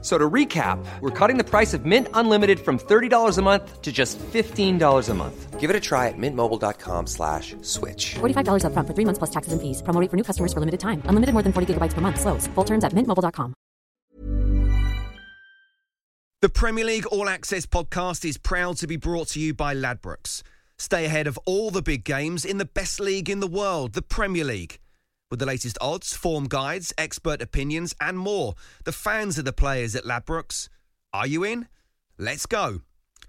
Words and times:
So 0.00 0.16
to 0.16 0.30
recap, 0.30 0.78
we're 1.00 1.10
cutting 1.10 1.38
the 1.38 1.44
price 1.44 1.74
of 1.74 1.84
Mint 1.84 2.06
Unlimited 2.14 2.60
from 2.60 2.78
$30 2.78 3.36
a 3.36 3.42
month 3.42 3.82
to 3.82 3.90
just 3.90 4.16
$15 4.18 5.08
a 5.08 5.14
month. 5.14 5.58
Give 5.58 5.70
it 5.70 5.74
a 5.74 5.80
try 5.80 6.06
at 6.06 6.14
mintmobile.com 6.16 7.08
slash 7.08 7.56
switch. 7.62 8.14
$45 8.20 8.62
upfront 8.62 8.86
for 8.86 8.94
three 8.94 9.04
months 9.04 9.18
plus 9.18 9.30
taxes 9.30 9.52
and 9.52 9.60
fees. 9.60 9.82
Promo 9.82 10.00
rate 10.00 10.08
for 10.08 10.16
new 10.16 10.22
customers 10.22 10.52
for 10.52 10.60
limited 10.60 10.78
time. 10.78 11.02
Unlimited 11.06 11.32
more 11.32 11.42
than 11.42 11.52
40 11.52 11.74
gigabytes 11.74 11.94
per 11.94 12.00
month. 12.00 12.20
Slows. 12.20 12.46
Full 12.54 12.64
terms 12.64 12.84
at 12.84 12.92
mintmobile.com. 12.92 13.54
The 16.40 16.48
Premier 16.48 16.84
League 16.84 17.06
All 17.06 17.28
Access 17.28 17.66
podcast 17.66 18.24
is 18.24 18.38
proud 18.38 18.76
to 18.76 18.86
be 18.86 18.96
brought 18.96 19.26
to 19.34 19.40
you 19.40 19.52
by 19.52 19.74
Ladbrokes. 19.74 20.42
Stay 20.78 21.04
ahead 21.04 21.26
of 21.26 21.36
all 21.44 21.72
the 21.72 21.82
big 21.82 22.04
games 22.04 22.44
in 22.44 22.58
the 22.58 22.64
best 22.64 23.00
league 23.00 23.28
in 23.28 23.40
the 23.40 23.48
world, 23.48 23.94
the 23.94 24.02
Premier 24.02 24.44
League. 24.44 24.78
With 25.30 25.40
the 25.40 25.46
latest 25.46 25.76
odds, 25.80 26.14
form 26.14 26.46
guides, 26.48 26.92
expert 26.96 27.42
opinions, 27.42 27.94
and 28.00 28.18
more, 28.18 28.54
the 28.84 28.92
fans 28.92 29.38
are 29.38 29.42
the 29.42 29.52
players 29.52 29.94
at 29.94 30.04
Ladbrokes. 30.04 30.68
Are 31.12 31.26
you 31.26 31.44
in? 31.44 31.68
Let's 32.16 32.46
go. 32.46 32.80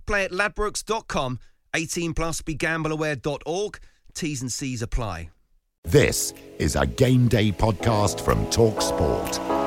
Play 0.05 0.23
at 0.23 0.31
ladbrokes.com, 0.31 1.39
18 1.75 2.13
plus 2.13 2.41
begambleaware.org. 2.41 3.79
T's 4.13 4.41
and 4.41 4.51
C's 4.51 4.81
apply. 4.81 5.29
This 5.83 6.33
is 6.57 6.75
a 6.75 6.85
game 6.85 7.27
day 7.27 7.51
podcast 7.51 8.21
from 8.21 8.49
Talk 8.49 8.81
Sport. 8.81 9.58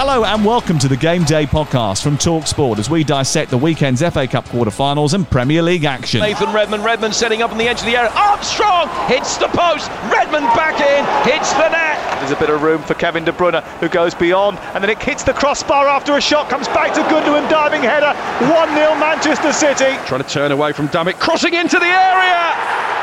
Hello 0.00 0.22
and 0.22 0.44
welcome 0.44 0.78
to 0.78 0.86
the 0.86 0.96
Game 0.96 1.24
Day 1.24 1.44
podcast 1.44 2.04
from 2.04 2.16
Talksport 2.16 2.78
as 2.78 2.88
we 2.88 3.02
dissect 3.02 3.50
the 3.50 3.58
weekend's 3.58 4.00
FA 4.00 4.28
Cup 4.28 4.44
quarter-finals 4.44 5.12
and 5.12 5.28
Premier 5.28 5.60
League 5.60 5.84
action. 5.84 6.20
Nathan 6.20 6.52
Redmond, 6.52 6.84
Redmond 6.84 7.12
setting 7.12 7.42
up 7.42 7.50
on 7.50 7.58
the 7.58 7.66
edge 7.66 7.80
of 7.80 7.86
the 7.86 7.96
area. 7.96 8.12
Armstrong 8.14 8.86
hits 9.08 9.38
the 9.38 9.48
post. 9.48 9.90
Redmond 10.06 10.46
back 10.54 10.78
in, 10.78 11.02
hits 11.28 11.52
the 11.54 11.68
net. 11.70 11.98
There's 12.20 12.30
a 12.30 12.36
bit 12.36 12.48
of 12.48 12.62
room 12.62 12.80
for 12.82 12.94
Kevin 12.94 13.24
De 13.24 13.32
Bruyne 13.32 13.60
who 13.80 13.88
goes 13.88 14.14
beyond 14.14 14.58
and 14.72 14.84
then 14.84 14.88
it 14.88 15.02
hits 15.02 15.24
the 15.24 15.32
crossbar 15.32 15.88
after 15.88 16.16
a 16.16 16.20
shot 16.20 16.48
comes 16.48 16.68
back 16.68 16.94
to 16.94 17.00
Gundogan 17.00 17.50
diving 17.50 17.82
header. 17.82 18.14
1-0 18.46 19.00
Manchester 19.00 19.52
City. 19.52 19.98
Trying 20.06 20.22
to 20.22 20.28
turn 20.28 20.52
away 20.52 20.72
from 20.72 20.86
Dummett, 20.90 21.18
crossing 21.18 21.54
into 21.54 21.80
the 21.80 21.90
area 21.90 22.54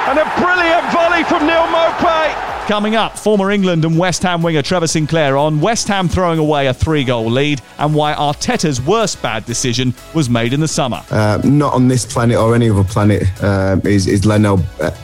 and 0.08 0.18
a 0.18 0.24
brilliant 0.40 0.90
volley 0.94 1.26
from 1.26 1.46
Neal 1.46 1.68
Maupay. 1.68 2.55
Coming 2.68 2.96
up, 2.96 3.16
former 3.16 3.52
England 3.52 3.86
and 3.86 3.96
West 3.96 4.24
Ham 4.24 4.42
winger 4.42 4.64
Trevor 4.64 4.88
Sinclair 4.88 5.38
on 5.38 5.62
West 5.62 5.88
Ham 5.88 6.10
throwing 6.10 6.40
away 6.40 6.66
a 6.66 6.74
three-goal 6.74 7.30
lead 7.30 7.62
and 7.78 7.94
why 7.94 8.16
Arteta's 8.16 8.82
worst 8.82 9.22
bad 9.22 9.46
decision 9.46 9.94
was 10.16 10.32
made 10.32 10.52
in 10.52 10.60
the 10.60 10.68
summer. 10.68 11.04
Uh, 11.12 11.40
not 11.44 11.74
on 11.74 11.88
this 11.88 12.12
planet 12.12 12.38
or 12.38 12.56
any 12.56 12.68
other 12.68 12.84
planet 12.84 13.22
uh, 13.44 13.80
is, 13.84 14.08
is 14.08 14.26
Leno 14.26 14.58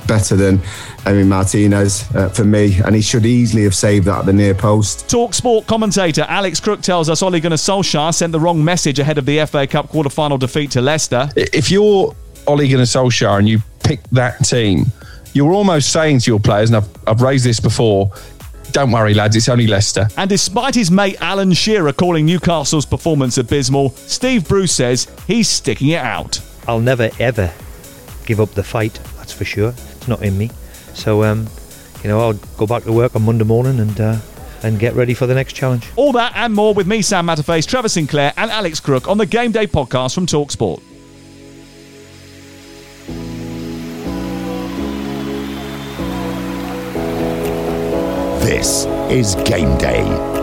better 0.07 0.35
than 0.35 0.57
Emi 1.05 1.27
Martinez 1.27 2.03
uh, 2.15 2.29
for 2.29 2.43
me, 2.43 2.79
and 2.83 2.95
he 2.95 3.01
should 3.01 3.27
easily 3.27 3.61
have 3.61 3.75
saved 3.75 4.07
that 4.07 4.21
at 4.21 4.25
the 4.25 4.33
near 4.33 4.55
post. 4.55 5.07
Talk 5.07 5.35
sport 5.35 5.67
commentator 5.67 6.25
Alex 6.27 6.59
Crook 6.59 6.81
tells 6.81 7.11
us 7.11 7.21
Ole 7.21 7.39
Gunnar 7.39 7.57
Solskjaer 7.57 8.11
sent 8.11 8.31
the 8.31 8.39
wrong 8.39 8.65
message 8.65 8.97
ahead 8.97 9.19
of 9.19 9.27
the 9.27 9.45
FA 9.45 9.67
Cup 9.67 9.87
quarter-final 9.87 10.39
defeat 10.39 10.71
to 10.71 10.81
Leicester. 10.81 11.29
If 11.35 11.69
you're 11.69 12.15
Ole 12.47 12.67
Gunnar 12.67 12.85
Solskjaer 12.85 13.37
and 13.37 13.47
you 13.47 13.59
pick 13.83 14.01
that 14.09 14.39
team, 14.39 14.85
you're 15.33 15.53
almost 15.53 15.91
saying 15.91 16.19
to 16.19 16.31
your 16.31 16.39
players, 16.39 16.69
and 16.69 16.77
I've, 16.77 16.89
I've 17.07 17.21
raised 17.21 17.45
this 17.45 17.59
before, 17.59 18.11
don't 18.71 18.91
worry, 18.91 19.13
lads, 19.13 19.35
it's 19.35 19.49
only 19.49 19.67
Leicester. 19.67 20.07
And 20.17 20.29
despite 20.29 20.75
his 20.75 20.91
mate 20.91 21.17
Alan 21.21 21.53
Shearer 21.53 21.93
calling 21.93 22.25
Newcastle's 22.25 22.85
performance 22.85 23.37
abysmal, 23.37 23.89
Steve 23.91 24.47
Bruce 24.47 24.73
says 24.73 25.07
he's 25.27 25.49
sticking 25.49 25.89
it 25.89 26.01
out. 26.01 26.41
I'll 26.67 26.79
never, 26.79 27.09
ever 27.19 27.53
give 28.25 28.39
up 28.39 28.51
the 28.51 28.63
fight, 28.63 28.93
that's 29.17 29.33
for 29.33 29.45
sure. 29.45 29.69
It's 29.69 30.07
not 30.07 30.21
in 30.23 30.37
me. 30.37 30.49
So, 30.93 31.23
um, 31.23 31.47
you 32.03 32.09
know, 32.09 32.19
I'll 32.19 32.33
go 32.33 32.67
back 32.67 32.83
to 32.83 32.91
work 32.91 33.15
on 33.15 33.23
Monday 33.23 33.45
morning 33.45 33.79
and. 33.79 33.99
Uh, 33.99 34.17
and 34.63 34.79
get 34.79 34.93
ready 34.93 35.15
for 35.15 35.25
the 35.25 35.33
next 35.33 35.53
challenge. 35.53 35.87
All 35.95 36.11
that 36.11 36.33
and 36.35 36.53
more 36.53 36.75
with 36.75 36.85
me, 36.85 37.01
Sam 37.01 37.25
Matterface, 37.25 37.65
Trevor 37.65 37.89
Sinclair, 37.89 38.31
and 38.37 38.51
Alex 38.51 38.79
Crook 38.79 39.07
on 39.07 39.17
the 39.17 39.25
Game 39.25 39.51
Day 39.51 39.65
podcast 39.65 40.13
from 40.13 40.27
Talksport. 40.27 40.81
This 48.51 48.85
is 49.09 49.35
Game 49.45 49.77
Day. 49.77 50.40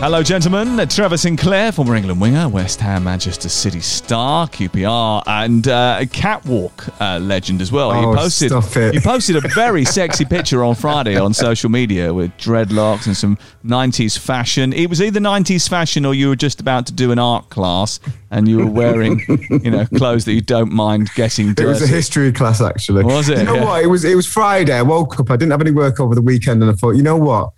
Hello, 0.00 0.22
gentlemen. 0.22 0.88
Trevor 0.88 1.18
Sinclair, 1.18 1.72
former 1.72 1.94
England 1.94 2.22
winger, 2.22 2.48
West 2.48 2.80
Ham, 2.80 3.04
Manchester 3.04 3.50
City 3.50 3.80
star, 3.80 4.48
QPR, 4.48 5.22
and 5.26 5.68
uh, 5.68 6.06
catwalk 6.10 6.88
uh, 7.02 7.18
legend 7.18 7.60
as 7.60 7.70
well. 7.70 7.90
Oh, 7.90 8.10
you 8.12 8.16
posted 8.16 8.50
you 8.94 9.00
posted 9.02 9.36
a 9.36 9.40
very 9.54 9.84
sexy 9.84 10.24
picture 10.24 10.64
on 10.64 10.74
Friday 10.74 11.16
on 11.18 11.34
social 11.34 11.68
media 11.68 12.14
with 12.14 12.34
dreadlocks 12.38 13.06
and 13.06 13.14
some 13.14 13.36
'90s 13.62 14.18
fashion. 14.18 14.72
It 14.72 14.88
was 14.88 15.02
either 15.02 15.20
'90s 15.20 15.68
fashion 15.68 16.06
or 16.06 16.14
you 16.14 16.28
were 16.30 16.36
just 16.36 16.60
about 16.62 16.86
to 16.86 16.94
do 16.94 17.12
an 17.12 17.18
art 17.18 17.50
class 17.50 18.00
and 18.30 18.48
you 18.48 18.56
were 18.56 18.66
wearing, 18.70 19.20
you 19.62 19.70
know, 19.70 19.84
clothes 19.84 20.24
that 20.24 20.32
you 20.32 20.40
don't 20.40 20.72
mind 20.72 21.10
getting 21.14 21.48
dirty. 21.52 21.62
It 21.62 21.66
was 21.72 21.82
a 21.82 21.86
history 21.86 22.32
class, 22.32 22.62
actually. 22.62 23.04
Was 23.04 23.28
it? 23.28 23.38
You 23.38 23.44
know 23.44 23.54
Yeah. 23.56 23.64
what? 23.66 23.82
It 23.84 23.88
was. 23.88 24.04
It 24.04 24.14
was 24.16 24.26
Friday. 24.26 24.72
I 24.72 24.82
woke 24.82 25.20
up. 25.20 25.30
I 25.30 25.36
didn't 25.36 25.50
have 25.50 25.60
any 25.60 25.72
work 25.72 26.00
over 26.00 26.14
the 26.14 26.22
weekend, 26.22 26.62
and 26.62 26.70
I 26.70 26.74
thought, 26.74 26.92
you 26.92 27.02
know 27.02 27.16
what? 27.18 27.50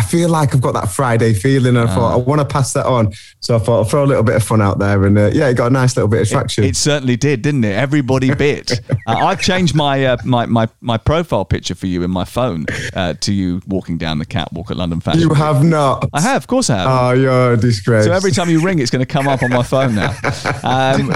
I 0.00 0.02
feel 0.02 0.30
like 0.30 0.54
I've 0.54 0.60
got 0.62 0.72
that 0.74 0.88
Friday 0.90 1.34
feeling, 1.34 1.76
and 1.76 1.88
I 1.88 1.92
Ah. 1.92 1.94
thought 1.94 2.12
I 2.14 2.16
want 2.16 2.40
to 2.40 2.44
pass 2.46 2.72
that 2.72 2.86
on. 2.86 3.12
So 3.40 3.56
I 3.56 3.58
thought 3.58 3.78
I'll 3.78 3.84
throw 3.84 4.04
a 4.04 4.06
little 4.06 4.22
bit 4.22 4.34
of 4.36 4.42
fun 4.42 4.62
out 4.62 4.78
there, 4.78 5.04
and 5.04 5.18
uh, 5.18 5.30
yeah, 5.32 5.48
it 5.48 5.54
got 5.54 5.66
a 5.66 5.70
nice 5.70 5.96
little 5.96 6.08
bit 6.08 6.22
of 6.22 6.28
traction. 6.28 6.64
It 6.64 6.76
certainly 6.76 7.16
did, 7.16 7.42
didn't 7.42 7.64
it? 7.64 7.74
Everybody 7.76 8.34
bit. 8.46 8.80
uh, 9.06 9.12
I've 9.28 9.40
changed 9.40 9.74
my, 9.74 10.04
uh, 10.04 10.16
my 10.24 10.46
my 10.46 10.68
my 10.80 10.96
profile 10.96 11.44
picture 11.44 11.74
for 11.74 11.86
you 11.86 12.02
in 12.02 12.10
my 12.10 12.24
phone 12.24 12.64
uh, 12.94 13.14
to 13.20 13.32
you 13.32 13.60
walking 13.66 13.98
down 13.98 14.18
the 14.18 14.24
catwalk 14.26 14.70
at 14.70 14.76
London 14.76 15.00
Fashion. 15.00 15.20
you 15.20 15.28
Week. 15.28 15.38
have 15.38 15.62
not. 15.64 16.08
I 16.14 16.20
have, 16.22 16.42
of 16.42 16.46
course, 16.46 16.70
I 16.70 16.76
have. 16.78 16.86
Oh, 16.88 17.10
you're 17.12 17.52
a 17.52 17.56
disgrace. 17.56 18.04
so 18.06 18.12
every 18.12 18.30
time 18.32 18.48
you 18.48 18.60
ring, 18.62 18.78
it's 18.78 18.90
going 18.90 19.04
to 19.04 19.12
come 19.12 19.28
up 19.28 19.42
on 19.42 19.50
my 19.50 19.62
phone 19.62 19.94
now. 19.94 20.14
Um, 20.64 21.12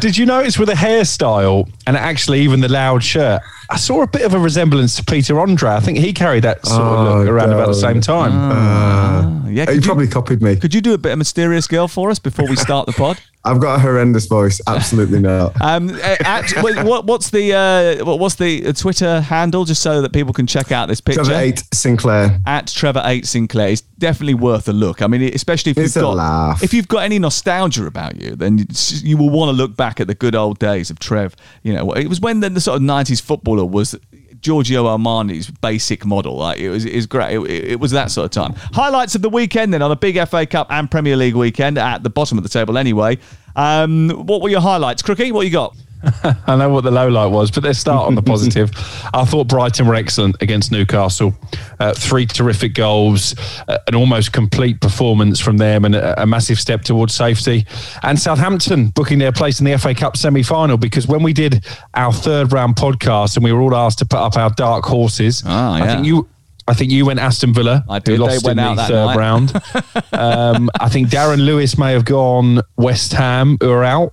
Did 0.00 0.16
you 0.16 0.26
notice 0.26 0.58
with 0.58 0.68
the 0.68 0.74
hairstyle 0.74 1.68
and 1.86 1.96
actually 1.96 2.40
even 2.42 2.60
the 2.60 2.68
loud 2.68 3.02
shirt? 3.02 3.40
I 3.70 3.76
saw 3.76 4.02
a 4.02 4.06
bit 4.06 4.22
of 4.22 4.34
a 4.34 4.38
resemblance 4.38 4.96
to 4.96 5.04
Peter 5.04 5.38
Andre. 5.38 5.70
I 5.70 5.80
think 5.80 5.98
he 5.98 6.12
carried 6.12 6.42
that 6.44 6.66
sort 6.66 6.80
of 6.80 7.06
Oh, 7.06 7.18
look 7.20 7.28
around 7.28 7.52
about 7.52 7.68
the 7.68 7.74
same 7.74 8.00
time. 8.00 8.32
uh, 8.32 9.48
yeah, 9.48 9.60
you 9.62 9.66
could 9.66 9.74
you, 9.76 9.80
probably 9.82 10.08
copied 10.08 10.42
me. 10.42 10.56
could 10.56 10.74
you 10.74 10.80
do 10.80 10.92
a 10.94 10.98
bit 10.98 11.12
of 11.12 11.18
mysterious 11.18 11.66
girl 11.66 11.88
for 11.88 12.10
us 12.10 12.18
before 12.18 12.48
we 12.48 12.56
start 12.56 12.86
the 12.86 12.92
pod? 12.92 13.20
I've 13.42 13.58
got 13.58 13.76
a 13.76 13.78
horrendous 13.78 14.26
voice. 14.26 14.60
Absolutely 14.66 15.18
not. 15.30 15.58
Um, 15.62 15.88
at, 16.02 16.52
wait, 16.62 16.84
what, 16.84 17.06
what's 17.06 17.30
the 17.30 17.54
uh, 17.54 18.04
what, 18.04 18.18
what's 18.18 18.34
the 18.34 18.66
uh, 18.66 18.72
Twitter 18.74 19.22
handle 19.22 19.64
just 19.64 19.82
so 19.82 20.02
that 20.02 20.12
people 20.12 20.34
can 20.34 20.46
check 20.46 20.70
out 20.72 20.88
this 20.88 21.00
picture? 21.00 21.24
Trevor 21.24 21.40
Eight 21.40 21.64
Sinclair. 21.72 22.38
at 22.46 22.66
Trevor 22.66 23.00
Eight 23.06 23.24
Sinclair 23.26 23.68
is 23.70 23.80
definitely 23.80 24.34
worth 24.34 24.68
a 24.68 24.74
look. 24.74 25.00
I 25.00 25.06
mean, 25.06 25.22
especially 25.22 25.70
if 25.70 25.78
It's 25.78 25.96
you've 25.96 26.04
a 26.04 26.08
got 26.08 26.16
laugh. 26.16 26.62
if 26.62 26.74
you've 26.74 26.86
got 26.88 26.98
any 26.98 27.18
nostalgia 27.18 27.86
about 27.86 28.20
you, 28.20 28.36
then 28.36 28.58
you- 28.58 28.66
you 29.02 29.16
will 29.16 29.30
want 29.30 29.48
to 29.48 29.52
look 29.56 29.74
back 29.74 30.00
at 30.00 30.06
the 30.06 30.14
good 30.14 30.34
old 30.34 30.58
days 30.58 30.90
of 30.90 30.98
Trev. 30.98 31.34
You 31.62 31.72
know, 31.72 31.92
it 31.92 32.08
was 32.08 32.20
when 32.20 32.40
the, 32.40 32.50
the 32.50 32.60
sort 32.60 32.76
of 32.76 32.82
'90s 32.82 33.22
footballer 33.60 33.66
was. 33.66 33.96
Giorgio 34.42 34.86
Armani's 34.86 35.50
basic 35.50 36.06
model, 36.06 36.36
like 36.38 36.58
it 36.58 36.70
was, 36.70 36.86
it 36.86 36.96
was 36.96 37.04
great. 37.04 37.34
It, 37.34 37.72
it 37.72 37.78
was 37.78 37.90
that 37.90 38.10
sort 38.10 38.24
of 38.24 38.30
time. 38.30 38.54
Highlights 38.72 39.14
of 39.14 39.20
the 39.20 39.28
weekend 39.28 39.74
then 39.74 39.82
on 39.82 39.90
a 39.90 39.96
big 39.96 40.16
FA 40.28 40.46
Cup 40.46 40.68
and 40.70 40.90
Premier 40.90 41.14
League 41.14 41.34
weekend 41.34 41.76
at 41.76 42.02
the 42.02 42.08
bottom 42.08 42.38
of 42.38 42.42
the 42.44 42.48
table 42.48 42.78
anyway. 42.78 43.18
Um, 43.54 44.08
what 44.08 44.40
were 44.40 44.48
your 44.48 44.62
highlights, 44.62 45.02
Crookie? 45.02 45.30
What 45.30 45.44
you 45.44 45.52
got? 45.52 45.76
I 46.46 46.56
know 46.56 46.68
what 46.70 46.84
the 46.84 46.90
low 46.90 47.08
light 47.08 47.26
was, 47.26 47.50
but 47.50 47.64
let's 47.64 47.78
start 47.78 48.06
on 48.06 48.14
the 48.14 48.22
positive. 48.32 48.70
I 49.12 49.24
thought 49.24 49.48
Brighton 49.48 49.86
were 49.86 49.94
excellent 49.94 50.36
against 50.40 50.72
Newcastle. 50.72 51.34
Uh, 51.78 51.92
three 51.94 52.26
terrific 52.26 52.74
goals, 52.74 53.34
uh, 53.68 53.78
an 53.86 53.94
almost 53.94 54.32
complete 54.32 54.80
performance 54.80 55.40
from 55.40 55.56
them, 55.58 55.84
and 55.84 55.94
a, 55.94 56.22
a 56.22 56.26
massive 56.26 56.58
step 56.58 56.82
towards 56.82 57.14
safety. 57.14 57.66
And 58.02 58.18
Southampton 58.18 58.88
booking 58.88 59.18
their 59.18 59.32
place 59.32 59.60
in 59.60 59.66
the 59.66 59.76
FA 59.78 59.94
Cup 59.94 60.16
semi 60.16 60.42
final 60.42 60.76
because 60.76 61.06
when 61.06 61.22
we 61.22 61.32
did 61.32 61.64
our 61.94 62.12
third 62.12 62.52
round 62.52 62.76
podcast 62.76 63.36
and 63.36 63.44
we 63.44 63.52
were 63.52 63.60
all 63.60 63.74
asked 63.76 63.98
to 64.00 64.06
put 64.06 64.18
up 64.20 64.36
our 64.36 64.50
dark 64.50 64.84
horses, 64.84 65.42
Ah, 65.46 65.74
I 65.74 65.86
think 65.86 66.06
you. 66.06 66.28
I 66.68 66.74
think 66.74 66.92
you 66.92 67.04
went 67.04 67.18
Aston 67.18 67.52
Villa. 67.52 67.84
I 67.88 67.98
did. 67.98 68.14
They 68.14 68.18
Lost 68.18 68.46
in 68.46 68.56
the 68.56 68.74
that 68.74 68.88
third 68.88 69.06
night. 69.06 69.16
round. 69.16 69.52
um, 70.12 70.70
I 70.78 70.88
think 70.88 71.08
Darren 71.08 71.44
Lewis 71.44 71.76
may 71.76 71.92
have 71.92 72.04
gone 72.04 72.60
West 72.76 73.12
Ham, 73.12 73.56
who 73.60 73.70
are 73.72 73.82
out. 73.82 74.12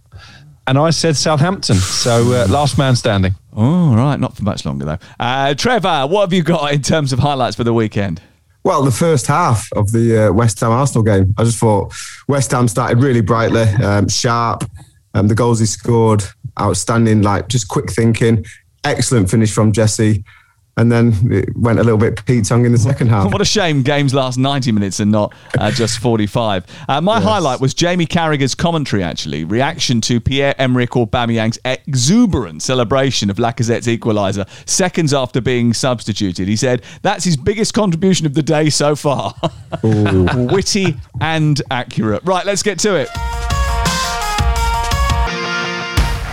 And 0.68 0.78
I 0.78 0.90
said 0.90 1.16
Southampton. 1.16 1.78
So 1.78 2.34
uh, 2.34 2.48
last 2.50 2.78
man 2.78 2.96
standing. 2.96 3.34
Oh, 3.56 3.96
right, 3.96 4.19
not 4.19 4.36
for 4.36 4.44
much 4.44 4.66
longer 4.66 4.86
though. 4.86 4.98
Uh, 5.19 5.54
Trevor, 5.54 6.06
what 6.08 6.22
have 6.22 6.34
you 6.34 6.44
got 6.44 6.74
in 6.74 6.81
terms 6.81 7.14
of 7.14 7.19
highlights 7.19 7.56
for 7.56 7.64
the 7.64 7.74
weekend? 7.74 8.22
Well, 8.64 8.84
the 8.84 8.92
first 8.92 9.28
half 9.28 9.69
of 9.78 9.94
the 9.94 10.28
uh, 10.28 10.34
West 10.34 10.60
Ham 10.60 10.72
Arsenal 10.72 11.04
game, 11.04 11.34
I 11.38 11.46
just 11.46 11.58
thought 11.58 11.94
West 12.28 12.52
Ham 12.52 12.68
started 12.68 13.02
really 13.02 13.22
brightly, 13.22 13.62
um, 13.62 14.10
sharp. 14.10 14.66
Um, 15.14 15.30
the 15.30 15.36
goals 15.36 15.60
he 15.60 15.66
scored, 15.66 16.24
outstanding, 16.60 17.22
like 17.22 17.48
just 17.48 17.70
quick 17.70 17.90
thinking. 17.90 18.46
Excellent 18.84 19.31
finish 19.31 19.54
from 19.54 19.72
Jesse. 19.72 20.24
And 20.77 20.91
then 20.91 21.13
it 21.31 21.57
went 21.57 21.79
a 21.79 21.83
little 21.83 21.97
bit 21.97 22.24
Pete 22.25 22.45
Tong 22.45 22.63
in 22.65 22.71
the 22.71 22.77
second 22.77 23.07
half. 23.07 23.31
what 23.33 23.41
a 23.41 23.45
shame 23.45 23.81
games 23.81 24.13
last 24.13 24.38
90 24.38 24.71
minutes 24.71 25.00
and 25.00 25.12
not 25.12 25.33
uh, 25.57 25.71
just 25.74 25.97
45. 25.97 26.65
Uh, 26.88 27.01
my 27.01 27.15
yes. 27.15 27.24
highlight 27.24 27.59
was 27.59 27.74
Jamie 27.74 28.06
Carragher's 28.06 28.53
commentary, 28.53 29.01
actually, 29.01 29.44
reaction 29.44 30.01
to 30.01 30.19
Pierre-Emerick 30.19 30.91
Aubameyang's 30.91 31.57
exuberant 31.65 32.62
celebration 32.62 33.31
of 33.31 33.38
Lacazette's 33.38 33.88
equaliser 33.88 34.47
seconds 34.69 35.13
after 35.13 35.41
being 35.41 35.74
substituted. 35.74 36.47
He 36.47 36.56
said, 36.56 36.83
that's 37.01 37.24
his 37.24 37.38
biggest 37.38 37.74
contribution 37.74 38.27
of 38.27 38.35
the 38.35 38.44
day 38.44 38.69
so 38.69 38.95
far. 38.95 39.33
Witty 39.83 40.95
and 41.19 41.59
accurate. 41.71 42.24
Right, 42.24 42.45
let's 42.45 42.62
get 42.62 42.77
to 42.79 42.95
it. 42.95 43.09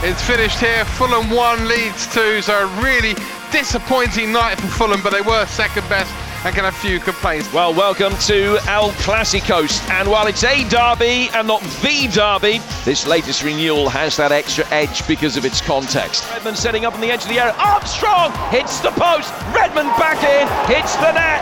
It's 0.06 0.22
finished 0.22 0.60
here. 0.60 0.84
Fulham 0.84 1.30
1, 1.30 1.66
Leeds 1.66 2.12
2. 2.12 2.42
So 2.42 2.68
really 2.82 3.14
disappointing 3.50 4.32
night 4.32 4.60
for 4.60 4.66
Fulham, 4.68 5.00
but 5.02 5.12
they 5.12 5.20
were 5.20 5.46
second 5.46 5.88
best 5.88 6.12
and 6.44 6.54
get 6.54 6.64
a 6.64 6.72
few 6.72 7.00
complaints. 7.00 7.50
Well, 7.52 7.72
welcome 7.72 8.12
to 8.26 8.58
El 8.68 8.90
Clasicos. 9.00 9.80
And 9.88 10.10
while 10.10 10.26
it's 10.26 10.44
a 10.44 10.68
derby 10.68 11.30
and 11.32 11.48
not 11.48 11.62
the 11.80 12.08
derby, 12.12 12.60
this 12.84 13.06
latest 13.06 13.42
renewal 13.42 13.88
has 13.88 14.16
that 14.18 14.30
extra 14.30 14.66
edge 14.68 15.06
because 15.08 15.36
of 15.36 15.44
its 15.44 15.60
context. 15.60 16.30
Redmond 16.30 16.58
setting 16.58 16.84
up 16.84 16.94
on 16.94 17.00
the 17.00 17.10
edge 17.10 17.22
of 17.22 17.28
the 17.28 17.40
area. 17.40 17.54
Armstrong 17.58 18.30
hits 18.50 18.80
the 18.80 18.90
post. 18.90 19.32
Redmond 19.54 19.88
back 19.96 20.20
in, 20.20 20.44
hits 20.68 20.96
the 20.96 21.12
net. 21.12 21.40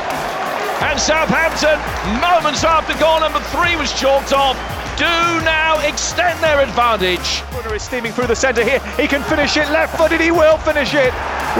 And 0.82 0.98
Southampton, 0.98 1.78
moments 2.20 2.62
after 2.64 2.96
goal 2.98 3.20
number 3.20 3.40
three 3.50 3.76
was 3.76 3.92
chalked 3.92 4.32
off, 4.32 4.56
do 4.96 5.44
now 5.44 5.78
extend 5.86 6.38
their 6.42 6.60
advantage. 6.60 7.42
Bruyne 7.50 7.76
is 7.76 7.82
steaming 7.82 8.12
through 8.12 8.26
the 8.26 8.36
centre 8.36 8.64
here. 8.64 8.80
He 8.96 9.06
can 9.06 9.22
finish 9.22 9.56
it 9.56 9.68
left 9.70 9.96
footed. 9.96 10.20
He 10.20 10.30
will 10.30 10.58
finish 10.58 10.94
it. 10.94 11.12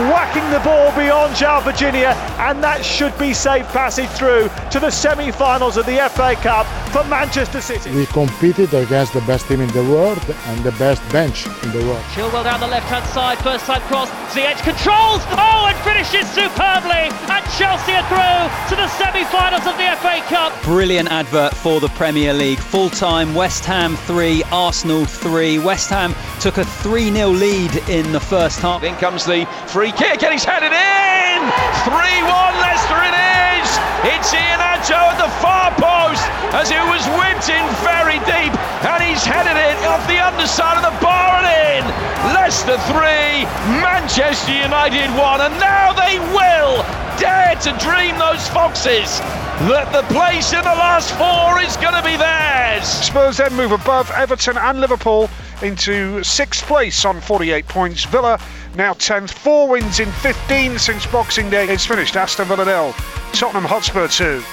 Whacking 0.09 0.49
the 0.49 0.59
ball 0.59 0.91
beyond 0.97 1.35
João 1.35 1.61
Virginia, 1.63 2.15
and 2.39 2.63
that 2.63 2.83
should 2.83 3.15
be 3.19 3.31
safe 3.31 3.67
passage 3.67 4.09
through 4.09 4.49
to 4.71 4.79
the 4.79 4.89
semi 4.89 5.29
finals 5.31 5.77
of 5.77 5.85
the 5.85 5.97
FA 6.09 6.33
Cup 6.41 6.65
for 6.91 7.03
Manchester 7.03 7.61
City. 7.61 7.91
We 7.91 8.07
competed 8.07 8.73
against 8.73 9.13
the 9.13 9.21
best 9.21 9.47
team 9.47 9.61
in 9.61 9.69
the 9.69 9.83
world 9.83 10.17
and 10.47 10.63
the 10.63 10.71
best 10.73 10.99
bench 11.11 11.45
in 11.61 11.71
the 11.71 11.85
world. 11.85 12.01
Chilwell 12.15 12.43
down 12.43 12.59
the 12.59 12.67
left 12.67 12.87
hand 12.87 13.05
side, 13.13 13.37
first 13.39 13.65
time 13.65 13.81
cross. 13.81 14.09
Ziyech 14.33 14.63
controls. 14.63 15.21
Oh, 15.37 15.69
and 15.69 15.77
finishes 15.85 16.25
superbly. 16.33 17.13
And 17.29 17.45
Chelsea 17.53 17.93
are 17.93 18.07
through 18.09 18.49
to 18.69 18.75
the 18.81 18.87
semi 18.97 19.23
finals 19.25 19.67
of 19.67 19.77
the 19.77 19.93
FA 20.01 20.25
Cup. 20.25 20.51
Brilliant 20.63 21.11
advert 21.11 21.53
for 21.53 21.79
the 21.79 21.89
Premier 21.89 22.33
League. 22.33 22.57
Full 22.57 22.89
time 22.89 23.22
West 23.31 23.63
Ham 23.63 23.95
3, 23.95 24.43
Arsenal 24.51 25.05
3. 25.05 25.59
West 25.59 25.89
Ham 25.89 26.13
took 26.41 26.57
a 26.57 26.65
3 26.83 27.11
0 27.13 27.29
lead 27.29 27.71
in 27.87 28.11
the 28.11 28.19
first 28.19 28.59
half. 28.59 28.83
In 28.83 28.95
comes 28.97 29.23
the 29.23 29.45
free 29.71 29.93
kick 29.93 30.23
and 30.23 30.33
he's 30.33 30.43
headed 30.43 30.75
in! 30.75 31.39
3 31.87 31.93
1 31.93 32.59
Leicester 32.59 32.99
it 32.99 33.15
is! 33.15 33.69
It's 34.11 34.33
Iheanacho 34.33 35.13
at 35.13 35.17
the 35.21 35.31
far 35.39 35.71
post 35.79 36.25
as 36.51 36.67
it 36.73 36.83
was 36.91 37.05
whipped 37.15 37.47
in 37.47 37.63
very 37.85 38.19
deep 38.27 38.51
and 38.83 38.99
he's 38.99 39.23
headed 39.23 39.55
it 39.55 39.77
off 39.87 40.03
the 40.11 40.19
underside 40.19 40.81
of 40.81 40.83
the 40.83 40.97
bar 40.99 41.39
and 41.39 41.47
in! 41.47 41.83
Leicester 42.35 42.77
3, 42.91 43.47
Manchester 43.79 44.51
United 44.51 45.07
1, 45.15 45.41
and 45.41 45.53
now 45.63 45.93
they 45.93 46.19
will 46.35 46.83
dare 47.21 47.55
to 47.61 47.71
dream 47.79 48.17
those 48.19 48.47
Foxes 48.49 49.21
that 49.69 49.91
the 49.93 50.13
place 50.13 50.51
in 50.51 50.59
the 50.59 50.75
last 50.75 51.11
four 51.15 51.61
is 51.61 51.77
going 51.77 51.93
to 51.93 52.03
be 52.03 52.17
theirs. 52.17 52.83
Spurs 52.85 53.37
then 53.37 53.55
move 53.55 53.71
above 53.71 54.11
Everton 54.11 54.57
and 54.57 54.81
Liverpool 54.81 55.29
into 55.61 56.21
sixth 56.23 56.65
place 56.65 57.05
on 57.05 57.21
48 57.21 57.65
points. 57.67 58.03
Villa 58.05 58.39
now 58.75 58.93
10th, 58.93 59.31
four 59.31 59.69
wins 59.69 60.01
in 60.01 60.11
15 60.11 60.77
since 60.77 61.05
Boxing 61.05 61.49
Day. 61.49 61.67
It's 61.69 61.85
finished. 61.85 62.17
Aston 62.17 62.47
Villa 62.47 62.65
nil, 62.65 62.93
Tottenham 63.31 63.63
Hotspur 63.63 64.07
2. 64.07 64.43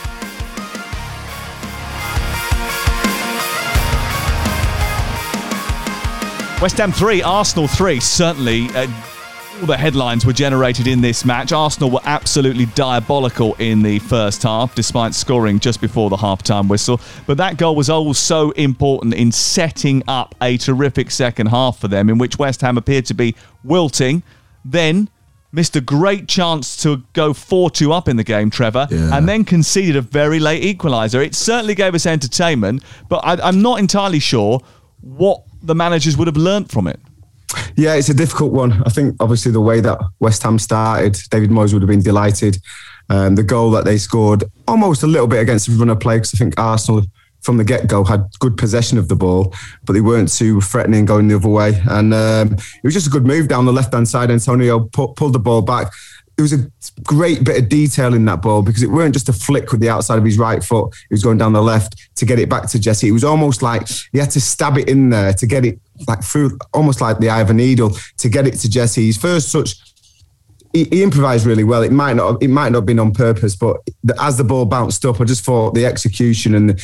West 6.62 6.76
Ham 6.76 6.92
3, 6.92 7.22
Arsenal 7.22 7.66
3. 7.66 7.98
Certainly 7.98 8.68
uh, 8.74 8.86
all 9.60 9.66
the 9.66 9.76
headlines 9.76 10.24
were 10.24 10.32
generated 10.32 10.86
in 10.86 11.02
this 11.02 11.24
match. 11.24 11.52
Arsenal 11.52 11.90
were 11.90 12.00
absolutely 12.04 12.64
diabolical 12.66 13.54
in 13.58 13.82
the 13.82 13.98
first 13.98 14.42
half, 14.42 14.74
despite 14.74 15.14
scoring 15.14 15.60
just 15.60 15.82
before 15.82 16.08
the 16.08 16.16
half-time 16.16 16.66
whistle. 16.66 16.98
But 17.26 17.36
that 17.38 17.58
goal 17.58 17.76
was 17.76 17.90
also 17.90 18.52
important 18.52 19.12
in 19.12 19.30
setting 19.32 20.02
up 20.08 20.34
a 20.40 20.56
terrific 20.56 21.10
second 21.10 21.48
half 21.48 21.78
for 21.78 21.88
them, 21.88 22.08
in 22.08 22.16
which 22.16 22.38
West 22.38 22.62
Ham 22.62 22.78
appeared 22.78 23.04
to 23.06 23.14
be 23.14 23.34
wilting. 23.62 24.22
Then 24.64 25.10
missed 25.52 25.76
a 25.76 25.80
great 25.80 26.26
chance 26.26 26.82
to 26.82 27.02
go 27.12 27.32
4-2 27.32 27.92
up 27.92 28.08
in 28.08 28.16
the 28.16 28.24
game, 28.24 28.48
Trevor, 28.48 28.86
yeah. 28.90 29.14
and 29.16 29.28
then 29.28 29.44
conceded 29.44 29.96
a 29.96 30.00
very 30.00 30.38
late 30.38 30.62
equaliser. 30.62 31.24
It 31.24 31.34
certainly 31.34 31.74
gave 31.74 31.94
us 31.94 32.06
entertainment, 32.06 32.82
but 33.10 33.18
I, 33.24 33.34
I'm 33.46 33.60
not 33.60 33.78
entirely 33.78 34.20
sure 34.20 34.60
what 35.02 35.42
the 35.60 35.74
managers 35.74 36.16
would 36.16 36.28
have 36.28 36.36
learnt 36.36 36.70
from 36.70 36.86
it. 36.86 37.00
Yeah, 37.76 37.94
it's 37.94 38.08
a 38.08 38.14
difficult 38.14 38.52
one. 38.52 38.82
I 38.84 38.90
think 38.90 39.16
obviously 39.20 39.52
the 39.52 39.60
way 39.60 39.80
that 39.80 39.98
West 40.20 40.42
Ham 40.42 40.58
started, 40.58 41.18
David 41.30 41.50
Moyes 41.50 41.72
would 41.72 41.82
have 41.82 41.88
been 41.88 42.02
delighted. 42.02 42.58
Um, 43.08 43.34
the 43.34 43.42
goal 43.42 43.72
that 43.72 43.84
they 43.84 43.98
scored 43.98 44.44
almost 44.68 45.02
a 45.02 45.06
little 45.06 45.26
bit 45.26 45.40
against 45.40 45.66
the 45.66 45.76
runner 45.76 45.96
play 45.96 46.16
because 46.16 46.32
I 46.34 46.38
think 46.38 46.58
Arsenal 46.58 47.02
from 47.40 47.56
the 47.56 47.64
get 47.64 47.88
go 47.88 48.04
had 48.04 48.26
good 48.38 48.56
possession 48.56 48.98
of 48.98 49.08
the 49.08 49.16
ball, 49.16 49.54
but 49.84 49.94
they 49.94 50.00
weren't 50.00 50.30
too 50.30 50.60
threatening 50.60 51.06
going 51.06 51.26
the 51.26 51.36
other 51.36 51.48
way. 51.48 51.80
And 51.88 52.12
um, 52.12 52.52
it 52.52 52.84
was 52.84 52.94
just 52.94 53.06
a 53.06 53.10
good 53.10 53.26
move 53.26 53.48
down 53.48 53.64
the 53.64 53.72
left 53.72 53.94
hand 53.94 54.08
side. 54.08 54.30
Antonio 54.30 54.80
pu- 54.80 55.14
pulled 55.14 55.32
the 55.32 55.38
ball 55.38 55.62
back. 55.62 55.90
There 56.40 56.44
was 56.44 56.52
a 56.54 57.02
great 57.02 57.44
bit 57.44 57.62
of 57.62 57.68
detail 57.68 58.14
in 58.14 58.24
that 58.24 58.40
ball 58.40 58.62
because 58.62 58.82
it 58.82 58.90
weren't 58.90 59.12
just 59.12 59.28
a 59.28 59.32
flick 59.34 59.72
with 59.72 59.82
the 59.82 59.90
outside 59.90 60.16
of 60.16 60.24
his 60.24 60.38
right 60.38 60.64
foot. 60.64 60.94
He 61.10 61.12
was 61.12 61.22
going 61.22 61.36
down 61.36 61.52
the 61.52 61.60
left 61.60 61.96
to 62.16 62.24
get 62.24 62.38
it 62.38 62.48
back 62.48 62.66
to 62.70 62.78
Jesse. 62.78 63.08
It 63.08 63.12
was 63.12 63.24
almost 63.24 63.60
like 63.60 63.86
he 64.10 64.18
had 64.18 64.30
to 64.30 64.40
stab 64.40 64.78
it 64.78 64.88
in 64.88 65.10
there 65.10 65.34
to 65.34 65.46
get 65.46 65.66
it 65.66 65.78
like 66.08 66.24
through, 66.24 66.58
almost 66.72 67.02
like 67.02 67.18
the 67.18 67.28
eye 67.28 67.42
of 67.42 67.50
a 67.50 67.52
needle 67.52 67.94
to 68.16 68.28
get 68.30 68.46
it 68.46 68.54
to 68.60 68.70
Jesse. 68.70 69.04
His 69.04 69.18
first 69.18 69.52
touch, 69.52 69.74
he, 70.72 70.84
he, 70.84 71.02
improvised 71.02 71.44
really 71.44 71.62
well. 71.62 71.82
It 71.82 71.92
might 71.92 72.16
not, 72.16 72.42
it 72.42 72.48
might 72.48 72.72
not 72.72 72.78
have 72.78 72.86
been 72.86 73.00
on 73.00 73.12
purpose, 73.12 73.54
but 73.54 73.76
as 74.18 74.38
the 74.38 74.44
ball 74.44 74.64
bounced 74.64 75.04
up, 75.04 75.20
I 75.20 75.24
just 75.24 75.44
thought 75.44 75.74
the 75.74 75.84
execution 75.84 76.54
and 76.54 76.80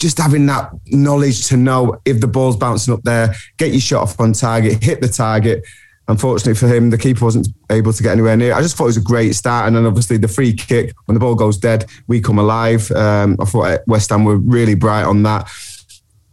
just 0.00 0.18
having 0.18 0.44
that 0.46 0.70
knowledge 0.88 1.48
to 1.48 1.56
know 1.56 1.98
if 2.04 2.20
the 2.20 2.28
ball's 2.28 2.58
bouncing 2.58 2.92
up 2.92 3.02
there, 3.04 3.34
get 3.56 3.70
your 3.70 3.80
shot 3.80 4.02
off 4.02 4.20
on 4.20 4.34
target, 4.34 4.84
hit 4.84 5.00
the 5.00 5.08
target 5.08 5.64
unfortunately 6.08 6.54
for 6.54 6.66
him, 6.66 6.90
the 6.90 6.98
keeper 6.98 7.24
wasn't 7.24 7.48
able 7.70 7.92
to 7.92 8.02
get 8.02 8.12
anywhere 8.12 8.36
near. 8.36 8.54
I 8.54 8.62
just 8.62 8.76
thought 8.76 8.84
it 8.84 8.88
was 8.88 8.96
a 8.96 9.02
great 9.02 9.34
start, 9.34 9.66
and 9.66 9.76
then 9.76 9.86
obviously 9.86 10.16
the 10.16 10.28
free 10.28 10.52
kick 10.52 10.94
when 11.04 11.14
the 11.14 11.20
ball 11.20 11.34
goes 11.34 11.58
dead, 11.58 11.84
we 12.06 12.20
come 12.20 12.38
alive. 12.38 12.90
Um, 12.92 13.36
I 13.40 13.44
thought 13.44 13.80
West 13.86 14.10
Ham 14.10 14.24
were 14.24 14.38
really 14.38 14.74
bright 14.74 15.04
on 15.04 15.22
that. 15.24 15.48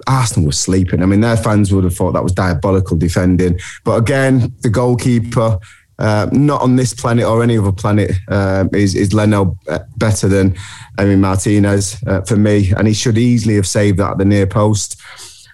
Arsenal 0.07 0.47
was 0.47 0.59
sleeping. 0.59 1.01
I 1.01 1.05
mean, 1.05 1.21
their 1.21 1.37
fans 1.37 1.73
would 1.73 1.83
have 1.83 1.95
thought 1.95 2.13
that 2.13 2.23
was 2.23 2.33
diabolical 2.33 2.97
defending. 2.97 3.59
But 3.83 3.97
again, 3.97 4.53
the 4.61 4.69
goalkeeper, 4.69 5.57
uh, 5.97 6.27
not 6.31 6.61
on 6.61 6.75
this 6.75 6.93
planet 6.93 7.25
or 7.25 7.41
any 7.41 7.57
other 7.57 7.71
planet, 7.71 8.11
uh, 8.27 8.65
is, 8.71 8.93
is 8.93 9.13
Leno 9.13 9.57
uh, 9.67 9.79
better 9.97 10.27
than 10.27 10.55
Emi 10.99 11.17
Martinez 11.17 12.03
uh, 12.05 12.21
for 12.21 12.35
me. 12.35 12.71
And 12.77 12.87
he 12.87 12.93
should 12.93 13.17
easily 13.17 13.55
have 13.55 13.67
saved 13.67 13.97
that 13.97 14.11
at 14.11 14.17
the 14.19 14.25
near 14.25 14.45
post. 14.45 15.01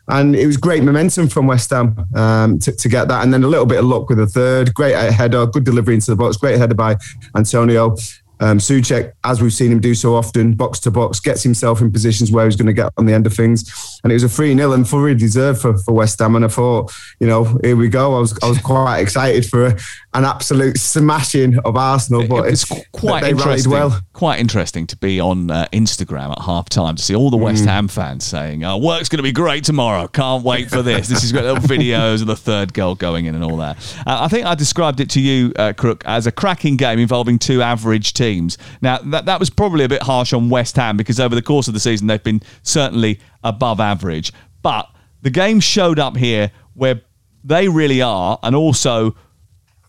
And 0.07 0.35
it 0.35 0.45
was 0.45 0.57
great 0.57 0.83
momentum 0.83 1.29
from 1.29 1.47
West 1.47 1.69
Ham 1.69 2.05
um, 2.15 2.59
to, 2.59 2.71
to, 2.71 2.89
get 2.89 3.07
that. 3.07 3.23
And 3.23 3.33
then 3.33 3.43
a 3.43 3.47
little 3.47 3.65
bit 3.65 3.79
of 3.79 3.85
luck 3.85 4.09
with 4.09 4.19
a 4.19 4.27
third. 4.27 4.73
Great 4.73 4.95
header, 4.95 5.45
good 5.45 5.63
delivery 5.63 5.95
into 5.95 6.11
the 6.11 6.17
box. 6.17 6.37
Great 6.37 6.57
header 6.57 6.75
by 6.75 6.97
Antonio. 7.35 7.95
Um, 8.41 8.57
Soucek, 8.57 9.13
as 9.23 9.39
we've 9.39 9.53
seen 9.53 9.71
him 9.71 9.79
do 9.79 9.93
so 9.93 10.15
often, 10.15 10.53
box 10.53 10.79
to 10.79 10.91
box, 10.91 11.19
gets 11.19 11.43
himself 11.43 11.79
in 11.79 11.91
positions 11.91 12.31
where 12.31 12.45
he's 12.45 12.55
going 12.55 12.65
to 12.65 12.73
get 12.73 12.91
on 12.97 13.05
the 13.05 13.13
end 13.13 13.27
of 13.27 13.33
things. 13.33 13.99
And 14.03 14.11
it 14.11 14.15
was 14.15 14.23
a 14.23 14.29
3 14.29 14.55
0 14.57 14.71
and 14.73 14.87
fully 14.89 15.13
deserved 15.13 15.61
for, 15.61 15.77
for 15.77 15.93
West 15.93 16.17
Ham. 16.17 16.35
And 16.35 16.43
I 16.43 16.47
thought, 16.47 16.91
you 17.19 17.27
know, 17.27 17.59
here 17.63 17.75
we 17.75 17.87
go. 17.87 18.15
I 18.15 18.19
was 18.19 18.37
I 18.41 18.49
was 18.49 18.57
quite 18.59 18.99
excited 18.99 19.45
for 19.45 19.67
a, 19.67 19.77
an 20.13 20.25
absolute 20.25 20.77
smashing 20.77 21.57
of 21.59 21.77
Arsenal. 21.77 22.27
But 22.27 22.47
it's, 22.47 22.65
quite 22.91 23.23
interesting. 23.23 23.71
Well. 23.71 23.99
Quite 24.13 24.39
interesting 24.39 24.85
to 24.87 24.97
be 24.97 25.19
on 25.19 25.49
uh, 25.49 25.67
Instagram 25.71 26.31
at 26.31 26.41
half 26.41 26.69
time 26.69 26.95
to 26.95 27.03
see 27.03 27.15
all 27.15 27.29
the 27.29 27.37
West 27.37 27.63
mm. 27.63 27.67
Ham 27.67 27.87
fans 27.87 28.25
saying, 28.25 28.63
oh, 28.63 28.77
work's 28.77 29.09
going 29.09 29.17
to 29.17 29.23
be 29.23 29.31
great 29.31 29.63
tomorrow. 29.63 30.07
Can't 30.07 30.43
wait 30.43 30.69
for 30.69 30.81
this. 30.81 31.07
this 31.07 31.23
is 31.23 31.31
got 31.31 31.43
little 31.43 31.63
videos 31.63 32.21
of 32.21 32.27
the 32.27 32.35
third 32.35 32.73
goal 32.73 32.95
going 32.95 33.25
in 33.25 33.35
and 33.35 33.43
all 33.43 33.57
that. 33.57 33.77
Uh, 34.05 34.21
I 34.21 34.27
think 34.27 34.45
I 34.45 34.53
described 34.55 34.99
it 34.99 35.09
to 35.11 35.21
you, 35.21 35.53
uh, 35.57 35.73
Crook, 35.73 36.03
as 36.05 36.27
a 36.27 36.31
cracking 36.31 36.75
game 36.75 36.99
involving 36.99 37.39
two 37.39 37.61
average 37.61 38.13
teams. 38.13 38.57
Now, 38.81 38.97
that, 38.97 39.25
that 39.25 39.39
was 39.39 39.49
probably 39.49 39.85
a 39.85 39.89
bit 39.89 40.03
harsh 40.03 40.33
on 40.33 40.49
West 40.49 40.75
Ham 40.75 40.97
because 40.97 41.19
over 41.19 41.35
the 41.35 41.41
course 41.41 41.67
of 41.67 41.73
the 41.73 41.79
season, 41.79 42.07
they've 42.07 42.21
been 42.21 42.41
certainly 42.63 43.19
above 43.43 43.79
average. 43.79 44.33
But 44.61 44.89
the 45.21 45.29
game 45.29 45.59
showed 45.59 45.99
up 45.99 46.17
here 46.17 46.51
where 46.73 47.01
they 47.43 47.67
really 47.67 48.01
are, 48.01 48.37
and 48.43 48.55
also 48.55 49.15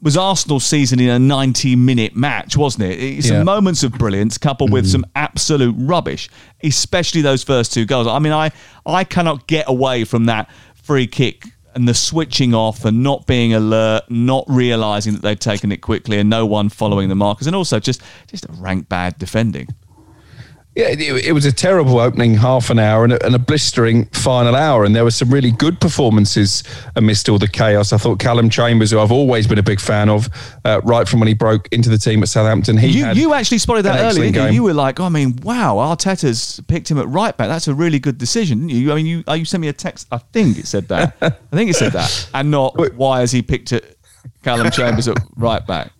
was 0.02 0.16
Arsenal's 0.16 0.64
season 0.64 0.98
in 0.98 1.08
a 1.08 1.18
90 1.18 1.76
minute 1.76 2.16
match, 2.16 2.56
wasn't 2.56 2.84
it? 2.84 3.22
Some 3.22 3.36
yeah. 3.36 3.42
moments 3.44 3.84
of 3.84 3.92
brilliance 3.92 4.36
coupled 4.36 4.72
with 4.72 4.84
mm-hmm. 4.84 4.90
some 4.90 5.06
absolute 5.14 5.74
rubbish, 5.78 6.28
especially 6.62 7.22
those 7.22 7.44
first 7.44 7.72
two 7.72 7.86
goals. 7.86 8.08
I 8.08 8.18
mean, 8.18 8.32
I, 8.32 8.50
I 8.84 9.04
cannot 9.04 9.46
get 9.46 9.68
away 9.68 10.04
from 10.04 10.26
that 10.26 10.50
free 10.74 11.06
kick 11.06 11.46
and 11.74 11.88
the 11.88 11.94
switching 11.94 12.52
off 12.52 12.84
and 12.84 13.02
not 13.02 13.26
being 13.26 13.54
alert, 13.54 14.02
not 14.10 14.44
realizing 14.48 15.14
that 15.14 15.22
they'd 15.22 15.40
taken 15.40 15.72
it 15.72 15.78
quickly, 15.78 16.18
and 16.18 16.28
no 16.28 16.44
one 16.44 16.68
following 16.68 17.08
the 17.08 17.14
markers, 17.14 17.46
and 17.46 17.56
also 17.56 17.80
just 17.80 18.02
just 18.26 18.44
a 18.44 18.52
rank 18.52 18.88
bad 18.88 19.16
defending. 19.18 19.68
Yeah, 20.74 20.88
it, 20.88 21.26
it, 21.26 21.32
was 21.32 21.44
a 21.44 21.52
terrible 21.52 21.98
opening 21.98 22.32
half 22.32 22.70
an 22.70 22.78
hour 22.78 23.04
and 23.04 23.12
a, 23.12 23.26
and 23.26 23.34
a, 23.34 23.38
blistering 23.38 24.06
final 24.06 24.56
hour. 24.56 24.84
And 24.84 24.96
there 24.96 25.04
were 25.04 25.10
some 25.10 25.28
really 25.28 25.50
good 25.50 25.78
performances 25.82 26.62
amidst 26.96 27.28
all 27.28 27.38
the 27.38 27.46
chaos. 27.46 27.92
I 27.92 27.98
thought 27.98 28.18
Callum 28.18 28.48
Chambers, 28.48 28.90
who 28.90 28.98
I've 28.98 29.12
always 29.12 29.46
been 29.46 29.58
a 29.58 29.62
big 29.62 29.80
fan 29.80 30.08
of, 30.08 30.30
uh, 30.64 30.80
right 30.82 31.06
from 31.06 31.20
when 31.20 31.26
he 31.26 31.34
broke 31.34 31.68
into 31.72 31.90
the 31.90 31.98
team 31.98 32.22
at 32.22 32.30
Southampton, 32.30 32.78
he 32.78 32.88
you, 32.88 33.06
you 33.10 33.34
actually 33.34 33.58
spotted 33.58 33.82
that 33.82 34.00
early, 34.00 34.30
didn't 34.30 34.48
you? 34.48 34.54
You 34.54 34.62
were 34.62 34.72
like, 34.72 34.98
oh, 34.98 35.04
I 35.04 35.08
mean, 35.10 35.38
wow, 35.42 35.76
Arteta's 35.76 36.62
picked 36.68 36.90
him 36.90 36.96
at 36.96 37.06
right 37.06 37.36
back. 37.36 37.48
That's 37.48 37.68
a 37.68 37.74
really 37.74 37.98
good 37.98 38.16
decision, 38.16 38.66
didn't 38.66 38.80
you? 38.80 38.92
I 38.92 38.94
mean, 38.94 39.04
you, 39.06 39.24
you 39.28 39.44
sent 39.44 39.60
me 39.60 39.68
a 39.68 39.74
text. 39.74 40.08
I 40.10 40.18
think 40.18 40.56
it 40.56 40.66
said 40.66 40.88
that. 40.88 41.16
I 41.22 41.56
think 41.56 41.68
it 41.68 41.74
said 41.74 41.92
that, 41.92 42.30
and 42.32 42.50
not 42.50 42.94
why 42.94 43.20
has 43.20 43.30
he 43.30 43.42
picked 43.42 43.72
it, 43.72 43.98
Callum 44.42 44.70
Chambers 44.70 45.06
at 45.06 45.18
right 45.36 45.66
back 45.66 45.92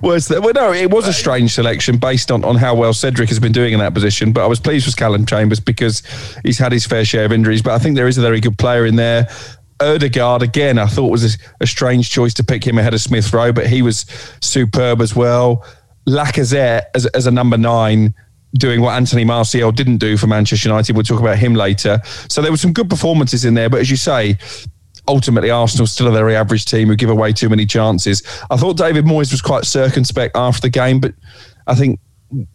was 0.00 0.28
that? 0.28 0.42
Well, 0.42 0.52
no, 0.54 0.72
it 0.72 0.90
was 0.90 1.06
a 1.06 1.10
uh, 1.10 1.12
strange 1.12 1.52
selection 1.52 1.96
based 1.98 2.30
on, 2.30 2.44
on 2.44 2.56
how 2.56 2.74
well 2.74 2.92
Cedric 2.92 3.28
has 3.28 3.38
been 3.38 3.52
doing 3.52 3.72
in 3.72 3.78
that 3.80 3.94
position. 3.94 4.32
But 4.32 4.44
I 4.44 4.46
was 4.46 4.60
pleased 4.60 4.86
with 4.86 4.96
Callum 4.96 5.26
Chambers 5.26 5.60
because 5.60 6.02
he's 6.44 6.58
had 6.58 6.72
his 6.72 6.86
fair 6.86 7.04
share 7.04 7.24
of 7.24 7.32
injuries. 7.32 7.62
But 7.62 7.74
I 7.74 7.78
think 7.78 7.96
there 7.96 8.08
is 8.08 8.18
a 8.18 8.22
very 8.22 8.40
good 8.40 8.58
player 8.58 8.86
in 8.86 8.96
there. 8.96 9.28
Odegaard 9.80 10.42
again, 10.42 10.78
I 10.78 10.86
thought 10.86 11.10
was 11.10 11.34
a, 11.34 11.38
a 11.60 11.66
strange 11.66 12.10
choice 12.10 12.32
to 12.34 12.44
pick 12.44 12.66
him 12.66 12.78
ahead 12.78 12.94
of 12.94 13.00
Smith 13.00 13.32
Rowe, 13.32 13.52
but 13.52 13.66
he 13.66 13.82
was 13.82 14.06
superb 14.40 15.02
as 15.02 15.14
well. 15.14 15.66
Lacazette 16.08 16.84
as, 16.94 17.06
as 17.06 17.26
a 17.26 17.30
number 17.30 17.58
nine 17.58 18.14
doing 18.54 18.80
what 18.80 18.94
Anthony 18.94 19.24
Martial 19.24 19.72
didn't 19.72 19.98
do 19.98 20.16
for 20.16 20.26
Manchester 20.26 20.68
United. 20.68 20.94
We'll 20.94 21.04
talk 21.04 21.20
about 21.20 21.38
him 21.38 21.54
later. 21.54 22.00
So 22.28 22.40
there 22.40 22.50
were 22.50 22.56
some 22.56 22.72
good 22.72 22.88
performances 22.88 23.44
in 23.44 23.54
there, 23.54 23.68
but 23.68 23.80
as 23.80 23.90
you 23.90 23.96
say, 23.96 24.38
ultimately 25.08 25.50
Arsenal 25.50 25.86
still 25.86 26.08
a 26.08 26.12
very 26.12 26.36
average 26.36 26.64
team 26.64 26.88
who 26.88 26.96
give 26.96 27.10
away 27.10 27.32
too 27.32 27.48
many 27.48 27.66
chances. 27.66 28.22
I 28.50 28.56
thought 28.56 28.76
David 28.76 29.04
Moyes 29.04 29.30
was 29.30 29.42
quite 29.42 29.64
circumspect 29.64 30.36
after 30.36 30.62
the 30.62 30.70
game, 30.70 31.00
but 31.00 31.14
I 31.66 31.74
think 31.74 32.00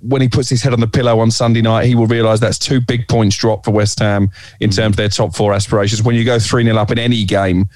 when 0.01 0.21
he 0.21 0.27
puts 0.27 0.49
his 0.49 0.61
head 0.61 0.73
on 0.73 0.79
the 0.81 0.87
pillow 0.87 1.19
on 1.19 1.31
Sunday 1.31 1.61
night, 1.61 1.85
he 1.85 1.95
will 1.95 2.07
realise 2.07 2.39
that's 2.39 2.59
two 2.59 2.81
big 2.81 3.07
points 3.07 3.37
drop 3.37 3.63
for 3.63 3.71
West 3.71 3.99
Ham 3.99 4.29
in 4.59 4.69
mm. 4.69 4.75
terms 4.75 4.93
of 4.93 4.97
their 4.97 5.09
top 5.09 5.35
four 5.35 5.53
aspirations. 5.53 6.03
When 6.03 6.15
you 6.15 6.25
go 6.25 6.39
3 6.39 6.63
0 6.63 6.75
up 6.75 6.91
in 6.91 6.99
any 6.99 7.23
game, 7.23 7.69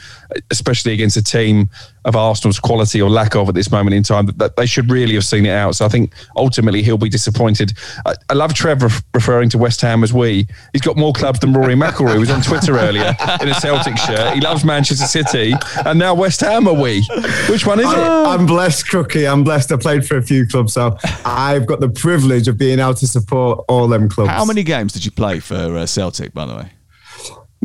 especially 0.52 0.94
against 0.94 1.16
a 1.16 1.24
team 1.24 1.70
of 2.06 2.16
Arsenal's 2.16 2.60
quality 2.60 3.02
or 3.02 3.10
lack 3.10 3.36
of 3.36 3.50
at 3.50 3.56
this 3.56 3.72
moment 3.72 3.94
in 3.96 4.04
time, 4.04 4.28
that 4.38 4.56
they 4.56 4.66
should 4.66 4.90
really 4.90 5.16
have 5.16 5.26
seen 5.26 5.46
it 5.46 5.52
out. 5.52 5.76
So 5.76 5.86
I 5.86 5.90
think 5.90 6.14
ultimately 6.38 6.82
he'll 6.82 6.98
be 6.98 7.10
disappointed. 7.10 7.74
I, 8.06 8.16
I 8.30 8.34
love 8.34 8.54
Trevor 8.54 8.90
referring 9.14 9.50
to 9.50 9.58
West 9.58 9.82
Ham 9.82 10.04
as 10.04 10.14
we. 10.14 10.48
He's 10.72 10.82
got 10.82 10.98
more 10.98 11.14
clubs 11.14 11.40
than 11.40 11.52
Rory 11.52 11.76
McIlroy, 11.76 12.14
who 12.14 12.20
was 12.22 12.30
on 12.30 12.42
Twitter 12.42 12.78
earlier 12.78 13.16
in 13.42 13.50
a 13.50 13.56
Celtic 13.56 13.98
shirt. 13.98 14.36
He 14.36 14.42
loves 14.42 14.64
Manchester 14.64 15.06
City, 15.06 15.54
and 15.86 16.00
now 16.00 16.14
West 16.14 16.42
Ham 16.42 16.68
are 16.68 16.74
we. 16.74 17.04
Which 17.50 17.66
one 17.66 17.80
is 17.80 17.92
it? 17.92 17.98
I'm 17.98 18.46
blessed, 18.46 18.86
Crookie. 18.86 19.30
I'm 19.32 19.44
blessed. 19.44 19.72
I 19.72 19.78
played 19.78 20.06
for 20.06 20.18
a 20.18 20.22
few 20.22 20.46
clubs, 20.46 20.74
so 20.74 20.98
I've 21.26 21.66
got 21.66 21.80
the 21.80 21.90
privilege 21.90 22.48
of 22.48 22.58
being 22.58 22.80
able 22.80 22.94
to 22.94 23.08
support 23.08 23.66
all 23.68 23.88
them 23.88 24.10
clubs. 24.10 24.30
How 24.30 24.46
many 24.46 24.64
games 24.64 24.94
did 24.94 25.06
you 25.06 25.12
play 25.12 25.40
for 25.40 25.78
uh, 25.78 25.86
Celtic, 25.86 26.34
by 26.34 26.46
the 26.46 26.56
way? 26.56 26.70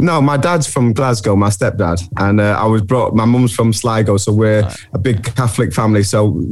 No, 0.00 0.20
my 0.20 0.36
dad's 0.36 0.66
from 0.66 0.92
Glasgow, 0.92 1.36
my 1.36 1.48
stepdad, 1.48 2.06
and 2.18 2.40
uh, 2.40 2.56
I 2.58 2.66
was 2.66 2.82
brought. 2.82 3.14
My 3.14 3.24
mum's 3.24 3.54
from 3.54 3.72
Sligo, 3.72 4.16
so 4.16 4.32
we're 4.32 4.62
right. 4.62 4.86
a 4.92 4.98
big 4.98 5.22
Catholic 5.36 5.72
family. 5.72 6.02
So 6.02 6.42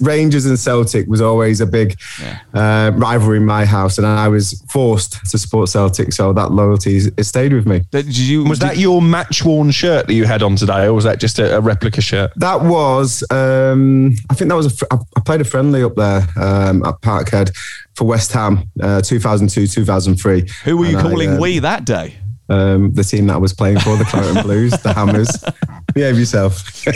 Rangers 0.00 0.46
and 0.46 0.58
Celtic 0.58 1.06
was 1.06 1.20
always 1.20 1.60
a 1.60 1.66
big 1.66 1.98
yeah. 2.20 2.40
uh, 2.54 2.92
rivalry 2.96 3.38
in 3.38 3.46
my 3.46 3.64
house, 3.64 3.98
and 3.98 4.06
I 4.06 4.28
was 4.28 4.62
forced 4.68 5.24
to 5.30 5.38
support 5.38 5.68
Celtic. 5.68 6.12
So 6.12 6.32
that 6.32 6.52
loyalty 6.52 6.96
it 6.96 7.24
stayed 7.24 7.52
with 7.52 7.66
me. 7.66 7.82
Did 7.90 8.16
you, 8.16 8.44
was 8.44 8.58
did, 8.58 8.70
that 8.70 8.76
your 8.78 9.00
match 9.00 9.44
worn 9.44 9.70
shirt 9.70 10.06
that 10.06 10.14
you 10.14 10.24
had 10.24 10.42
on 10.42 10.56
today, 10.56 10.86
or 10.86 10.92
was 10.92 11.04
that 11.04 11.20
just 11.20 11.38
a, 11.38 11.56
a 11.56 11.60
replica 11.60 12.00
shirt? 12.00 12.32
That 12.36 12.62
was. 12.62 13.22
Um, 13.30 14.14
I 14.30 14.34
think 14.34 14.48
that 14.48 14.56
was. 14.56 14.82
A, 14.82 14.86
I 15.16 15.20
played 15.20 15.40
a 15.40 15.44
friendly 15.44 15.82
up 15.82 15.94
there 15.94 16.26
um, 16.36 16.84
at 16.84 17.00
Parkhead 17.00 17.54
for 17.94 18.04
West 18.04 18.32
Ham, 18.32 18.70
uh, 18.80 19.00
2002, 19.02 19.66
2003. 19.66 20.48
Who 20.64 20.76
were 20.76 20.86
you 20.86 20.98
calling 20.98 21.30
I, 21.30 21.34
um, 21.34 21.40
we 21.40 21.58
that 21.58 21.84
day? 21.84 22.16
Um, 22.48 22.92
the 22.92 23.04
team 23.04 23.26
that 23.26 23.34
I 23.34 23.38
was 23.38 23.52
playing 23.52 23.78
for, 23.80 23.96
the 23.96 24.04
Claret 24.04 24.44
Blues, 24.44 24.72
the 24.82 24.92
Hammers. 24.92 25.44
Behave 25.94 26.18
yourself. 26.18 26.86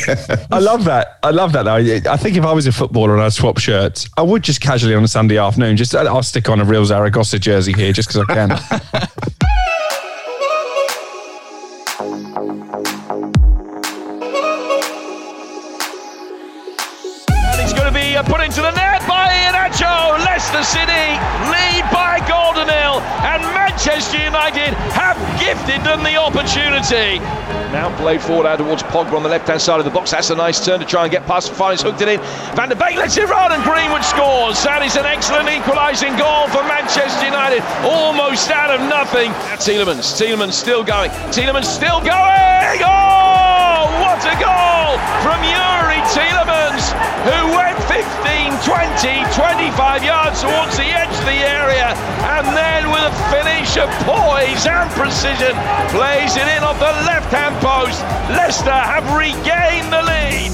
I 0.52 0.59
love 0.59 0.85
that. 0.85 1.18
I 1.23 1.30
love 1.30 1.52
that. 1.52 1.64
Though. 1.64 2.11
I 2.11 2.16
think 2.16 2.37
if 2.37 2.44
I 2.44 2.52
was 2.52 2.66
a 2.66 2.73
footballer 2.73 3.14
and 3.14 3.23
I'd 3.23 3.32
swap 3.32 3.59
shirts, 3.59 4.09
I 4.16 4.23
would 4.23 4.42
just 4.42 4.61
casually 4.61 4.94
on 4.94 5.02
a 5.02 5.09
Sunday 5.09 5.38
afternoon, 5.38 5.76
just 5.76 5.94
I'll 5.94 6.23
stick 6.23 6.49
on 6.49 6.61
a 6.61 6.64
real 6.64 6.85
Zaragoza 6.85 7.38
jersey 7.38 7.73
here 7.73 7.92
just 7.92 8.09
because 8.09 8.26
I 8.28 8.35
can. 8.35 9.09
Now 26.92 27.88
played 27.96 28.20
forward 28.20 28.44
out 28.44 28.58
towards 28.58 28.82
Pogba 28.82 29.16
on 29.16 29.22
the 29.22 29.28
left 29.30 29.49
hand 29.49 29.62
side 29.62 29.78
of 29.78 29.87
the 29.87 29.90
box. 29.90 30.11
That's 30.11 30.28
a 30.28 30.34
nice 30.34 30.62
turn 30.62 30.78
to 30.78 30.84
try 30.84 31.04
and 31.04 31.11
get 31.11 31.25
past. 31.25 31.50
Finally 31.52 31.82
hooked 31.82 32.02
it 32.02 32.08
in. 32.08 32.20
Van 32.52 32.68
der 32.68 32.75
Beek 32.75 32.96
lets 32.96 33.16
it 33.16 33.25
run, 33.30 33.50
and 33.50 33.62
Greenwood 33.64 34.04
scores. 34.04 34.61
That 34.62 34.84
is 34.84 34.96
an 35.00 35.06
excellent 35.06 35.49
equalising 35.49 36.12
goal 36.20 36.49
for 36.52 36.61
Manchester 36.68 37.25
United. 37.25 37.64
Almost 37.88 38.50
out 38.50 38.68
of 38.76 38.84
nothing. 38.92 39.32
Tielemans, 39.56 40.12
Tielemans 40.20 40.52
still 40.52 40.84
going. 40.84 41.08
Tielemans 41.32 41.64
still 41.64 42.04
going. 42.04 42.84
Oh, 42.84 43.88
what 44.04 44.20
a 44.28 44.37
goal 44.37 45.00
from 45.25 45.40
Youri 45.40 46.04
Tielemans, 46.12 46.92
who 47.25 47.56
went 47.56 47.80
15, 47.88 48.04
20, 48.64 49.25
25 49.35 50.04
yards 50.04 50.40
towards 50.40 50.76
the 50.76 50.85
edge 50.85 51.11
of 51.19 51.25
the 51.25 51.42
area, 51.42 51.95
and 52.31 52.47
then 52.57 52.90
with 52.90 53.02
a 53.02 53.14
finish 53.31 53.76
of 53.76 53.88
poise 54.07 54.66
and 54.66 54.88
precision, 54.90 55.54
plays 55.90 56.37
it 56.37 56.47
in 56.47 56.62
off 56.62 56.78
the 56.78 56.95
left 57.04 57.33
hand 57.33 57.57
post. 57.57 58.00
Leicester 58.31 58.71
have 58.71 59.04
regained 59.19 59.92
the 59.92 60.02
lead. 60.02 60.52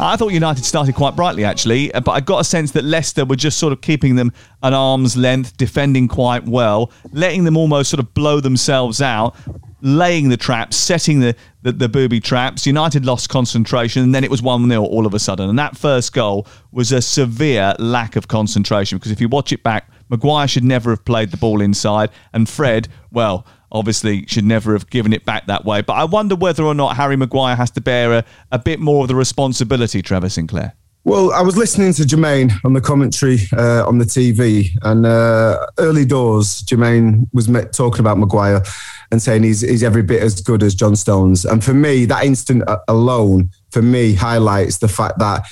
I 0.00 0.16
thought 0.16 0.32
United 0.32 0.64
started 0.64 0.96
quite 0.96 1.14
brightly, 1.14 1.44
actually, 1.44 1.92
but 1.92 2.10
I 2.10 2.20
got 2.20 2.40
a 2.40 2.44
sense 2.44 2.72
that 2.72 2.82
Leicester 2.82 3.24
were 3.24 3.36
just 3.36 3.58
sort 3.58 3.72
of 3.72 3.80
keeping 3.80 4.16
them 4.16 4.32
at 4.62 4.72
arm's 4.72 5.16
length, 5.16 5.56
defending 5.56 6.08
quite 6.08 6.44
well, 6.44 6.90
letting 7.12 7.44
them 7.44 7.56
almost 7.56 7.90
sort 7.90 8.00
of 8.00 8.12
blow 8.12 8.40
themselves 8.40 9.00
out, 9.00 9.36
laying 9.84 10.30
the 10.30 10.36
traps, 10.36 10.76
setting 10.76 11.20
the, 11.20 11.36
the, 11.62 11.70
the 11.70 11.88
booby 11.88 12.18
traps. 12.18 12.66
United 12.66 13.04
lost 13.04 13.28
concentration, 13.28 14.02
and 14.02 14.14
then 14.14 14.24
it 14.24 14.30
was 14.30 14.42
1 14.42 14.68
0 14.68 14.82
all 14.82 15.06
of 15.06 15.14
a 15.14 15.18
sudden. 15.18 15.48
And 15.48 15.58
that 15.58 15.76
first 15.76 16.12
goal 16.12 16.48
was 16.72 16.90
a 16.90 17.00
severe 17.00 17.76
lack 17.78 18.16
of 18.16 18.26
concentration 18.26 18.98
because 18.98 19.12
if 19.12 19.20
you 19.20 19.28
watch 19.28 19.52
it 19.52 19.62
back, 19.62 19.90
Maguire 20.08 20.48
should 20.48 20.64
never 20.64 20.90
have 20.90 21.04
played 21.04 21.30
the 21.30 21.36
ball 21.36 21.60
inside, 21.60 22.10
and 22.32 22.48
Fred, 22.48 22.88
well, 23.12 23.46
obviously 23.70 24.26
should 24.26 24.44
never 24.44 24.72
have 24.72 24.88
given 24.88 25.12
it 25.12 25.24
back 25.24 25.46
that 25.46 25.64
way. 25.64 25.82
But 25.82 25.94
I 25.94 26.04
wonder 26.04 26.34
whether 26.34 26.64
or 26.64 26.74
not 26.74 26.96
Harry 26.96 27.16
Maguire 27.16 27.56
has 27.56 27.70
to 27.72 27.80
bear 27.80 28.12
a, 28.12 28.24
a 28.50 28.58
bit 28.58 28.80
more 28.80 29.02
of 29.02 29.08
the 29.08 29.14
responsibility, 29.14 30.00
Trevor 30.00 30.28
Sinclair. 30.28 30.74
Well, 31.06 31.32
I 31.32 31.42
was 31.42 31.58
listening 31.58 31.92
to 31.94 32.02
Jermaine 32.04 32.50
on 32.64 32.72
the 32.72 32.80
commentary 32.80 33.40
uh, 33.52 33.86
on 33.86 33.98
the 33.98 34.06
TV, 34.06 34.70
and 34.80 35.04
uh, 35.04 35.66
early 35.76 36.06
doors, 36.06 36.62
Jermaine 36.62 37.28
was 37.34 37.46
met, 37.46 37.74
talking 37.74 38.00
about 38.00 38.16
Maguire 38.16 38.62
and 39.10 39.20
saying 39.20 39.42
he's, 39.42 39.60
he's 39.60 39.82
every 39.82 40.02
bit 40.02 40.22
as 40.22 40.40
good 40.40 40.62
as 40.62 40.74
John 40.74 40.96
Stones. 40.96 41.44
And 41.44 41.62
for 41.62 41.74
me, 41.74 42.06
that 42.06 42.24
instant 42.24 42.64
alone, 42.88 43.50
for 43.70 43.82
me, 43.82 44.14
highlights 44.14 44.78
the 44.78 44.88
fact 44.88 45.18
that 45.18 45.42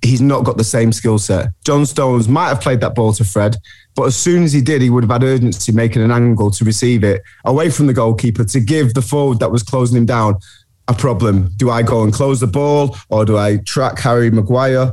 he's 0.00 0.22
not 0.22 0.44
got 0.44 0.56
the 0.56 0.64
same 0.64 0.92
skill 0.92 1.18
set. 1.18 1.48
John 1.66 1.84
Stones 1.84 2.26
might 2.26 2.48
have 2.48 2.62
played 2.62 2.80
that 2.80 2.94
ball 2.94 3.12
to 3.14 3.24
Fred, 3.24 3.56
but 3.94 4.04
as 4.04 4.16
soon 4.16 4.44
as 4.44 4.54
he 4.54 4.62
did, 4.62 4.80
he 4.80 4.88
would 4.88 5.04
have 5.04 5.10
had 5.10 5.24
urgency 5.24 5.72
making 5.72 6.00
an 6.00 6.10
angle 6.10 6.50
to 6.52 6.64
receive 6.64 7.04
it 7.04 7.20
away 7.44 7.68
from 7.68 7.86
the 7.86 7.92
goalkeeper 7.92 8.44
to 8.44 8.60
give 8.60 8.94
the 8.94 9.02
forward 9.02 9.40
that 9.40 9.50
was 9.50 9.62
closing 9.62 9.98
him 9.98 10.06
down 10.06 10.36
a 10.88 10.94
problem. 10.94 11.50
Do 11.56 11.70
I 11.70 11.82
go 11.82 12.02
and 12.02 12.12
close 12.12 12.40
the 12.40 12.46
ball 12.46 12.96
or 13.08 13.24
do 13.24 13.38
I 13.38 13.58
track 13.58 13.98
Harry 13.98 14.30
Maguire? 14.30 14.92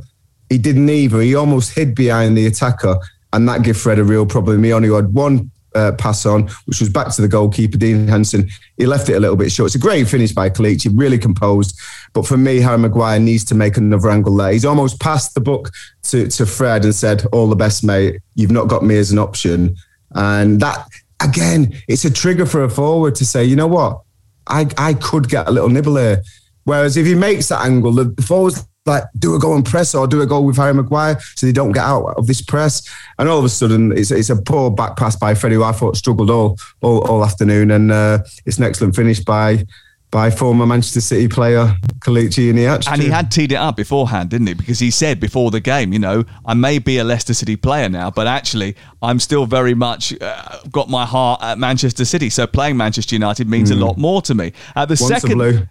He 0.50 0.58
didn't 0.58 0.90
either. 0.90 1.22
He 1.22 1.36
almost 1.36 1.74
hid 1.76 1.96
behind 1.96 2.38
the 2.38 2.46
attacker, 2.46 2.98
and 3.34 3.48
that 3.48 3.64
gave 3.64 3.78
Fred 3.78 4.00
a 4.00 4.04
real 4.04 4.26
problem. 4.26 4.64
He 4.64 4.74
only 4.74 4.94
had 4.94 5.14
one 5.14 5.50
uh, 5.76 5.94
pass 5.94 6.26
on, 6.26 6.50
which 6.66 6.80
was 6.80 6.90
back 6.90 7.10
to 7.14 7.22
the 7.22 7.28
goalkeeper, 7.28 7.78
Dean 7.78 8.08
Henderson. 8.08 8.50
He 8.78 8.86
left 8.86 9.08
it 9.10 9.14
a 9.14 9.20
little 9.20 9.38
bit 9.38 9.52
short. 9.52 9.68
It's 9.68 9.76
a 9.76 9.80
great 9.80 10.08
finish 10.08 10.34
by 10.34 10.50
Kelechi, 10.50 10.92
really 10.94 11.18
composed. 11.18 11.80
But 12.14 12.28
for 12.28 12.38
me, 12.38 12.60
Harry 12.60 12.78
Maguire 12.78 13.20
needs 13.20 13.46
to 13.46 13.56
make 13.56 13.78
another 13.78 14.10
angle 14.10 14.36
there. 14.36 14.52
He's 14.52 14.66
almost 14.66 15.00
passed 15.00 15.34
the 15.34 15.42
book 15.42 15.72
to, 16.04 16.28
to 16.28 16.46
Fred 16.46 16.84
and 16.84 16.94
said, 16.94 17.26
All 17.32 17.48
the 17.48 17.56
best, 17.56 17.84
mate. 17.84 18.20
You've 18.36 18.52
not 18.52 18.68
got 18.68 18.84
me 18.84 18.98
as 18.98 19.12
an 19.12 19.20
option. 19.20 19.76
And 20.14 20.60
that, 20.60 20.86
again, 21.22 21.82
it's 21.88 22.06
a 22.06 22.12
trigger 22.12 22.46
for 22.46 22.64
a 22.64 22.70
forward 22.70 23.16
to 23.16 23.26
say, 23.26 23.46
you 23.46 23.56
know 23.56 23.68
what? 23.68 24.02
I, 24.48 24.68
I 24.78 24.94
could 24.94 25.30
get 25.30 25.48
a 25.48 25.52
little 25.52 25.70
nibble 25.70 25.98
here. 25.98 26.22
Whereas 26.64 26.98
if 26.98 27.06
he 27.06 27.16
makes 27.16 27.48
that 27.50 27.62
angle, 27.62 27.92
the 27.92 28.14
forwards 28.22 28.68
like 28.86 29.04
do 29.18 29.36
a 29.36 29.40
go 29.40 29.54
and 29.54 29.66
press 29.66 29.94
or 29.94 30.08
do 30.08 30.22
a 30.22 30.26
go 30.26 30.42
with 30.42 30.58
Harry 30.58 30.74
Maguire 30.74 31.20
so 31.36 31.46
they 31.46 31.52
don't 31.52 31.72
get 31.72 31.84
out 31.84 32.06
of 32.18 32.28
this 32.28 32.42
press. 32.42 32.82
And 33.20 33.30
all 33.30 33.40
of 33.40 33.46
a 33.46 33.50
sudden, 33.50 33.96
it's, 33.96 34.12
it's 34.12 34.30
a 34.30 34.42
poor 34.42 34.72
back 34.72 34.98
pass 34.98 35.16
by 35.16 35.36
Freddie, 35.36 35.56
who 35.56 35.64
I 35.64 35.72
thought 35.72 35.98
struggled 35.98 36.30
all 36.30 36.58
all, 36.82 37.08
all 37.08 37.24
afternoon, 37.24 37.72
and 37.72 37.92
uh, 37.92 38.20
it's 38.46 38.58
an 38.58 38.64
excellent 38.64 38.96
finish 38.96 39.20
by 39.20 39.66
by 40.12 40.30
former 40.30 40.66
Manchester 40.66 41.00
City 41.00 41.30
player 41.30 41.74
Kelechi 42.00 42.54
Iheanacho. 42.54 42.92
And 42.92 43.02
he 43.02 43.10
had 43.10 43.32
teed 43.32 43.54
it 43.54 43.56
up 43.56 43.78
beforehand, 43.78 44.30
didn't 44.30 44.48
he? 44.48 44.54
Because 44.54 44.80
he 44.80 44.92
said 44.92 45.20
before 45.22 45.52
the 45.52 45.62
game, 45.62 45.94
you 45.94 46.00
know, 46.00 46.26
I 46.46 46.54
may 46.54 46.80
be 46.80 46.98
a 46.98 47.04
Leicester 47.06 47.34
City 47.34 47.56
player 47.56 47.88
now, 47.88 48.12
but 48.12 48.28
actually, 48.28 48.76
I'm 49.02 49.20
still 49.20 49.46
very 49.46 49.74
much 49.74 50.14
uh, 50.22 50.60
got 50.70 50.90
my 50.90 51.06
heart 51.06 51.42
at 51.42 51.58
Manchester 51.58 52.04
City. 52.04 52.30
So 52.30 52.46
playing 52.46 52.76
Manchester 52.76 53.16
United 53.16 53.50
means 53.50 53.72
mm. 53.72 53.82
a 53.82 53.86
lot 53.86 53.98
more 53.98 54.22
to 54.24 54.36
me. 54.36 54.52
Uh, 54.76 54.86
the 54.86 54.98
Once 55.00 55.22
second, 55.22 55.70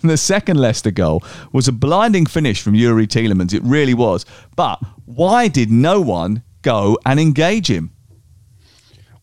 the 0.02 0.16
second 0.16 0.58
Leicester 0.58 0.92
goal 0.92 1.24
was 1.52 1.66
a 1.66 1.72
blinding 1.72 2.26
finish 2.26 2.62
from 2.62 2.74
Youri 2.74 3.06
Tielemans. 3.06 3.52
It 3.52 3.62
really 3.64 3.94
was. 3.94 4.24
But 4.54 4.80
why 5.06 5.48
did 5.48 5.72
no 5.72 6.00
one 6.00 6.44
go 6.62 6.98
and 7.04 7.18
engage 7.18 7.68
him? 7.68 7.90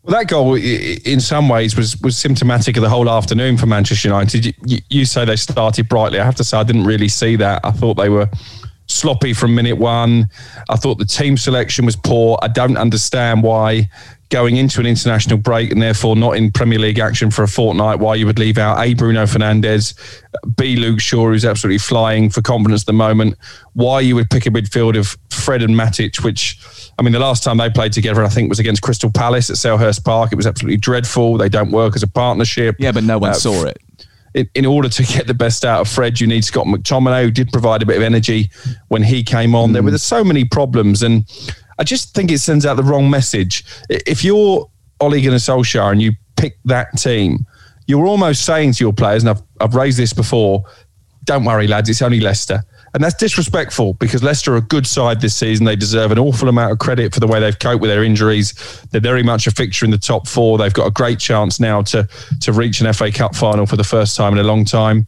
Well, 0.03 0.17
that 0.17 0.29
goal, 0.29 0.55
in 0.55 1.19
some 1.19 1.49
ways, 1.49 1.75
was 1.75 1.99
was 2.01 2.17
symptomatic 2.17 2.77
of 2.77 2.83
the 2.83 2.89
whole 2.89 3.09
afternoon 3.09 3.57
for 3.57 3.65
Manchester 3.65 4.07
United. 4.07 4.45
You, 4.65 4.79
you, 4.89 5.05
say 5.05 5.25
they 5.25 5.35
started 5.35 5.89
brightly. 5.89 6.19
I 6.19 6.23
have 6.23 6.35
to 6.35 6.43
say, 6.43 6.57
I 6.57 6.63
didn't 6.63 6.85
really 6.85 7.09
see 7.09 7.35
that. 7.35 7.65
I 7.65 7.71
thought 7.71 7.95
they 7.95 8.07
were 8.07 8.29
sloppy 8.87 9.33
from 9.33 9.55
minute 9.55 9.77
one. 9.77 10.29
I 10.69 10.77
thought 10.77 10.99
the 10.99 11.05
team 11.05 11.35
selection 11.35 11.85
was 11.85 11.97
poor. 11.97 12.39
I 12.41 12.47
don't 12.47 12.77
understand 12.77 13.43
why 13.43 13.89
going 14.29 14.57
into 14.57 14.79
an 14.79 14.85
international 14.85 15.37
break 15.37 15.71
and 15.71 15.81
therefore 15.81 16.15
not 16.15 16.37
in 16.37 16.51
Premier 16.51 16.77
League 16.77 16.99
action 16.99 17.31
for 17.31 17.43
a 17.43 17.47
fortnight, 17.47 17.99
why 17.99 18.13
you 18.15 18.25
would 18.27 18.37
leave 18.37 18.57
out 18.57 18.79
A. 18.79 18.93
Bruno 18.93 19.23
Fernandes, 19.23 19.95
B. 20.55 20.75
Luke 20.75 20.99
Shaw, 20.99 21.27
who's 21.27 21.45
absolutely 21.45 21.79
flying 21.79 22.29
for 22.29 22.41
confidence 22.41 22.83
at 22.83 22.85
the 22.85 22.93
moment, 22.93 23.35
why 23.73 23.99
you 23.99 24.15
would 24.15 24.29
pick 24.29 24.45
a 24.45 24.51
midfield 24.51 24.97
of 24.97 25.17
Fred 25.31 25.63
and 25.63 25.73
Matic, 25.75 26.23
which, 26.23 26.59
I 26.99 27.01
mean, 27.01 27.11
the 27.11 27.19
last 27.19 27.43
time 27.43 27.57
they 27.57 27.69
played 27.71 27.91
together, 27.91 28.23
I 28.23 28.29
think, 28.29 28.49
was 28.49 28.59
against 28.59 28.83
Crystal 28.83 29.11
Palace 29.11 29.49
at 29.49 29.55
Selhurst 29.55 30.05
Park. 30.05 30.31
It 30.31 30.35
was 30.35 30.45
absolutely 30.45 30.77
dreadful. 30.77 31.37
They 31.37 31.49
don't 31.49 31.71
work 31.71 31.95
as 31.95 32.03
a 32.03 32.07
partnership. 32.07 32.75
Yeah, 32.77 32.91
but 32.91 33.03
no 33.03 33.17
one 33.17 33.31
uh, 33.31 33.33
saw 33.33 33.65
it. 33.65 33.81
In, 34.35 34.47
in, 34.53 34.65
order 34.67 34.89
to 34.89 35.03
get 35.03 35.25
the 35.25 35.33
best 35.33 35.65
out 35.65 35.81
of 35.81 35.87
Fred, 35.87 36.19
you 36.19 36.27
need 36.27 36.45
Scott 36.45 36.67
McTominay, 36.67 37.23
who 37.23 37.31
did 37.31 37.51
provide 37.51 37.81
a 37.81 37.85
bit 37.87 37.97
of 37.97 38.03
energy 38.03 38.51
when 38.89 39.01
he 39.01 39.23
came 39.23 39.55
on. 39.55 39.69
Mm. 39.69 39.73
There 39.73 39.83
were 39.83 39.97
so 39.97 40.23
many 40.23 40.45
problems. 40.45 41.01
And 41.01 41.25
I 41.79 41.83
just 41.83 42.13
think 42.13 42.29
it 42.29 42.39
sends 42.39 42.65
out 42.65 42.75
the 42.75 42.83
wrong 42.83 43.09
message. 43.09 43.63
If 43.89 44.23
you're 44.23 44.69
Ole 44.99 45.21
Gunnar 45.21 45.37
Solskjaer 45.37 45.91
and 45.91 46.01
you 46.01 46.11
pick 46.35 46.57
that 46.65 46.97
team, 46.97 47.45
you're 47.87 48.05
almost 48.05 48.45
saying 48.45 48.73
to 48.73 48.83
your 48.83 48.93
players, 48.93 49.23
and 49.23 49.29
I've, 49.29 49.41
I've 49.61 49.73
raised 49.73 49.97
this 49.97 50.13
before, 50.13 50.63
don't 51.23 51.45
worry, 51.45 51.67
lads, 51.67 51.89
it's 51.89 52.01
only 52.01 52.19
Leicester. 52.19 52.61
And 52.93 53.03
that's 53.03 53.15
disrespectful 53.15 53.93
because 53.93 54.23
Leicester 54.23 54.53
are 54.55 54.57
a 54.57 54.61
good 54.61 54.85
side 54.85 55.21
this 55.21 55.35
season. 55.35 55.65
They 55.65 55.75
deserve 55.75 56.11
an 56.11 56.19
awful 56.19 56.49
amount 56.49 56.71
of 56.71 56.79
credit 56.79 57.13
for 57.13 57.19
the 57.19 57.27
way 57.27 57.39
they've 57.39 57.57
coped 57.57 57.81
with 57.81 57.89
their 57.89 58.03
injuries. 58.03 58.53
They're 58.91 58.99
very 58.99 59.23
much 59.23 59.47
a 59.47 59.51
fixture 59.51 59.85
in 59.85 59.91
the 59.91 59.97
top 59.97 60.27
four. 60.27 60.57
They've 60.57 60.73
got 60.73 60.87
a 60.87 60.91
great 60.91 61.19
chance 61.19 61.59
now 61.59 61.83
to, 61.83 62.07
to 62.41 62.51
reach 62.51 62.81
an 62.81 62.91
FA 62.93 63.11
Cup 63.11 63.35
final 63.35 63.65
for 63.65 63.75
the 63.75 63.83
first 63.83 64.17
time 64.17 64.33
in 64.33 64.39
a 64.39 64.43
long 64.43 64.65
time. 64.65 65.05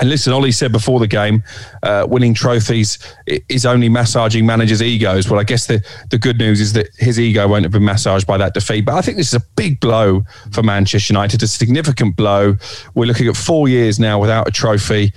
And 0.00 0.10
listen, 0.10 0.32
Ollie 0.32 0.50
said 0.52 0.72
before 0.72 0.98
the 0.98 1.06
game, 1.06 1.44
uh, 1.82 2.06
winning 2.08 2.34
trophies 2.34 2.98
is 3.26 3.64
only 3.64 3.88
massaging 3.88 4.44
managers' 4.44 4.82
egos. 4.82 5.30
Well, 5.30 5.38
I 5.38 5.44
guess 5.44 5.66
the, 5.66 5.84
the 6.10 6.18
good 6.18 6.38
news 6.38 6.60
is 6.60 6.72
that 6.72 6.88
his 6.98 7.20
ego 7.20 7.46
won't 7.46 7.64
have 7.64 7.72
been 7.72 7.84
massaged 7.84 8.26
by 8.26 8.36
that 8.38 8.54
defeat. 8.54 8.84
But 8.84 8.94
I 8.94 9.02
think 9.02 9.16
this 9.16 9.28
is 9.28 9.40
a 9.40 9.44
big 9.54 9.78
blow 9.78 10.24
for 10.52 10.62
Manchester 10.62 11.12
United, 11.12 11.42
a 11.42 11.46
significant 11.46 12.16
blow. 12.16 12.56
We're 12.94 13.06
looking 13.06 13.28
at 13.28 13.36
four 13.36 13.68
years 13.68 14.00
now 14.00 14.18
without 14.18 14.48
a 14.48 14.50
trophy. 14.50 15.12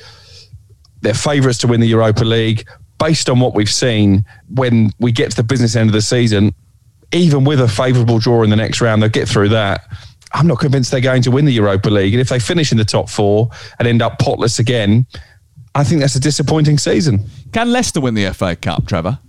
They're 1.01 1.15
favourites 1.15 1.59
to 1.59 1.67
win 1.67 1.79
the 1.79 1.87
Europa 1.87 2.23
League. 2.23 2.67
Based 2.99 3.29
on 3.29 3.39
what 3.39 3.55
we've 3.55 3.69
seen, 3.69 4.25
when 4.49 4.91
we 4.99 5.11
get 5.11 5.31
to 5.31 5.37
the 5.37 5.43
business 5.43 5.75
end 5.75 5.89
of 5.89 5.93
the 5.93 6.01
season, 6.01 6.53
even 7.13 7.45
with 7.45 7.61
a 7.61 7.67
favourable 7.67 8.19
draw 8.19 8.43
in 8.43 8.49
the 8.49 8.55
next 8.55 8.81
round, 8.81 9.01
they'll 9.01 9.09
get 9.09 9.27
through 9.27 9.49
that 9.49 9.85
I'm 10.33 10.47
not 10.47 10.59
convinced 10.59 10.91
they're 10.91 10.99
going 10.99 11.21
to 11.23 11.31
win 11.31 11.45
the 11.45 11.53
Europa 11.53 11.89
League. 11.89 12.13
And 12.13 12.21
if 12.21 12.29
they 12.29 12.39
finish 12.39 12.71
in 12.71 12.77
the 12.77 12.85
top 12.85 13.09
four 13.09 13.49
and 13.79 13.87
end 13.87 14.01
up 14.01 14.19
potless 14.19 14.59
again, 14.59 15.05
I 15.75 15.83
think 15.83 16.01
that's 16.01 16.15
a 16.15 16.19
disappointing 16.19 16.77
season. 16.77 17.25
Can 17.53 17.71
Leicester 17.71 18.01
win 18.01 18.13
the 18.13 18.33
FA 18.33 18.55
Cup, 18.55 18.87
Trevor? 18.87 19.19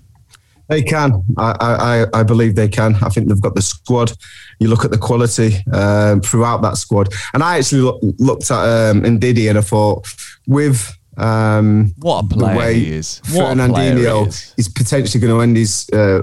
They 0.69 0.83
can. 0.83 1.25
I, 1.39 2.07
I, 2.13 2.21
I 2.21 2.23
believe 2.23 2.55
they 2.55 2.69
can. 2.69 2.95
I 2.97 3.09
think 3.09 3.29
they've 3.29 3.41
got 3.41 3.55
the 3.55 3.63
squad. 3.63 4.13
You 4.59 4.69
look 4.69 4.85
at 4.85 4.91
the 4.91 4.99
quality 4.99 5.57
um, 5.73 6.21
throughout 6.21 6.63
that 6.63 6.77
squad. 6.77 7.09
And 7.33 7.43
I 7.43 7.59
actually 7.59 7.83
look, 7.83 8.01
looked 8.19 8.51
at 8.51 8.91
um, 8.91 9.03
Ndidi 9.03 9.49
and 9.49 9.59
I 9.59 9.63
thought, 9.63 10.07
with 10.47 10.95
um, 11.17 11.95
what 11.99 12.25
a 12.25 12.29
player 12.29 12.53
the 12.53 12.59
way 12.59 12.75
he 12.75 12.93
is. 12.93 13.23
What 13.33 13.57
Fernandinho 13.57 14.29
is. 14.29 14.55
is 14.59 14.69
potentially 14.69 15.21
going 15.21 15.35
to 15.35 15.41
end 15.41 15.57
his 15.57 15.89
uh, 15.91 16.23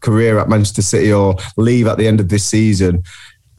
career 0.00 0.38
at 0.38 0.48
Manchester 0.48 0.82
City 0.82 1.12
or 1.12 1.36
leave 1.56 1.86
at 1.86 1.96
the 1.96 2.06
end 2.06 2.20
of 2.20 2.28
this 2.28 2.44
season 2.44 3.02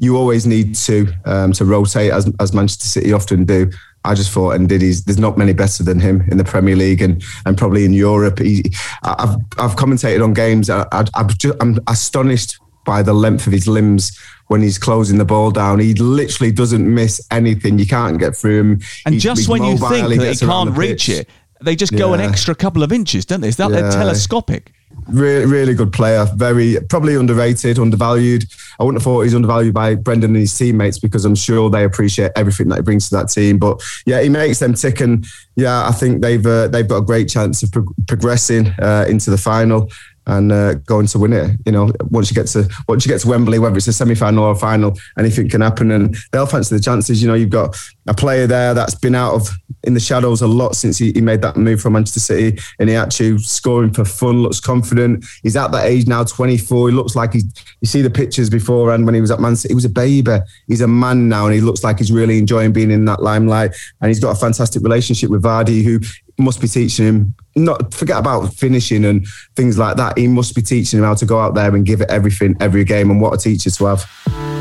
you 0.01 0.17
always 0.17 0.47
need 0.47 0.73
to 0.75 1.07
um, 1.25 1.53
to 1.53 1.63
rotate 1.63 2.11
as 2.11 2.29
as 2.39 2.53
Manchester 2.53 2.87
City 2.87 3.13
often 3.13 3.45
do. 3.45 3.71
I 4.03 4.15
just 4.15 4.31
thought, 4.31 4.59
Ndidi's 4.59 5.05
there's 5.05 5.19
not 5.19 5.37
many 5.37 5.53
better 5.53 5.83
than 5.83 5.99
him 5.99 6.23
in 6.31 6.37
the 6.37 6.43
Premier 6.43 6.75
League 6.75 7.03
and 7.03 7.23
and 7.45 7.55
probably 7.55 7.85
in 7.85 7.93
Europe. 7.93 8.39
He, 8.39 8.73
I've 9.03 9.35
I've 9.59 9.75
commentated 9.75 10.23
on 10.23 10.33
games. 10.33 10.71
I, 10.71 10.87
I, 10.91 11.05
I'm, 11.13 11.29
just, 11.29 11.55
I'm 11.61 11.77
astonished 11.87 12.57
by 12.83 13.03
the 13.03 13.13
length 13.13 13.45
of 13.45 13.53
his 13.53 13.67
limbs 13.67 14.17
when 14.47 14.63
he's 14.63 14.79
closing 14.79 15.19
the 15.19 15.25
ball 15.25 15.51
down. 15.51 15.77
He 15.77 15.93
literally 15.93 16.51
doesn't 16.51 16.91
miss 16.91 17.21
anything. 17.29 17.77
You 17.77 17.85
can't 17.85 18.17
get 18.17 18.35
through 18.35 18.59
him. 18.59 18.81
And 19.05 19.13
he's, 19.13 19.23
just 19.23 19.47
when 19.47 19.61
mobile, 19.61 19.93
you 19.93 20.07
think 20.07 20.19
that 20.19 20.39
he 20.39 20.45
can't 20.45 20.75
reach 20.75 21.09
it, 21.09 21.29
they 21.61 21.75
just 21.75 21.95
go 21.95 22.09
yeah. 22.09 22.21
an 22.21 22.29
extra 22.29 22.55
couple 22.55 22.81
of 22.81 22.91
inches, 22.91 23.23
don't 23.25 23.41
they? 23.41 23.49
Is 23.49 23.57
that 23.57 23.69
yeah. 23.69 23.91
telescopic? 23.91 24.73
Really, 25.07 25.45
really 25.45 25.73
good 25.73 25.91
player. 25.91 26.25
Very 26.35 26.77
probably 26.89 27.15
underrated, 27.15 27.79
undervalued. 27.79 28.45
I 28.79 28.83
wouldn't 28.83 29.01
have 29.01 29.03
thought 29.03 29.21
he's 29.21 29.35
undervalued 29.35 29.73
by 29.73 29.95
Brendan 29.95 30.31
and 30.31 30.39
his 30.39 30.57
teammates 30.57 30.99
because 30.99 31.25
I'm 31.25 31.35
sure 31.35 31.69
they 31.69 31.83
appreciate 31.83 32.31
everything 32.35 32.69
that 32.69 32.77
he 32.77 32.81
brings 32.81 33.09
to 33.09 33.15
that 33.17 33.27
team. 33.27 33.57
But 33.57 33.81
yeah, 34.05 34.21
he 34.21 34.29
makes 34.29 34.59
them 34.59 34.73
tick, 34.73 35.01
and 35.01 35.25
yeah, 35.55 35.87
I 35.87 35.91
think 35.91 36.21
they've 36.21 36.45
uh, 36.45 36.67
they've 36.67 36.87
got 36.87 36.97
a 36.97 37.05
great 37.05 37.27
chance 37.27 37.61
of 37.61 37.71
pro- 37.71 37.93
progressing 38.07 38.67
uh, 38.81 39.05
into 39.09 39.31
the 39.31 39.37
final 39.37 39.91
and 40.27 40.51
uh, 40.51 40.75
going 40.75 41.07
to 41.07 41.19
win 41.19 41.33
it. 41.33 41.57
You 41.65 41.71
know, 41.71 41.91
once 42.09 42.29
you 42.29 42.35
get 42.35 42.47
to 42.47 42.69
once 42.87 43.05
you 43.05 43.11
get 43.11 43.21
to 43.21 43.27
Wembley, 43.27 43.59
whether 43.59 43.77
it's 43.77 43.87
a 43.87 43.93
semi 43.93 44.15
final 44.15 44.45
or 44.45 44.51
a 44.51 44.55
final, 44.55 44.97
anything 45.17 45.49
can 45.49 45.61
happen, 45.61 45.91
and 45.91 46.15
they'll 46.31 46.45
fancy 46.45 46.75
the 46.75 46.81
chances. 46.81 47.21
You 47.21 47.27
know, 47.27 47.33
you've 47.33 47.49
got 47.49 47.77
a 48.07 48.13
player 48.13 48.47
there 48.47 48.73
that's 48.73 48.95
been 48.95 49.15
out 49.15 49.35
of 49.35 49.49
in 49.83 49.93
the 49.93 49.99
shadows 49.99 50.41
a 50.41 50.47
lot 50.47 50.75
since 50.75 50.97
he, 50.97 51.11
he 51.11 51.21
made 51.21 51.41
that 51.41 51.57
move 51.57 51.81
from 51.81 51.93
Manchester 51.93 52.19
City, 52.19 52.59
and 52.79 52.89
he 52.89 52.95
actually 52.95 53.37
scoring 53.39 53.93
for 53.93 54.05
fun, 54.05 54.43
looks 54.43 54.59
confident. 54.59 55.25
He's 55.43 55.55
at 55.55 55.71
that 55.71 55.85
age 55.85 56.07
now, 56.07 56.23
24. 56.23 56.89
He 56.89 56.95
looks 56.95 57.15
like 57.15 57.33
he's. 57.33 57.45
You 57.81 57.87
see 57.87 58.01
the 58.01 58.09
pictures 58.09 58.49
before 58.49 58.93
and 58.93 59.05
when 59.05 59.15
he 59.15 59.21
was 59.21 59.31
at 59.31 59.39
Man 59.39 59.55
City, 59.55 59.71
he 59.71 59.75
was 59.75 59.85
a 59.85 59.89
baby. 59.89 60.37
He's 60.67 60.81
a 60.81 60.87
man 60.87 61.29
now, 61.29 61.45
and 61.45 61.53
he 61.53 61.61
looks 61.61 61.83
like 61.83 61.99
he's 61.99 62.11
really 62.11 62.37
enjoying 62.37 62.71
being 62.71 62.91
in 62.91 63.05
that 63.05 63.21
limelight. 63.21 63.75
And 64.01 64.09
he's 64.09 64.19
got 64.19 64.31
a 64.31 64.39
fantastic 64.39 64.83
relationship 64.83 65.29
with 65.29 65.43
Vardy, 65.43 65.83
who 65.83 65.99
must 66.41 66.61
be 66.61 66.67
teaching 66.67 67.05
him 67.05 67.35
not 67.55 67.93
forget 67.93 68.17
about 68.17 68.53
finishing 68.53 69.05
and 69.05 69.25
things 69.55 69.77
like 69.77 69.97
that. 69.97 70.17
He 70.17 70.27
must 70.27 70.55
be 70.55 70.61
teaching 70.61 70.99
him 70.99 71.05
how 71.05 71.15
to 71.15 71.25
go 71.25 71.39
out 71.39 71.53
there 71.53 71.73
and 71.75 71.85
give 71.85 72.01
it 72.01 72.09
everything 72.09 72.55
every 72.59 72.83
game, 72.83 73.11
and 73.11 73.21
what 73.21 73.33
a 73.33 73.37
teacher 73.37 73.69
to 73.69 73.85
have. 73.85 74.60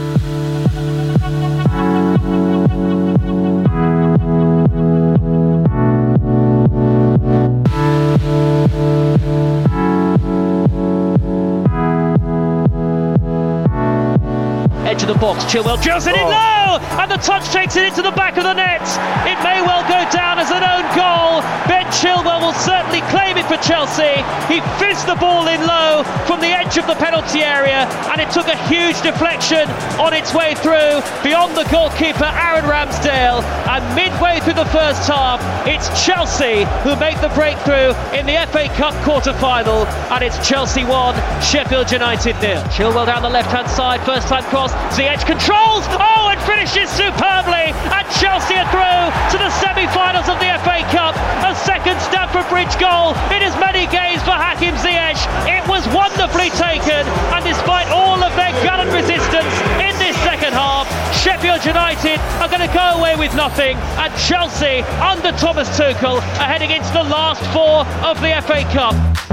Box, 15.21 15.45
Chilwell 15.45 15.81
drills 15.83 16.07
it 16.09 16.17
oh. 16.17 16.25
in 16.25 16.29
low, 16.33 16.81
and 16.97 17.11
the 17.11 17.21
touch 17.21 17.45
takes 17.53 17.77
it 17.77 17.85
into 17.85 18.01
the 18.01 18.11
back 18.17 18.39
of 18.41 18.45
the 18.45 18.55
net. 18.55 18.81
It 19.29 19.37
may 19.45 19.61
well 19.61 19.85
go 19.85 20.01
down 20.09 20.41
as 20.41 20.49
an 20.49 20.65
own 20.65 20.89
goal. 20.97 21.45
Ben 21.69 21.85
Chilwell 21.93 22.41
will 22.41 22.57
certainly 22.57 23.05
claim 23.13 23.37
it 23.37 23.45
for 23.45 23.61
Chelsea. 23.61 24.25
He 24.49 24.65
fizzed 24.81 25.07
the 25.07 25.21
ball 25.21 25.47
in 25.47 25.61
low 25.61 26.03
from 26.25 26.41
the 26.41 26.49
edge 26.49 26.79
of 26.79 26.89
the 26.89 26.97
penalty 26.97 27.45
area, 27.45 27.85
and 28.09 28.21
it 28.21 28.33
took 28.33 28.49
a 28.49 28.57
huge 28.67 28.97
deflection 29.05 29.69
on 30.01 30.17
its 30.17 30.33
way 30.33 30.57
through 30.57 31.05
beyond 31.23 31.53
the 31.53 31.69
goalkeeper 31.69 32.25
Aaron 32.25 32.65
Ramsdale. 32.65 33.45
And 33.69 33.85
midway 33.95 34.41
through 34.41 34.57
the 34.57 34.73
first 34.73 35.05
half, 35.07 35.39
it's 35.69 35.87
Chelsea 36.03 36.65
who 36.83 36.97
make 36.97 37.21
the 37.21 37.31
breakthrough 37.37 37.93
in 38.17 38.25
the 38.25 38.41
FA 38.49 38.73
Cup 38.81 38.97
quarter-final, 39.05 39.85
and 40.17 40.25
it's 40.25 40.41
Chelsea 40.49 40.85
1, 40.85 41.43
Sheffield 41.43 41.93
United 41.93 42.41
nil. 42.41 42.63
Chilwell 42.73 43.05
down 43.05 43.23
the 43.23 43.29
left-hand 43.29 43.69
side, 43.69 44.01
first 44.07 44.27
time 44.29 44.45
cross. 44.45 44.73
Ziyech 44.97 45.10
controls, 45.19 45.83
oh, 45.99 46.31
and 46.31 46.39
finishes 46.47 46.87
superbly, 46.95 47.75
and 47.75 48.05
Chelsea 48.23 48.55
are 48.55 48.71
through 48.71 49.11
to 49.35 49.37
the 49.43 49.51
semi-finals 49.59 50.31
of 50.31 50.39
the 50.39 50.51
FA 50.63 50.87
Cup. 50.95 51.19
A 51.43 51.55
second 51.67 51.99
Stamford 51.99 52.47
Bridge 52.47 52.71
goal 52.79 53.19
in 53.35 53.43
as 53.43 53.59
many 53.59 53.91
games 53.91 54.23
for 54.23 54.31
Hakim 54.31 54.79
Ziyech. 54.79 55.19
It 55.51 55.67
was 55.67 55.83
wonderfully 55.91 56.55
taken, 56.55 57.03
and 57.35 57.43
despite 57.43 57.91
all 57.91 58.23
of 58.23 58.31
their 58.39 58.55
gallant 58.63 58.95
resistance 58.95 59.51
in 59.83 59.99
this 59.99 60.15
second 60.23 60.55
half, 60.55 60.87
Sheffield 61.19 61.65
United 61.67 62.23
are 62.39 62.49
going 62.49 62.63
to 62.63 62.71
go 62.71 63.03
away 63.03 63.17
with 63.17 63.35
nothing, 63.35 63.77
and 63.99 64.15
Chelsea, 64.15 64.87
under 65.03 65.33
Thomas 65.33 65.69
Tuchel, 65.75 66.23
are 66.39 66.47
heading 66.47 66.71
into 66.71 66.93
the 66.93 67.03
last 67.03 67.43
four 67.51 67.83
of 68.07 68.21
the 68.23 68.31
FA 68.47 68.63
Cup. 68.71 69.30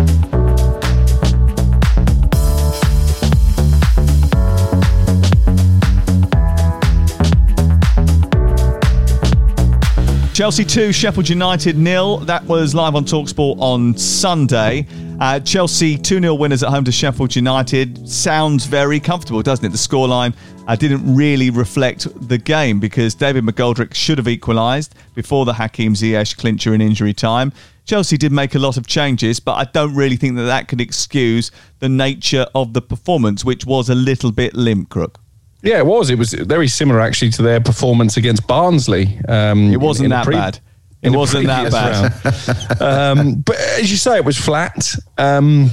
Chelsea 10.38 10.64
2, 10.64 10.92
Sheffield 10.92 11.30
United 11.30 11.80
nil. 11.80 12.20
That 12.20 12.44
was 12.44 12.76
live 12.76 12.94
on 12.94 13.06
Talksport 13.06 13.58
on 13.58 13.98
Sunday. 13.98 14.86
Uh, 15.20 15.40
Chelsea 15.40 15.98
2 15.98 16.20
0 16.22 16.36
winners 16.36 16.62
at 16.62 16.70
home 16.70 16.84
to 16.84 16.92
Sheffield 16.92 17.36
United. 17.36 18.08
Sounds 18.08 18.68
very 18.68 19.00
comfortable, 19.00 19.42
doesn't 19.42 19.66
it? 19.66 19.70
The 19.70 19.80
scoreline 19.80 20.36
uh, 20.68 20.76
didn't 20.76 21.16
really 21.16 21.50
reflect 21.50 22.08
the 22.30 22.38
game 22.38 22.80
because 22.80 23.16
David 23.16 23.46
McGoldrick 23.46 23.96
should 23.96 24.20
have 24.20 24.28
equalised 24.28 24.94
before 25.16 25.44
the 25.44 25.54
Hakim 25.54 25.96
Ziyech 25.96 26.38
clincher 26.38 26.76
in 26.76 26.82
injury 26.82 27.16
time. 27.16 27.52
Chelsea 27.86 28.16
did 28.16 28.32
make 28.32 28.54
a 28.54 28.60
lot 28.60 28.78
of 28.78 28.86
changes, 28.86 29.40
but 29.40 29.54
I 29.54 29.64
don't 29.64 29.96
really 29.96 30.18
think 30.18 30.36
that 30.36 30.44
that 30.44 30.68
could 30.68 30.80
excuse 30.80 31.50
the 31.80 31.90
nature 31.90 32.46
of 32.54 32.74
the 32.74 32.82
performance, 32.84 33.44
which 33.44 33.66
was 33.66 33.90
a 33.90 33.96
little 33.96 34.32
bit 34.32 34.54
limp, 34.54 34.90
Crook. 34.90 35.20
Yeah, 35.68 35.80
it 35.80 35.86
was. 35.86 36.10
It 36.10 36.18
was 36.18 36.34
very 36.34 36.70
similar 36.70 37.02
actually 37.02 37.32
to 37.32 37.42
their 37.42 37.60
performance 37.60 38.16
against 38.16 38.48
Barnsley. 38.48 39.20
Um, 39.28 39.74
It 39.74 39.82
wasn't 39.82 40.06
in 40.06 40.10
the 40.12 40.16
that 40.16 40.26
pre- 40.26 40.36
bad. 40.36 40.60
It 41.02 41.10
wasn't 41.12 41.48
that 41.48 41.72
bad. 41.72 42.82
um, 42.82 43.42
but 43.42 43.58
as 43.80 43.92
you 43.92 43.98
say, 43.98 44.16
it 44.16 44.26
was 44.26 44.38
flat. 44.38 44.96
Um, 45.18 45.70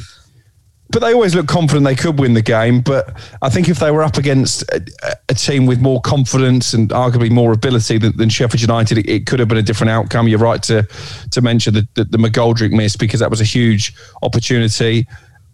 but 0.90 1.00
they 1.00 1.12
always 1.14 1.34
looked 1.34 1.48
confident 1.48 1.84
they 1.86 1.94
could 1.94 2.18
win 2.18 2.34
the 2.34 2.42
game. 2.42 2.80
But 2.80 3.16
I 3.40 3.48
think 3.48 3.68
if 3.68 3.78
they 3.78 3.90
were 3.90 4.02
up 4.02 4.16
against 4.16 4.62
a, 4.64 4.84
a 5.28 5.34
team 5.34 5.66
with 5.66 5.80
more 5.80 6.00
confidence 6.00 6.74
and 6.74 6.90
arguably 6.90 7.30
more 7.30 7.52
ability 7.52 7.98
than, 7.98 8.16
than 8.16 8.28
Sheffield 8.28 8.60
United, 8.60 8.98
it, 8.98 9.08
it 9.08 9.26
could 9.26 9.38
have 9.38 9.48
been 9.48 9.58
a 9.58 9.62
different 9.62 9.90
outcome. 9.90 10.26
You're 10.28 10.38
right 10.40 10.62
to 10.64 10.82
to 11.30 11.40
mention 11.40 11.74
the, 11.74 11.88
the, 11.94 12.04
the 12.04 12.18
McGoldrick 12.18 12.72
miss 12.72 12.96
because 12.96 13.20
that 13.20 13.30
was 13.30 13.40
a 13.40 13.44
huge 13.44 13.94
opportunity, 14.22 15.06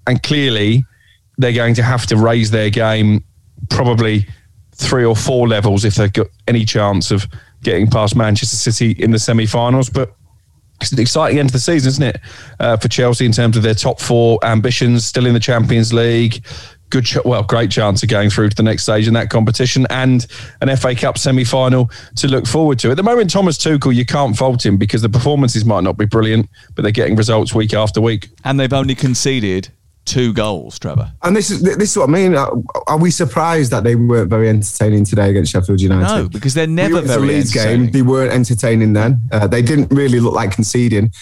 and 0.07 0.23
clearly 0.23 0.85
they're 1.39 1.53
going 1.53 1.75
to 1.75 1.83
have 1.83 2.07
to 2.07 2.17
raise 2.17 2.51
their 2.51 2.71
game 2.71 3.23
probably 3.69 4.27
three 4.73 5.05
or 5.05 5.15
four 5.15 5.47
levels 5.47 5.85
if 5.85 5.95
they've 5.95 6.13
got 6.13 6.29
any 6.49 6.65
chance 6.65 7.11
of 7.11 7.27
getting 7.63 7.87
past 7.89 8.17
Manchester 8.17 8.57
City 8.57 8.93
in 8.93 9.11
the 9.11 9.19
semi-finals. 9.19 9.91
But 9.91 10.15
it's 10.81 10.93
an 10.93 11.01
exciting 11.01 11.39
end 11.39 11.51
to 11.51 11.53
the 11.53 11.61
season, 11.61 11.89
isn't 11.91 12.03
it, 12.03 12.21
uh, 12.59 12.77
for 12.79 12.89
Chelsea 12.89 13.27
in 13.27 13.33
terms 13.33 13.57
of 13.57 13.63
their 13.63 13.75
top 13.75 14.01
four 14.01 14.39
ambitions, 14.43 15.05
still 15.05 15.27
in 15.27 15.35
the 15.35 15.41
Champions 15.41 15.93
League. 15.93 16.45
Good, 16.89 17.05
ch- 17.05 17.25
well, 17.25 17.43
great 17.43 17.71
chance 17.71 18.03
of 18.03 18.09
going 18.09 18.31
through 18.31 18.49
to 18.49 18.57
the 18.57 18.63
next 18.63 18.85
stage 18.85 19.07
in 19.07 19.15
that 19.15 19.31
competition, 19.31 19.87
and 19.91 20.27
an 20.61 20.75
FA 20.77 20.95
Cup 20.95 21.19
semi-final 21.19 21.91
to 22.17 22.29
look 22.29 22.47
forward 22.47 22.79
to. 22.81 22.91
At 22.91 22.97
the 22.97 23.03
moment, 23.03 23.31
Thomas 23.31 23.59
Tuchel, 23.59 23.95
you 23.95 24.07
can't 24.07 24.37
fault 24.37 24.65
him 24.65 24.77
because 24.77 25.03
the 25.03 25.09
performances 25.09 25.65
might 25.65 25.85
not 25.85 25.97
be 25.97 26.07
brilliant, 26.07 26.49
but 26.75 26.83
they're 26.83 26.91
getting 26.91 27.15
results 27.15 27.55
week 27.55 27.75
after 27.75 28.01
week. 28.01 28.31
And 28.45 28.59
they've 28.59 28.73
only 28.73 28.95
conceded 28.95 29.71
two 30.11 30.33
goals, 30.33 30.79
Trevor. 30.79 31.13
And 31.23 31.37
this 31.37 31.51
is 31.51 31.63
this 31.63 31.93
is 31.93 31.97
what 31.97 32.09
I 32.09 32.13
mean. 32.13 32.35
Are, 32.35 32.53
are 32.89 32.99
we 32.99 33.11
surprised 33.11 33.71
that 33.71 33.85
they 33.85 33.95
weren't 33.95 34.29
very 34.29 34.49
entertaining 34.49 35.05
today 35.05 35.31
against 35.31 35.53
Sheffield 35.53 35.81
United? 35.81 36.23
No, 36.23 36.29
because 36.29 36.55
they're 36.55 36.67
never 36.67 37.01
the 37.01 37.09
very 37.09 37.29
Leeds 37.29 37.55
entertaining. 37.57 37.87
game. 37.87 37.93
They 37.93 38.03
weren't 38.03 38.33
entertaining 38.33 38.93
then. 38.93 39.21
Uh, 39.33 39.47
they 39.47 39.63
didn't 39.63 39.91
really 39.93 40.21
look 40.21 40.35
like 40.35 40.51
conceding. 40.53 41.13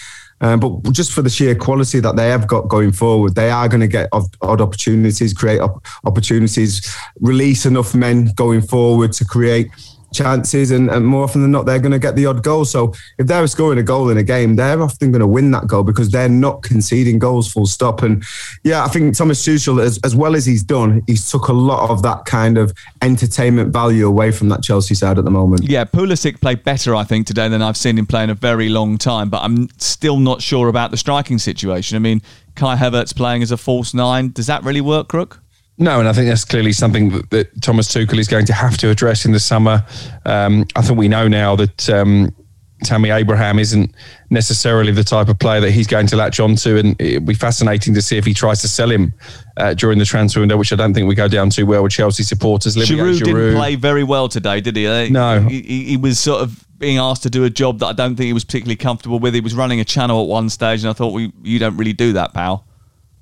Um, 0.41 0.59
but 0.59 0.91
just 0.93 1.11
for 1.11 1.21
the 1.21 1.29
sheer 1.29 1.53
quality 1.53 1.99
that 1.99 2.15
they 2.15 2.29
have 2.29 2.47
got 2.47 2.69
going 2.69 2.93
forward, 2.93 3.35
they 3.35 3.51
are 3.51 3.67
going 3.67 3.81
to 3.81 3.87
get 3.87 4.07
odd, 4.13 4.23
odd 4.41 4.61
opportunities, 4.61 5.33
create 5.33 5.59
op- 5.59 5.85
opportunities, 6.05 6.95
release 7.19 7.65
enough 7.65 7.93
men 7.93 8.31
going 8.35 8.61
forward 8.61 9.11
to 9.13 9.25
create 9.25 9.67
chances, 10.13 10.71
and, 10.71 10.89
and 10.89 11.05
more 11.05 11.23
often 11.23 11.41
than 11.41 11.51
not, 11.51 11.65
they're 11.65 11.79
going 11.79 11.91
to 11.91 11.99
get 11.99 12.15
the 12.15 12.25
odd 12.25 12.43
goal. 12.43 12.65
So 12.65 12.93
if 13.17 13.27
they're 13.27 13.45
scoring 13.47 13.79
a 13.79 13.83
goal 13.83 14.09
in 14.09 14.17
a 14.17 14.23
game, 14.23 14.55
they're 14.55 14.81
often 14.81 15.11
going 15.11 15.21
to 15.21 15.27
win 15.27 15.51
that 15.51 15.67
goal 15.67 15.83
because 15.83 16.09
they're 16.09 16.29
not 16.29 16.63
conceding 16.63 17.19
goals 17.19 17.51
full 17.51 17.65
stop. 17.65 18.01
And 18.01 18.23
yeah, 18.63 18.83
I 18.83 18.87
think 18.87 19.15
Thomas 19.15 19.45
Tuchel, 19.45 19.81
as, 19.81 19.99
as 20.03 20.15
well 20.15 20.35
as 20.35 20.45
he's 20.45 20.63
done, 20.63 21.01
he's 21.07 21.29
took 21.29 21.47
a 21.47 21.53
lot 21.53 21.89
of 21.89 22.01
that 22.03 22.25
kind 22.25 22.57
of 22.57 22.73
entertainment 23.01 23.71
value 23.71 24.07
away 24.07 24.31
from 24.31 24.49
that 24.49 24.63
Chelsea 24.63 24.95
side 24.95 25.17
at 25.17 25.25
the 25.25 25.31
moment. 25.31 25.63
Yeah, 25.63 25.85
Pulisic 25.85 26.41
played 26.41 26.63
better, 26.63 26.95
I 26.95 27.03
think, 27.03 27.27
today 27.27 27.47
than 27.47 27.61
I've 27.61 27.77
seen 27.77 27.97
him 27.97 28.05
play 28.05 28.23
in 28.23 28.29
a 28.29 28.35
very 28.35 28.69
long 28.69 28.97
time. 28.97 29.29
But 29.29 29.43
I'm 29.43 29.69
still 29.77 30.19
not 30.19 30.41
sure 30.41 30.67
about 30.67 30.91
the 30.91 30.97
striking 30.97 31.37
situation. 31.37 31.95
I 31.95 31.99
mean, 31.99 32.21
Kai 32.55 32.75
Havertz 32.75 33.15
playing 33.15 33.43
as 33.43 33.51
a 33.51 33.57
false 33.57 33.93
nine. 33.93 34.31
Does 34.31 34.47
that 34.47 34.63
really 34.63 34.81
work, 34.81 35.07
Crook? 35.07 35.41
No, 35.79 35.99
and 35.99 36.07
I 36.09 36.13
think 36.13 36.27
that's 36.27 36.43
clearly 36.45 36.73
something 36.73 37.09
that, 37.11 37.29
that 37.29 37.61
Thomas 37.61 37.87
Tuchel 37.87 38.19
is 38.19 38.27
going 38.27 38.45
to 38.47 38.53
have 38.53 38.77
to 38.79 38.89
address 38.89 39.25
in 39.25 39.31
the 39.31 39.39
summer. 39.39 39.83
Um, 40.25 40.65
I 40.75 40.81
think 40.81 40.99
we 40.99 41.07
know 41.07 41.27
now 41.29 41.55
that 41.55 41.89
um, 41.89 42.35
Tammy 42.83 43.09
Abraham 43.11 43.59
isn't 43.59 43.95
necessarily 44.29 44.91
the 44.91 45.03
type 45.05 45.29
of 45.29 45.39
player 45.39 45.61
that 45.61 45.71
he's 45.71 45.87
going 45.87 46.07
to 46.07 46.15
latch 46.17 46.39
onto, 46.41 46.77
and 46.77 46.99
it'll 47.01 47.21
be 47.25 47.33
fascinating 47.33 47.93
to 47.93 48.01
see 48.01 48.17
if 48.17 48.25
he 48.25 48.33
tries 48.33 48.59
to 48.61 48.67
sell 48.67 48.91
him 48.91 49.13
uh, 49.57 49.73
during 49.73 49.99
the 49.99 50.05
transfer 50.05 50.41
window, 50.41 50.57
which 50.57 50.73
I 50.73 50.75
don't 50.75 50.93
think 50.93 51.07
we 51.07 51.15
go 51.15 51.27
down 51.29 51.49
too 51.49 51.65
well 51.65 51.83
with 51.83 51.93
Chelsea 51.93 52.23
supporters. 52.23 52.75
Olivier 52.75 52.97
Giroud 52.97 53.19
didn't 53.25 53.55
play 53.55 53.75
very 53.75 54.03
well 54.03 54.27
today, 54.29 54.59
did 54.61 54.75
he? 54.75 54.85
Uh, 54.85 55.07
No. 55.09 55.41
He, 55.47 55.61
he- 55.61 55.83
he 55.85 55.97
was 55.97 56.19
sort 56.19 56.41
of 56.41 56.65
being 56.77 56.97
asked 56.97 57.23
to 57.23 57.29
do 57.29 57.43
a 57.43 57.49
job 57.49 57.79
that 57.79 57.87
I 57.87 57.93
don't 57.93 58.15
think 58.15 58.27
he 58.27 58.33
was 58.33 58.45
particularly 58.45 58.77
comfortable 58.77 59.19
with. 59.19 59.33
He 59.33 59.41
was 59.41 59.53
running 59.53 59.79
a 59.81 59.85
channel 59.85 60.21
at 60.21 60.27
one 60.29 60.49
stage, 60.49 60.81
and 60.81 60.89
I 60.89 60.93
thought, 60.93 61.13
well, 61.13 61.29
you 61.43 61.59
don't 61.59 61.75
really 61.77 61.93
do 61.93 62.13
that, 62.13 62.33
pal. 62.33 62.65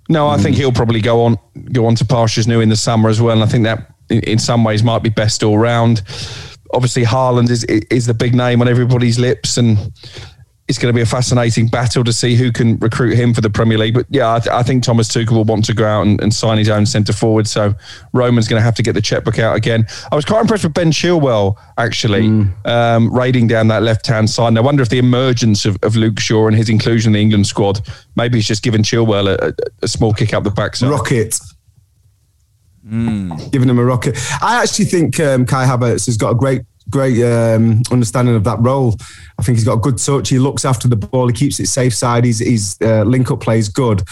No, 0.09 0.27
I 0.27 0.37
think 0.37 0.55
mm. 0.55 0.59
he'll 0.59 0.71
probably 0.71 1.01
go 1.01 1.23
on 1.23 1.37
go 1.71 1.85
on 1.85 1.95
to 1.95 2.05
pastures 2.05 2.47
new 2.47 2.61
in 2.61 2.69
the 2.69 2.75
summer 2.75 3.09
as 3.09 3.21
well, 3.21 3.33
and 3.33 3.43
I 3.43 3.47
think 3.47 3.63
that 3.65 3.91
in, 4.09 4.19
in 4.21 4.39
some 4.39 4.63
ways 4.63 4.83
might 4.83 5.03
be 5.03 5.09
best 5.09 5.43
all 5.43 5.57
round. 5.57 6.01
Obviously, 6.73 7.03
Haaland 7.03 7.49
is 7.49 7.63
is 7.65 8.05
the 8.05 8.13
big 8.13 8.33
name 8.33 8.61
on 8.61 8.67
everybody's 8.67 9.19
lips, 9.19 9.57
and 9.57 9.91
it's 10.67 10.77
going 10.77 10.91
to 10.91 10.95
be 10.95 11.01
a 11.01 11.05
fascinating 11.05 11.67
battle 11.67 12.03
to 12.03 12.11
see 12.11 12.35
who 12.35 12.51
can 12.51 12.77
recruit 12.79 13.15
him 13.15 13.33
for 13.33 13.41
the 13.41 13.49
Premier 13.49 13.77
League. 13.77 13.93
But 13.93 14.05
yeah, 14.09 14.33
I, 14.33 14.39
th- 14.39 14.53
I 14.53 14.63
think 14.63 14.83
Thomas 14.83 15.07
Tuchel 15.07 15.31
will 15.31 15.43
want 15.45 15.65
to 15.65 15.73
go 15.73 15.85
out 15.85 16.05
and, 16.05 16.21
and 16.21 16.33
sign 16.33 16.57
his 16.57 16.69
own 16.69 16.85
centre 16.85 17.13
forward. 17.13 17.47
So 17.47 17.73
Roman's 18.13 18.47
going 18.47 18.59
to 18.59 18.63
have 18.63 18.75
to 18.75 18.83
get 18.83 18.93
the 18.93 19.01
checkbook 19.01 19.39
out 19.39 19.55
again. 19.55 19.87
I 20.11 20.15
was 20.15 20.25
quite 20.25 20.41
impressed 20.41 20.63
with 20.65 20.73
Ben 20.73 20.91
Chilwell 20.91 21.55
actually 21.77 22.47
um, 22.65 23.13
raiding 23.13 23.47
down 23.47 23.69
that 23.69 23.83
left 23.83 24.07
hand 24.07 24.29
side. 24.29 24.49
And 24.49 24.57
I 24.57 24.61
wonder 24.61 24.81
if 24.83 24.89
the 24.89 24.99
emergence 24.99 25.65
of, 25.65 25.77
of 25.83 25.95
Luke 25.95 26.19
Shaw 26.19 26.47
and 26.47 26.55
his 26.55 26.69
inclusion 26.69 27.09
in 27.09 27.13
the 27.13 27.21
England 27.21 27.47
squad 27.47 27.79
maybe 28.17 28.37
he's 28.37 28.47
just 28.47 28.63
given 28.63 28.81
Chilwell 28.81 29.27
a, 29.27 29.49
a, 29.49 29.53
a 29.83 29.87
small 29.87 30.13
kick 30.13 30.33
up 30.33 30.43
the 30.43 30.51
backside. 30.51 30.89
Rocket. 30.89 31.39
Giving 33.51 33.69
him 33.69 33.79
a 33.79 33.83
rocket. 33.83 34.17
I 34.41 34.61
actually 34.61 34.85
think 34.85 35.19
um, 35.19 35.45
Kai 35.45 35.65
Havertz 35.65 36.05
has 36.07 36.17
got 36.17 36.31
a 36.31 36.35
great, 36.35 36.61
great 36.89 37.21
um, 37.23 37.81
understanding 37.91 38.35
of 38.35 38.43
that 38.45 38.59
role. 38.59 38.95
I 39.37 39.43
think 39.43 39.57
he's 39.57 39.65
got 39.65 39.73
a 39.73 39.81
good 39.81 39.97
touch. 39.97 40.29
He 40.29 40.39
looks 40.39 40.65
after 40.65 40.87
the 40.87 40.95
ball. 40.95 41.27
He 41.27 41.33
keeps 41.33 41.59
it 41.59 41.67
safe 41.67 41.93
side. 41.93 42.25
His, 42.25 42.39
his 42.39 42.77
uh, 42.81 43.03
link 43.03 43.31
up 43.31 43.41
play 43.41 43.59
is 43.59 43.69
good. 43.69 44.03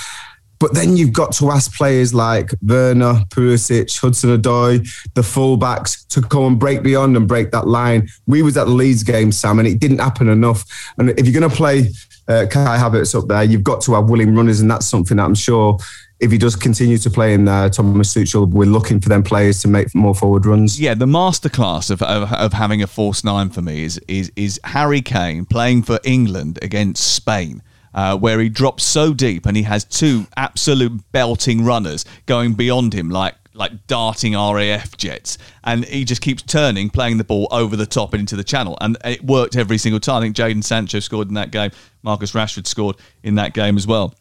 But 0.60 0.74
then 0.74 0.96
you've 0.96 1.12
got 1.12 1.34
to 1.34 1.52
ask 1.52 1.76
players 1.76 2.14
like 2.14 2.52
Werner, 2.62 3.26
Pulisic, 3.30 4.00
Hudson 4.00 4.42
Odoi, 4.42 4.88
the 5.14 5.22
fullbacks 5.22 6.08
to 6.08 6.22
go 6.22 6.48
and 6.48 6.58
break 6.58 6.82
beyond 6.82 7.18
and 7.18 7.28
break 7.28 7.52
that 7.52 7.68
line. 7.68 8.08
We 8.26 8.42
was 8.42 8.56
at 8.56 8.66
the 8.66 8.72
Leeds 8.72 9.04
game, 9.04 9.32
Sam, 9.32 9.60
and 9.60 9.68
it 9.68 9.80
didn't 9.80 10.00
happen 10.00 10.30
enough. 10.30 10.64
And 10.98 11.10
if 11.10 11.28
you're 11.28 11.40
going 11.40 11.50
to 11.50 11.56
play 11.56 11.90
uh, 12.28 12.46
Kai 12.50 12.78
Havertz 12.78 13.20
up 13.20 13.28
there, 13.28 13.44
you've 13.44 13.64
got 13.64 13.82
to 13.82 13.96
have 13.96 14.10
willing 14.10 14.34
runners, 14.34 14.62
and 14.62 14.72
that's 14.72 14.86
something 14.86 15.18
that 15.18 15.26
I'm 15.26 15.36
sure 15.36 15.78
if 16.20 16.32
he 16.32 16.38
does 16.38 16.56
continue 16.56 16.98
to 16.98 17.10
play 17.10 17.34
in 17.34 17.46
there, 17.46 17.70
Thomas 17.70 18.14
Tuchel, 18.14 18.50
we're 18.50 18.66
looking 18.66 19.00
for 19.02 19.10
them 19.10 19.24
players 19.24 19.62
to 19.62 19.68
make 19.68 19.94
more 19.94 20.16
forward 20.16 20.46
runs. 20.46 20.80
Yeah, 20.80 20.94
the 20.94 21.06
masterclass 21.06 21.90
of, 21.90 22.02
of, 22.02 22.32
of 22.32 22.54
having 22.54 22.82
a 22.82 22.88
false 22.88 23.24
nine 23.24 23.50
for 23.50 23.62
me 23.62 23.84
is, 23.84 24.00
is 24.08 24.32
is 24.36 24.60
Harry 24.64 25.02
Kane 25.02 25.46
playing 25.46 25.84
for 25.84 26.00
England 26.04 26.60
against 26.62 27.16
Spain. 27.16 27.62
Uh, 27.94 28.18
where 28.18 28.42
he 28.42 28.50
drops 28.50 28.84
so 28.84 29.14
deep 29.14 29.46
and 29.46 29.56
he 29.56 29.64
has 29.64 29.86
two 29.86 30.28
absolute 30.36 31.02
belting 31.14 31.64
runners 31.64 32.04
going 32.26 32.54
beyond 32.54 32.94
him 32.94 33.10
like 33.10 33.36
like 33.54 33.88
darting 33.88 34.34
RAF 34.34 34.98
jets, 34.98 35.38
and 35.64 35.86
he 35.86 36.04
just 36.04 36.22
keeps 36.22 36.44
turning, 36.44 36.90
playing 36.90 37.18
the 37.18 37.24
ball 37.24 37.48
over 37.52 37.78
the 37.78 37.86
top 37.86 38.14
and 38.14 38.20
into 38.20 38.36
the 38.36 38.44
channel, 38.44 38.78
and 38.82 38.98
it 39.06 39.24
worked 39.24 39.56
every 39.56 39.78
single 39.78 40.02
time. 40.02 40.18
I 40.18 40.22
think 40.26 40.36
Jadon 40.36 40.62
Sancho 40.62 41.00
scored 41.00 41.30
in 41.30 41.36
that 41.36 41.52
game, 41.52 41.72
Marcus 42.04 42.34
Rashford 42.34 42.68
scored 42.68 42.98
in 43.24 43.36
that 43.36 43.54
game 43.54 43.78
as 43.78 43.88
well. 43.88 44.14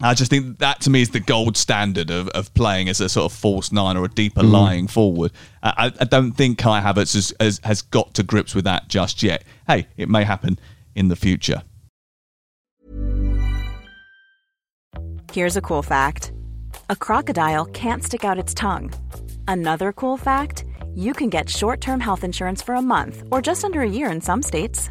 I 0.00 0.14
just 0.14 0.30
think 0.30 0.58
that 0.58 0.80
to 0.82 0.90
me 0.90 1.02
is 1.02 1.10
the 1.10 1.18
gold 1.20 1.56
standard 1.56 2.10
of, 2.10 2.28
of 2.28 2.54
playing 2.54 2.88
as 2.88 3.00
a 3.00 3.08
sort 3.08 3.32
of 3.32 3.36
false 3.36 3.72
nine 3.72 3.96
or 3.96 4.04
a 4.04 4.08
deeper 4.08 4.42
Mm. 4.42 4.52
lying 4.52 4.86
forward. 4.86 5.32
I, 5.62 5.92
I 6.00 6.04
don't 6.04 6.32
think 6.32 6.58
Kai 6.58 6.80
Havertz 6.80 7.14
has, 7.14 7.34
has, 7.40 7.60
has 7.64 7.82
got 7.82 8.14
to 8.14 8.22
grips 8.22 8.54
with 8.54 8.64
that 8.64 8.88
just 8.88 9.22
yet. 9.24 9.42
Hey, 9.66 9.88
it 9.96 10.08
may 10.08 10.22
happen 10.22 10.58
in 10.94 11.08
the 11.08 11.16
future. 11.16 11.62
Here's 15.32 15.56
a 15.56 15.60
cool 15.60 15.82
fact 15.82 16.32
a 16.90 16.96
crocodile 16.96 17.66
can't 17.66 18.02
stick 18.04 18.24
out 18.24 18.38
its 18.38 18.54
tongue. 18.54 18.92
Another 19.48 19.92
cool 19.92 20.16
fact 20.16 20.64
you 20.94 21.12
can 21.12 21.28
get 21.28 21.50
short 21.50 21.80
term 21.80 22.00
health 22.00 22.22
insurance 22.24 22.62
for 22.62 22.74
a 22.76 22.82
month 22.82 23.24
or 23.30 23.42
just 23.42 23.64
under 23.64 23.82
a 23.82 23.88
year 23.90 24.10
in 24.10 24.20
some 24.20 24.42
states. 24.42 24.90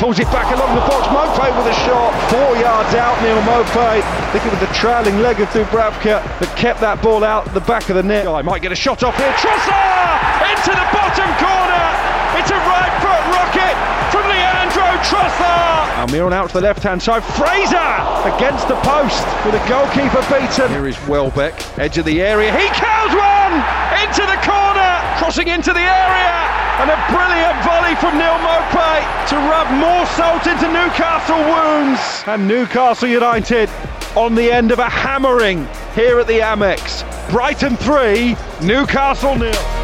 Pulls 0.00 0.18
it 0.18 0.32
back 0.32 0.48
along 0.56 0.72
the 0.72 0.80
box. 0.88 1.04
Maupay 1.12 1.52
with 1.60 1.68
a 1.68 1.76
shot. 1.84 2.08
Four 2.32 2.56
yards 2.56 2.96
out, 2.96 3.20
Neal 3.20 3.36
Maupay. 3.44 4.00
I 4.00 4.32
think 4.32 4.48
it 4.48 4.50
was 4.50 4.64
the 4.64 4.72
trailing 4.72 5.20
leg 5.20 5.44
of 5.44 5.48
Dubravka 5.52 6.24
that 6.40 6.50
kept 6.56 6.80
that 6.80 7.04
ball 7.04 7.22
out 7.22 7.44
the 7.52 7.60
back 7.60 7.90
of 7.90 7.96
the 7.96 8.02
net. 8.02 8.24
Oh, 8.24 8.32
I 8.32 8.40
might 8.40 8.62
get 8.64 8.72
a 8.72 8.80
shot 8.80 9.04
off 9.04 9.12
here. 9.20 9.28
Trossard 9.36 10.40
into 10.56 10.72
the 10.72 10.88
bottom 10.88 11.28
corner. 11.36 11.86
It's 12.40 12.48
a 12.48 12.56
right 12.64 12.94
foot 13.04 13.24
rocket 13.28 13.76
from 14.08 14.24
Leandro 14.24 14.88
Trossard. 15.04 15.92
Almiron 16.00 16.32
out 16.32 16.48
to 16.48 16.54
the 16.56 16.64
left 16.64 16.82
hand 16.82 17.02
side. 17.02 17.20
Fraser 17.36 17.92
against 18.24 18.72
the 18.72 18.80
post 18.80 19.28
with 19.44 19.52
a 19.52 19.62
goalkeeper 19.68 20.24
beaten. 20.32 20.72
Here 20.72 20.88
is 20.88 20.96
Welbeck, 21.12 21.52
edge 21.78 21.98
of 21.98 22.08
the 22.08 22.24
area. 22.24 22.48
He 22.56 22.72
curls 22.72 23.12
one 23.12 23.52
into 24.00 24.24
the 24.24 24.40
corner, 24.48 24.90
crossing 25.20 25.48
into 25.52 25.76
the 25.76 25.84
area. 25.84 26.59
And 26.80 26.90
a 26.90 26.96
brilliant 27.12 27.62
volley 27.62 27.94
from 27.96 28.16
Neal 28.16 28.38
Maupay 28.38 29.28
to 29.28 29.36
rub 29.36 29.70
more 29.78 30.06
salt 30.16 30.46
into 30.46 30.66
Newcastle 30.72 31.36
wounds. 31.36 32.00
And 32.26 32.48
Newcastle 32.48 33.06
United 33.06 33.68
on 34.16 34.34
the 34.34 34.50
end 34.50 34.72
of 34.72 34.78
a 34.78 34.88
hammering 34.88 35.68
here 35.94 36.18
at 36.18 36.26
the 36.26 36.38
Amex. 36.38 37.04
Brighton 37.30 37.76
3, 37.76 38.34
Newcastle 38.62 39.36
nil. 39.36 39.79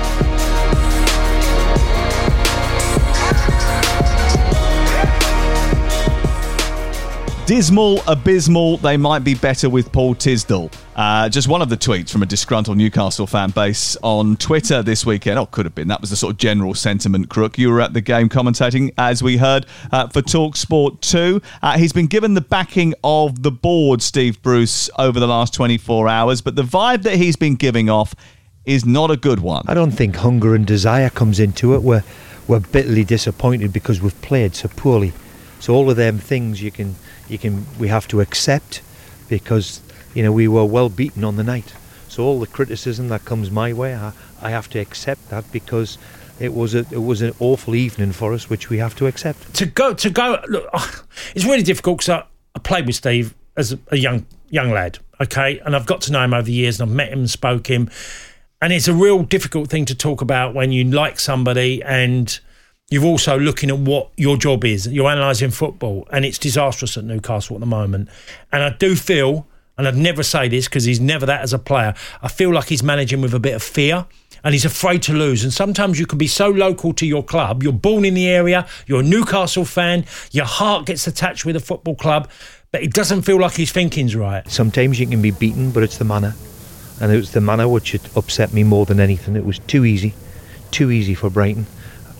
Dismal, 7.46 8.02
abysmal, 8.08 8.76
they 8.78 8.96
might 8.96 9.22
be 9.22 9.34
better 9.34 9.70
with 9.70 9.92
Paul 9.92 10.16
Tisdale. 10.16 10.68
Uh, 10.96 11.28
just 11.28 11.46
one 11.46 11.62
of 11.62 11.68
the 11.68 11.76
tweets 11.76 12.10
from 12.10 12.24
a 12.24 12.26
disgruntled 12.26 12.76
Newcastle 12.76 13.24
fan 13.24 13.50
base 13.50 13.96
on 14.02 14.36
Twitter 14.36 14.82
this 14.82 15.06
weekend. 15.06 15.38
Oh, 15.38 15.46
could 15.46 15.64
have 15.64 15.74
been. 15.74 15.86
That 15.86 16.00
was 16.00 16.10
the 16.10 16.16
sort 16.16 16.32
of 16.32 16.38
general 16.38 16.74
sentiment, 16.74 17.28
Crook. 17.28 17.56
You 17.56 17.70
were 17.70 17.80
at 17.80 17.92
the 17.92 18.00
game 18.00 18.28
commentating, 18.28 18.92
as 18.98 19.22
we 19.22 19.36
heard, 19.36 19.64
uh, 19.92 20.08
for 20.08 20.22
Talk 20.22 20.56
Sport 20.56 21.00
2. 21.02 21.40
Uh, 21.62 21.78
he's 21.78 21.92
been 21.92 22.08
given 22.08 22.34
the 22.34 22.40
backing 22.40 22.94
of 23.04 23.44
the 23.44 23.52
board, 23.52 24.02
Steve 24.02 24.42
Bruce, 24.42 24.90
over 24.98 25.20
the 25.20 25.28
last 25.28 25.54
24 25.54 26.08
hours, 26.08 26.40
but 26.40 26.56
the 26.56 26.64
vibe 26.64 27.04
that 27.04 27.14
he's 27.14 27.36
been 27.36 27.54
giving 27.54 27.88
off 27.88 28.12
is 28.64 28.84
not 28.84 29.12
a 29.12 29.16
good 29.16 29.38
one. 29.38 29.62
I 29.68 29.74
don't 29.74 29.92
think 29.92 30.16
hunger 30.16 30.56
and 30.56 30.66
desire 30.66 31.10
comes 31.10 31.38
into 31.38 31.76
it. 31.76 31.82
We're, 31.82 32.02
we're 32.48 32.58
bitterly 32.58 33.04
disappointed 33.04 33.72
because 33.72 34.02
we've 34.02 34.20
played 34.20 34.56
so 34.56 34.66
poorly. 34.66 35.12
So 35.60 35.74
all 35.74 35.88
of 35.88 35.96
them 35.96 36.18
things 36.18 36.60
you 36.60 36.72
can 36.72 36.96
you 37.28 37.38
can 37.38 37.66
we 37.78 37.88
have 37.88 38.06
to 38.08 38.20
accept 38.20 38.82
because 39.28 39.80
you 40.14 40.22
know 40.22 40.32
we 40.32 40.48
were 40.48 40.64
well 40.64 40.88
beaten 40.88 41.24
on 41.24 41.36
the 41.36 41.44
night. 41.44 41.74
So 42.08 42.24
all 42.24 42.40
the 42.40 42.46
criticism 42.46 43.08
that 43.08 43.24
comes 43.24 43.50
my 43.50 43.72
way, 43.72 43.94
I, 43.94 44.12
I 44.40 44.50
have 44.50 44.70
to 44.70 44.78
accept 44.78 45.28
that 45.28 45.50
because 45.52 45.98
it 46.38 46.54
was 46.54 46.74
a 46.74 46.80
it 46.90 47.02
was 47.02 47.22
an 47.22 47.34
awful 47.40 47.74
evening 47.74 48.12
for 48.12 48.32
us, 48.32 48.48
which 48.48 48.70
we 48.70 48.78
have 48.78 48.94
to 48.96 49.06
accept. 49.06 49.54
to 49.54 49.66
go 49.66 49.94
to 49.94 50.10
go 50.10 50.40
look 50.48 50.68
it's 51.34 51.44
really 51.44 51.62
difficult 51.62 51.98
because 51.98 52.08
I, 52.10 52.24
I 52.54 52.58
played 52.58 52.86
with 52.86 52.96
steve 52.96 53.34
as 53.56 53.76
a, 53.88 53.96
young 53.96 54.26
young 54.50 54.70
lad 54.70 54.98
okay 55.20 55.58
and 55.60 55.74
i've 55.74 55.86
got 55.86 56.02
to 56.02 56.12
know 56.12 56.22
him 56.22 56.34
over 56.34 56.42
the 56.42 56.52
years 56.52 56.80
and 56.80 56.88
i've 56.88 56.96
met 56.96 57.12
him 57.12 57.20
and 57.20 57.30
spoke 57.30 57.68
him 57.68 57.90
and 58.60 58.72
it's 58.72 58.88
a 58.88 58.94
real 58.94 59.22
difficult 59.22 59.68
thing 59.68 59.84
to 59.86 59.94
talk 59.94 60.20
about 60.20 60.54
when 60.54 60.72
you 60.72 60.84
like 60.84 61.18
somebody 61.18 61.82
and 61.82 62.40
you're 62.88 63.04
also 63.04 63.38
looking 63.38 63.70
at 63.70 63.78
what 63.78 64.10
your 64.16 64.36
job 64.36 64.64
is 64.64 64.86
you're 64.86 65.10
analysing 65.10 65.50
football 65.50 66.06
and 66.12 66.24
it's 66.24 66.38
disastrous 66.38 66.96
at 66.96 67.04
newcastle 67.04 67.56
at 67.56 67.60
the 67.60 67.66
moment 67.66 68.08
and 68.52 68.62
i 68.62 68.70
do 68.70 68.94
feel 68.94 69.46
and 69.76 69.86
i'd 69.88 69.96
never 69.96 70.22
say 70.22 70.48
this 70.48 70.66
because 70.66 70.84
he's 70.84 71.00
never 71.00 71.26
that 71.26 71.42
as 71.42 71.52
a 71.52 71.58
player 71.58 71.94
i 72.22 72.28
feel 72.28 72.52
like 72.52 72.68
he's 72.68 72.82
managing 72.82 73.20
with 73.20 73.34
a 73.34 73.40
bit 73.40 73.54
of 73.54 73.62
fear 73.62 74.06
and 74.46 74.54
he's 74.54 74.64
afraid 74.64 75.02
to 75.02 75.12
lose. 75.12 75.42
And 75.42 75.52
sometimes 75.52 75.98
you 75.98 76.06
can 76.06 76.18
be 76.18 76.28
so 76.28 76.48
local 76.48 76.92
to 76.94 77.04
your 77.04 77.24
club. 77.24 77.64
You're 77.64 77.72
born 77.72 78.04
in 78.04 78.14
the 78.14 78.28
area, 78.28 78.64
you're 78.86 79.00
a 79.00 79.02
Newcastle 79.02 79.64
fan, 79.64 80.04
your 80.30 80.44
heart 80.44 80.86
gets 80.86 81.08
attached 81.08 81.44
with 81.44 81.56
a 81.56 81.60
football 81.60 81.96
club, 81.96 82.30
but 82.70 82.80
it 82.80 82.92
doesn't 82.92 83.22
feel 83.22 83.40
like 83.40 83.54
his 83.54 83.72
thinking's 83.72 84.14
right. 84.14 84.48
Sometimes 84.48 85.00
you 85.00 85.06
can 85.08 85.20
be 85.20 85.32
beaten, 85.32 85.72
but 85.72 85.82
it's 85.82 85.98
the 85.98 86.04
manner, 86.04 86.36
and 87.00 87.10
it 87.10 87.16
was 87.16 87.32
the 87.32 87.40
manner 87.40 87.68
which 87.68 87.90
had 87.90 88.02
upset 88.14 88.52
me 88.52 88.62
more 88.62 88.86
than 88.86 89.00
anything. 89.00 89.34
It 89.34 89.44
was 89.44 89.58
too 89.58 89.84
easy, 89.84 90.14
too 90.70 90.92
easy 90.92 91.14
for 91.14 91.28
Brighton, 91.28 91.66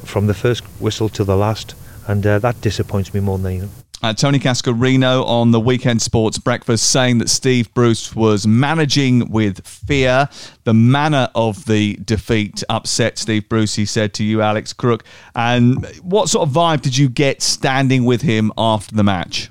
from 0.07 0.27
the 0.27 0.35
first 0.35 0.65
whistle 0.81 1.09
to 1.11 1.25
the 1.25 1.37
last, 1.37 1.75
and 2.07 2.27
uh, 2.27 2.39
that 2.39 2.61
disappoints 2.61 3.13
me 3.13 3.21
more 3.21 3.39
than 3.39 3.53
anything. 3.53 3.71
Uh, 4.03 4.13
Tony 4.13 4.39
Cascarino 4.39 5.25
on 5.25 5.53
the 5.53 5.59
Weekend 5.59 6.03
Sports 6.03 6.39
Breakfast 6.39 6.91
saying 6.93 7.17
that 7.19 7.31
Steve 7.31 7.73
Bruce 7.73 8.15
was 8.15 8.47
managing 8.47 9.31
with 9.31 9.67
fear. 9.67 10.29
The 10.65 10.75
manner 10.75 11.31
of 11.35 11.65
the 11.65 11.95
defeat 12.05 12.63
upset 12.69 13.19
Steve 13.19 13.49
Bruce, 13.49 13.75
he 13.75 13.87
said 13.87 14.13
to 14.15 14.25
you, 14.25 14.43
Alex 14.43 14.75
Crook. 14.75 15.03
And 15.35 15.87
what 16.03 16.29
sort 16.29 16.47
of 16.47 16.55
vibe 16.55 16.83
did 16.83 16.97
you 16.97 17.09
get 17.09 17.41
standing 17.41 18.05
with 18.05 18.21
him 18.21 18.53
after 18.59 18.95
the 18.95 19.03
match? 19.03 19.51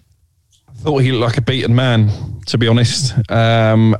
I 0.70 0.74
thought 0.74 1.00
he 1.00 1.12
looked 1.12 1.32
like 1.32 1.38
a 1.38 1.42
beaten 1.42 1.74
man, 1.74 2.42
to 2.46 2.60
be 2.60 2.68
honest. 2.68 3.14
Um, 3.32 3.98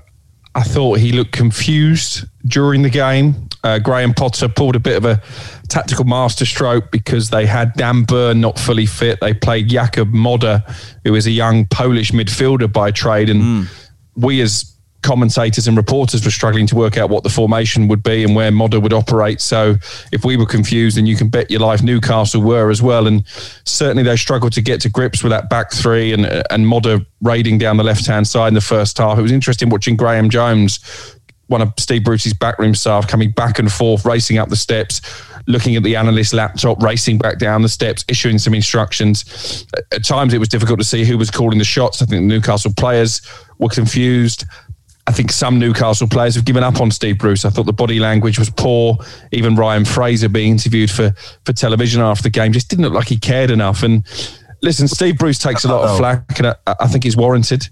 I 0.56 0.64
thought 0.64 1.00
he 1.00 1.12
looked 1.12 1.34
confused 1.34 2.24
during 2.48 2.82
the 2.82 2.90
game. 2.90 3.50
Uh, 3.62 3.78
Graham 3.78 4.14
Potter 4.14 4.48
pulled 4.48 4.78
a 4.78 4.80
bit 4.80 4.96
of 4.96 5.04
a 5.04 5.22
tactical 5.68 6.06
masterstroke 6.06 6.92
because 6.92 7.30
they 7.30 7.46
had 7.46 7.74
Dan 7.74 8.04
Burn 8.04 8.40
not 8.40 8.58
fully 8.58 8.86
fit. 8.86 9.20
They 9.20 9.34
played 9.34 9.68
Jakub 9.68 10.14
Moder, 10.14 10.64
who 11.04 11.14
is 11.16 11.28
a 11.28 11.32
young 11.32 11.66
Polish 11.66 12.12
midfielder 12.12 12.72
by 12.72 12.92
trade. 12.92 13.30
And 13.30 13.68
we, 14.16 14.40
as 14.42 14.75
commentators 15.06 15.68
and 15.68 15.78
reporters, 15.78 16.26
were 16.26 16.32
struggling 16.32 16.68
to 16.68 16.76
work 16.76 16.98
out 16.98 17.10
what 17.10 17.24
the 17.24 17.30
formation 17.30 17.88
would 17.88 18.04
be 18.04 18.24
and 18.24 18.36
where 18.36 18.52
Moder 18.52 18.80
would 18.80 18.94
operate. 18.94 19.40
So 19.40 19.76
if 20.12 20.26
we 20.26 20.36
were 20.36 20.46
confused, 20.46 20.98
then 20.98 21.06
you 21.06 21.16
can 21.16 21.30
bet 21.30 21.50
your 21.50 21.62
life 21.62 21.84
Newcastle 21.84 22.42
were 22.42 22.70
as 22.70 22.82
well. 22.82 23.08
And 23.08 23.24
certainly 23.64 24.04
they 24.04 24.18
struggled 24.18 24.54
to 24.54 24.62
get 24.62 24.82
to 24.82 24.90
grips 24.90 25.24
with 25.24 25.32
that 25.32 25.50
back 25.50 25.72
three 25.72 26.12
and, 26.12 26.26
and 26.50 26.68
Moder 26.68 27.00
raiding 27.22 27.58
down 27.58 27.78
the 27.78 27.84
left 27.84 28.06
hand 28.06 28.28
side 28.28 28.50
in 28.50 28.54
the 28.56 28.62
first 28.62 28.98
half. 28.98 29.18
It 29.18 29.22
was 29.22 29.32
interesting 29.32 29.70
watching 29.70 29.96
Graeme 29.96 30.30
Jones 30.30 30.80
one 31.48 31.62
of 31.62 31.72
Steve 31.78 32.04
Bruce's 32.04 32.34
backroom 32.34 32.74
staff 32.74 33.08
coming 33.08 33.32
back 33.32 33.60
and 33.60 33.72
forth, 33.72 34.06
racing 34.06 34.38
up 34.38 34.50
the 34.50 34.56
steps, 34.56 35.02
looking 35.48 35.76
at 35.76 35.84
the 35.84 35.96
analyst 35.96 36.34
laptop, 36.34 36.82
racing 36.82 37.18
back 37.18 37.38
down 37.38 37.62
the 37.62 37.70
steps, 37.70 38.04
issuing 38.08 38.40
some 38.40 38.54
instructions. 38.54 39.66
At 39.92 40.04
times, 40.04 40.34
it 40.34 40.40
was 40.40 40.50
difficult 40.50 40.80
to 40.80 40.86
see 40.86 41.06
who 41.06 41.18
was 41.18 41.30
calling 41.30 41.60
the 41.60 41.66
shots. 41.66 42.02
I 42.02 42.06
think 42.06 42.22
the 42.22 42.28
Newcastle 42.28 42.74
players 42.76 43.22
were 43.60 43.70
confused. 43.70 44.46
I 45.08 45.12
think 45.12 45.32
some 45.32 45.60
Newcastle 45.60 46.08
players 46.08 46.36
have 46.36 46.46
given 46.46 46.64
up 46.64 46.82
on 46.82 46.90
Steve 46.90 47.20
Bruce. 47.20 47.46
I 47.46 47.50
thought 47.52 47.68
the 47.68 47.74
body 47.74 48.00
language 48.00 48.40
was 48.40 48.50
poor. 48.50 48.98
Even 49.32 49.56
Ryan 49.56 49.86
Fraser 49.86 50.30
being 50.30 50.54
interviewed 50.54 50.90
for 50.90 51.14
for 51.46 51.54
television 51.54 52.02
after 52.02 52.24
the 52.24 52.30
game 52.32 52.52
just 52.54 52.70
didn't 52.70 52.86
look 52.86 52.94
like 52.94 53.08
he 53.08 53.18
cared 53.18 53.52
enough. 53.52 53.84
And 53.84 54.04
listen, 54.62 54.88
Steve 54.88 55.18
Bruce 55.18 55.38
takes 55.38 55.64
a 55.64 55.68
lot 55.68 55.88
of 55.88 55.98
flack, 55.98 56.40
and 56.40 56.48
I, 56.48 56.56
I 56.68 56.88
think 56.88 57.04
he's 57.04 57.16
warranted 57.16 57.70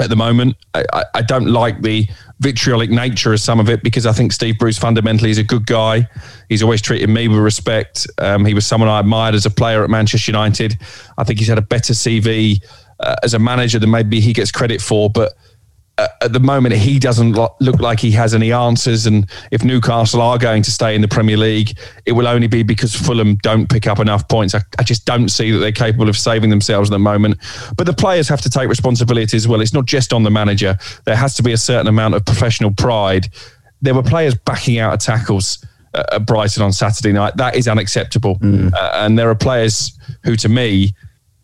at 0.00 0.08
the 0.08 0.16
moment. 0.16 0.56
I, 0.74 1.04
I, 1.14 1.22
don't 1.22 1.46
like 1.46 1.82
the 1.82 2.08
vitriolic 2.38 2.90
nature 2.90 3.32
of 3.32 3.40
some 3.40 3.60
of 3.60 3.68
it 3.68 3.82
because 3.82 4.06
I 4.06 4.12
think 4.12 4.32
Steve 4.32 4.58
Bruce 4.58 4.78
fundamentally 4.78 5.30
is 5.30 5.38
a 5.38 5.42
good 5.42 5.66
guy. 5.66 6.08
He's 6.48 6.62
always 6.62 6.80
treated 6.80 7.10
me 7.10 7.28
with 7.28 7.38
respect. 7.38 8.06
Um, 8.18 8.44
he 8.44 8.54
was 8.54 8.66
someone 8.66 8.88
I 8.88 9.00
admired 9.00 9.34
as 9.34 9.46
a 9.46 9.50
player 9.50 9.84
at 9.84 9.90
Manchester 9.90 10.30
United. 10.30 10.78
I 11.18 11.24
think 11.24 11.38
he's 11.38 11.48
had 11.48 11.58
a 11.58 11.62
better 11.62 11.92
CV 11.92 12.62
uh, 13.00 13.16
as 13.22 13.34
a 13.34 13.38
manager 13.38 13.78
than 13.78 13.90
maybe 13.90 14.20
he 14.20 14.32
gets 14.32 14.50
credit 14.50 14.80
for, 14.80 15.10
but 15.10 15.34
at 16.20 16.32
the 16.32 16.40
moment, 16.40 16.74
he 16.74 16.98
doesn't 16.98 17.32
look 17.32 17.80
like 17.80 18.00
he 18.00 18.10
has 18.12 18.34
any 18.34 18.52
answers. 18.52 19.06
And 19.06 19.28
if 19.50 19.64
Newcastle 19.64 20.20
are 20.20 20.38
going 20.38 20.62
to 20.62 20.70
stay 20.70 20.94
in 20.94 21.00
the 21.00 21.08
Premier 21.08 21.36
League, 21.36 21.78
it 22.06 22.12
will 22.12 22.28
only 22.28 22.46
be 22.46 22.62
because 22.62 22.94
Fulham 22.94 23.36
don't 23.36 23.68
pick 23.68 23.86
up 23.86 23.98
enough 23.98 24.28
points. 24.28 24.54
I, 24.54 24.60
I, 24.78 24.82
just 24.82 25.04
don't 25.04 25.28
see 25.28 25.50
that 25.50 25.58
they're 25.58 25.72
capable 25.72 26.08
of 26.08 26.16
saving 26.16 26.50
themselves 26.50 26.90
at 26.90 26.92
the 26.92 26.98
moment. 26.98 27.38
But 27.76 27.86
the 27.86 27.92
players 27.92 28.28
have 28.28 28.40
to 28.42 28.50
take 28.50 28.68
responsibility 28.68 29.36
as 29.36 29.48
well. 29.48 29.60
It's 29.60 29.74
not 29.74 29.86
just 29.86 30.12
on 30.12 30.22
the 30.22 30.30
manager, 30.30 30.78
there 31.04 31.16
has 31.16 31.34
to 31.36 31.42
be 31.42 31.52
a 31.52 31.58
certain 31.58 31.88
amount 31.88 32.14
of 32.14 32.24
professional 32.24 32.72
pride. 32.72 33.28
There 33.82 33.94
were 33.94 34.02
players 34.02 34.34
backing 34.34 34.78
out 34.78 34.94
of 34.94 35.00
tackles 35.00 35.64
uh, 35.94 36.04
at 36.12 36.26
Brighton 36.26 36.62
on 36.62 36.72
Saturday 36.72 37.12
night. 37.12 37.36
That 37.36 37.56
is 37.56 37.66
unacceptable. 37.66 38.38
Mm. 38.38 38.72
Uh, 38.72 38.90
and 38.94 39.18
there 39.18 39.28
are 39.30 39.34
players 39.34 39.98
who, 40.24 40.36
to 40.36 40.48
me, 40.48 40.94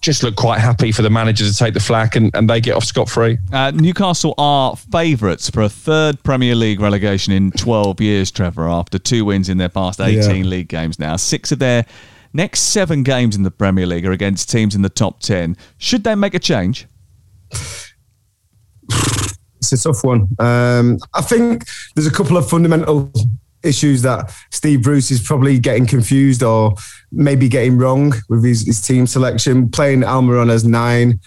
just 0.06 0.22
look 0.22 0.36
quite 0.36 0.60
happy 0.60 0.92
for 0.92 1.02
the 1.02 1.10
manager 1.10 1.44
to 1.44 1.52
take 1.52 1.74
the 1.74 1.80
flak 1.80 2.14
and, 2.14 2.30
and 2.36 2.48
they 2.48 2.60
get 2.60 2.76
off 2.76 2.84
scot 2.84 3.10
free. 3.10 3.38
Uh, 3.52 3.72
Newcastle 3.72 4.34
are 4.38 4.76
favourites 4.76 5.50
for 5.50 5.62
a 5.62 5.68
third 5.68 6.22
Premier 6.22 6.54
League 6.54 6.80
relegation 6.80 7.32
in 7.32 7.50
12 7.50 8.00
years, 8.00 8.30
Trevor, 8.30 8.68
after 8.68 9.00
two 9.00 9.24
wins 9.24 9.48
in 9.48 9.58
their 9.58 9.68
past 9.68 10.00
18 10.00 10.44
yeah. 10.44 10.48
league 10.48 10.68
games 10.68 11.00
now. 11.00 11.16
Six 11.16 11.50
of 11.50 11.58
their 11.58 11.84
next 12.32 12.60
seven 12.60 13.02
games 13.02 13.34
in 13.34 13.42
the 13.42 13.50
Premier 13.50 13.84
League 13.84 14.06
are 14.06 14.12
against 14.12 14.48
teams 14.48 14.76
in 14.76 14.82
the 14.82 14.88
top 14.88 15.18
10. 15.18 15.56
Should 15.76 16.04
they 16.04 16.14
make 16.14 16.34
a 16.34 16.38
change? 16.38 16.86
It's 19.58 19.72
a 19.72 19.82
tough 19.82 20.04
one. 20.04 20.28
Um, 20.38 20.98
I 21.14 21.20
think 21.20 21.64
there's 21.96 22.06
a 22.06 22.12
couple 22.12 22.36
of 22.36 22.48
fundamental 22.48 23.12
issues 23.66 24.02
that 24.02 24.32
Steve 24.50 24.82
Bruce 24.82 25.10
is 25.10 25.20
probably 25.20 25.58
getting 25.58 25.86
confused 25.86 26.42
or 26.42 26.74
maybe 27.12 27.48
getting 27.48 27.76
wrong 27.76 28.14
with 28.28 28.44
his, 28.44 28.66
his 28.66 28.80
team 28.80 29.06
selection. 29.06 29.68
Playing 29.68 30.00
Almiron 30.00 30.50
as 30.50 30.64
nine, 30.64 31.20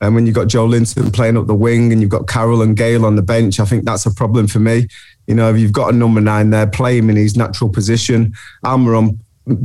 and 0.00 0.14
when 0.14 0.26
you've 0.26 0.34
got 0.34 0.48
Joelinton 0.48 1.12
playing 1.12 1.36
up 1.36 1.46
the 1.46 1.54
wing 1.54 1.92
and 1.92 2.00
you've 2.00 2.10
got 2.10 2.28
Carroll 2.28 2.62
and 2.62 2.76
Gayle 2.76 3.06
on 3.06 3.16
the 3.16 3.22
bench, 3.22 3.58
I 3.58 3.64
think 3.64 3.84
that's 3.84 4.06
a 4.06 4.14
problem 4.14 4.46
for 4.46 4.58
me. 4.58 4.88
You 5.26 5.34
know, 5.34 5.50
if 5.50 5.58
you've 5.58 5.72
got 5.72 5.92
a 5.92 5.96
number 5.96 6.20
nine 6.20 6.50
there, 6.50 6.66
play 6.66 6.98
him 6.98 7.08
in 7.08 7.16
his 7.16 7.36
natural 7.36 7.70
position. 7.70 8.34
Almiron 8.64 9.18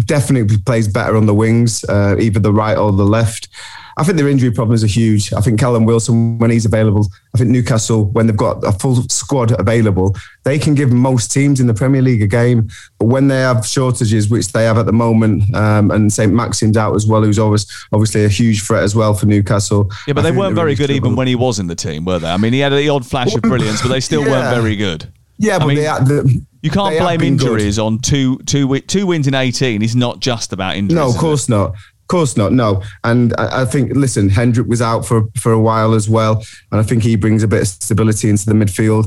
definitely 0.06 0.58
plays 0.58 0.88
better 0.88 1.18
on 1.18 1.26
the 1.26 1.34
wings, 1.34 1.84
uh, 1.86 2.16
either 2.20 2.40
the 2.40 2.54
right 2.54 2.78
or 2.78 2.92
the 2.92 3.06
left. 3.06 3.50
I 3.98 4.04
think 4.04 4.18
their 4.18 4.30
injury 4.30 4.52
problems 4.52 4.84
are 4.84 4.88
huge. 4.88 5.34
I 5.34 5.42
think 5.42 5.60
Callum 5.60 5.86
Wilson, 5.86 6.38
when 6.38 6.50
he's 6.50 6.66
available, 6.66 7.08
I 7.34 7.38
think 7.38 7.50
Newcastle, 7.50 8.06
when 8.06 8.28
they've 8.28 8.38
got 8.38 8.64
a 8.64 8.72
full 8.72 9.04
squad 9.04 9.60
available, 9.60 10.16
they 10.44 10.58
can 10.58 10.76
give 10.76 10.92
most 10.92 11.32
teams 11.32 11.60
in 11.60 11.68
the 11.68 11.74
Premier 11.74 12.02
League 12.02 12.22
a 12.22 12.28
game. 12.28 12.70
But 13.00 13.06
when 13.06 13.28
they 13.28 13.40
have 13.40 13.66
shortages, 13.66 14.30
which 14.30 14.52
they 14.52 14.64
have 14.64 14.78
at 14.78 14.86
the 14.86 14.94
moment, 14.94 15.54
um, 15.56 15.92
and 15.92 16.12
St. 16.12 16.34
Maxim's 16.34 16.78
out 16.78 16.96
as 16.96 17.06
well, 17.06 17.24
who's 17.24 17.40
always 17.40 17.66
obviously 17.92 18.26
a 18.26 18.30
huge 18.30 18.64
threat 18.64 18.84
as 18.84 18.96
well 18.96 19.14
for 19.14 19.26
Newcastle. 19.26 19.90
Yeah, 20.08 20.14
but 20.14 20.26
I 20.26 20.32
they 20.32 20.38
weren't 20.38 20.56
very 20.56 20.76
good 20.76 20.92
even 20.92 21.16
when 21.16 21.28
he 21.28 21.36
was 21.36 21.60
in 21.60 21.68
the 21.68 21.76
team, 21.76 22.06
were 22.06 22.20
they? 22.20 22.30
I 22.30 22.38
mean, 22.38 22.54
he 22.54 22.60
had 22.60 22.70
the 22.70 22.90
odd 22.90 23.06
flash 23.06 23.36
of 23.36 23.42
brilliance, 23.42 23.82
but 23.82 23.90
they 23.90 24.00
still 24.00 24.26
yeah. 24.26 24.32
weren't 24.32 24.56
very 24.56 24.76
good. 24.76 25.12
Yeah, 25.38 25.58
but 25.58 25.66
I 25.66 25.68
mean, 25.68 25.78
they, 25.78 25.84
the, 25.84 26.46
you 26.62 26.70
can't 26.70 27.00
blame 27.00 27.22
injuries 27.22 27.78
good. 27.78 27.84
on 27.84 27.98
two, 27.98 28.38
two, 28.46 28.80
two 28.82 29.08
wins 29.08 29.28
in 29.28 29.34
18. 29.34 29.82
It's 29.82 29.96
not 29.96 30.20
just 30.20 30.54
about 30.54 30.76
injuries. 30.76 30.96
No, 30.96 31.10
of 31.10 31.18
course 31.18 31.50
it? 31.50 31.52
not 31.52 31.74
course 32.12 32.36
not. 32.36 32.52
No, 32.52 32.84
and 33.04 33.34
I, 33.38 33.62
I, 33.62 33.66
think 33.66 33.96
listen, 33.96 34.30
Hendrick 34.30 34.68
was 34.68 34.82
out 34.82 35.06
for 35.06 35.24
for 35.40 35.52
a 35.52 35.60
while 35.60 35.94
as 35.94 36.10
well, 36.10 36.44
and 36.72 36.80
I 36.80 36.84
think 36.84 37.04
he 37.04 37.16
brings 37.16 37.42
a 37.42 37.48
bit 37.48 37.62
of 37.62 37.68
stability 37.68 38.30
into 38.30 38.46
the 38.46 38.54
midfield. 38.54 39.06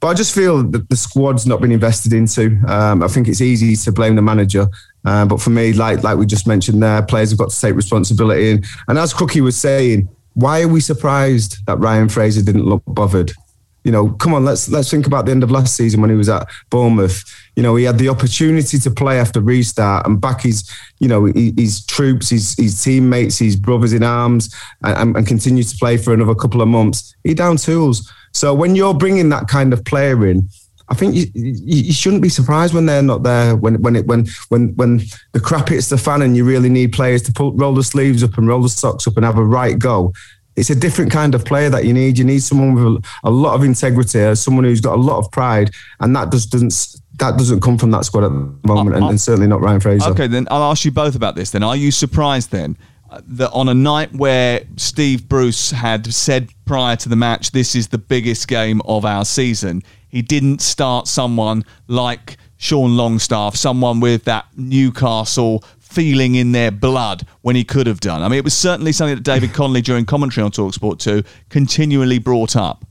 But 0.00 0.08
I 0.08 0.14
just 0.14 0.34
feel 0.34 0.62
that 0.62 0.88
the 0.88 0.96
squad's 0.96 1.46
not 1.46 1.60
been 1.60 1.72
invested 1.72 2.12
into. 2.12 2.58
Um, 2.68 3.02
I 3.02 3.08
think 3.08 3.26
it's 3.28 3.40
easy 3.40 3.74
to 3.76 3.92
blame 3.92 4.14
the 4.14 4.22
manager. 4.22 4.68
Uh, 5.04 5.26
but 5.26 5.40
for 5.40 5.50
me, 5.50 5.72
like 5.72 6.04
like 6.04 6.16
we 6.16 6.26
just 6.26 6.46
mentioned 6.46 6.82
there, 6.82 7.02
players 7.02 7.30
have 7.30 7.38
got 7.38 7.50
to 7.50 7.60
take 7.60 7.74
responsibility. 7.74 8.52
And, 8.52 8.64
and 8.88 8.98
as 8.98 9.12
Crookie 9.12 9.42
was 9.42 9.56
saying, 9.56 10.08
why 10.34 10.62
are 10.62 10.68
we 10.68 10.80
surprised 10.80 11.58
that 11.66 11.78
Ryan 11.78 12.08
Fraser 12.08 12.42
didn't 12.42 12.64
look 12.64 12.82
bothered? 12.86 13.32
You 13.86 13.92
know, 13.92 14.08
come 14.08 14.34
on, 14.34 14.44
let's 14.44 14.68
let's 14.68 14.90
think 14.90 15.06
about 15.06 15.26
the 15.26 15.30
end 15.30 15.44
of 15.44 15.52
last 15.52 15.76
season 15.76 16.00
when 16.00 16.10
he 16.10 16.16
was 16.16 16.28
at 16.28 16.48
Bournemouth. 16.70 17.22
You 17.54 17.62
know, 17.62 17.76
he 17.76 17.84
had 17.84 17.98
the 17.98 18.08
opportunity 18.08 18.78
to 18.80 18.90
play 18.90 19.20
after 19.20 19.40
restart 19.40 20.04
and 20.04 20.20
back 20.20 20.40
his, 20.40 20.68
you 20.98 21.06
know, 21.06 21.26
his 21.26 21.86
troops, 21.86 22.30
his 22.30 22.56
his 22.58 22.82
teammates, 22.82 23.38
his 23.38 23.54
brothers 23.54 23.92
in 23.92 24.02
arms, 24.02 24.52
and, 24.82 25.16
and 25.16 25.24
continue 25.24 25.62
to 25.62 25.76
play 25.76 25.98
for 25.98 26.12
another 26.12 26.34
couple 26.34 26.62
of 26.62 26.66
months. 26.66 27.14
He 27.22 27.32
down 27.32 27.58
tools. 27.58 28.12
So 28.32 28.52
when 28.52 28.74
you're 28.74 28.92
bringing 28.92 29.28
that 29.28 29.46
kind 29.46 29.72
of 29.72 29.84
player 29.84 30.26
in, 30.26 30.48
I 30.88 30.94
think 30.94 31.14
you, 31.14 31.26
you, 31.34 31.92
shouldn't 31.92 32.22
be 32.22 32.28
surprised 32.28 32.74
when 32.74 32.86
they're 32.86 33.02
not 33.02 33.22
there. 33.22 33.54
When 33.54 33.80
when 33.82 33.94
it 33.94 34.06
when 34.06 34.26
when 34.48 34.74
when 34.74 35.02
the 35.30 35.38
crap 35.38 35.68
hits 35.68 35.90
the 35.90 35.96
fan 35.96 36.22
and 36.22 36.36
you 36.36 36.44
really 36.44 36.70
need 36.70 36.92
players 36.92 37.22
to 37.22 37.32
pull, 37.32 37.52
roll 37.52 37.74
the 37.74 37.84
sleeves 37.84 38.24
up 38.24 38.36
and 38.36 38.48
roll 38.48 38.62
the 38.62 38.68
socks 38.68 39.06
up 39.06 39.16
and 39.16 39.24
have 39.24 39.38
a 39.38 39.44
right 39.44 39.78
go 39.78 40.12
it's 40.56 40.70
a 40.70 40.74
different 40.74 41.12
kind 41.12 41.34
of 41.34 41.44
player 41.44 41.68
that 41.70 41.84
you 41.84 41.92
need. 41.92 42.18
You 42.18 42.24
need 42.24 42.42
someone 42.42 42.74
with 42.74 43.04
a, 43.24 43.30
lot 43.30 43.54
of 43.54 43.62
integrity, 43.62 44.22
uh, 44.22 44.34
someone 44.34 44.64
who's 44.64 44.80
got 44.80 44.94
a 44.94 45.00
lot 45.00 45.18
of 45.18 45.30
pride, 45.30 45.70
and 46.00 46.16
that 46.16 46.32
just 46.32 46.50
doesn't 46.50 46.96
that 47.18 47.38
doesn't 47.38 47.60
come 47.60 47.78
from 47.78 47.90
that 47.92 48.04
squad 48.04 48.24
at 48.24 48.30
the 48.30 48.68
moment, 48.68 48.94
uh, 48.94 48.98
and, 48.98 49.06
and, 49.10 49.20
certainly 49.20 49.46
not 49.46 49.60
Ryan 49.60 49.80
Fraser. 49.80 50.10
Okay, 50.10 50.26
then 50.26 50.46
I'll 50.50 50.70
ask 50.70 50.84
you 50.84 50.90
both 50.90 51.14
about 51.14 51.34
this. 51.34 51.50
Then, 51.50 51.62
are 51.62 51.76
you 51.76 51.90
surprised 51.90 52.50
then? 52.50 52.76
Uh, 53.08 53.20
that 53.24 53.50
on 53.52 53.68
a 53.68 53.74
night 53.74 54.12
where 54.12 54.62
Steve 54.76 55.28
Bruce 55.28 55.70
had 55.70 56.12
said 56.12 56.50
prior 56.64 56.96
to 56.96 57.08
the 57.08 57.14
match, 57.14 57.52
this 57.52 57.76
is 57.76 57.88
the 57.88 57.98
biggest 57.98 58.48
game 58.48 58.82
of 58.84 59.04
our 59.04 59.24
season, 59.24 59.82
he 60.08 60.22
didn't 60.22 60.60
start 60.60 61.06
someone 61.06 61.64
like 61.86 62.36
Sean 62.56 62.96
Longstaff, 62.96 63.54
someone 63.54 64.00
with 64.00 64.24
that 64.24 64.46
Newcastle 64.56 65.62
feeling 65.88 66.34
in 66.34 66.52
their 66.52 66.70
blood 66.70 67.26
when 67.42 67.56
he 67.56 67.64
could 67.64 67.86
have 67.86 68.00
done. 68.00 68.22
I 68.22 68.28
mean, 68.28 68.38
it 68.38 68.44
was 68.44 68.54
certainly 68.54 68.92
something 68.92 69.14
that 69.14 69.24
David 69.24 69.52
Connolly 69.54 69.80
during 69.80 70.04
commentary 70.04 70.44
on 70.44 70.50
Talksport 70.50 70.98
2 70.98 71.22
continually 71.48 72.18
brought 72.18 72.56
up. 72.56 72.84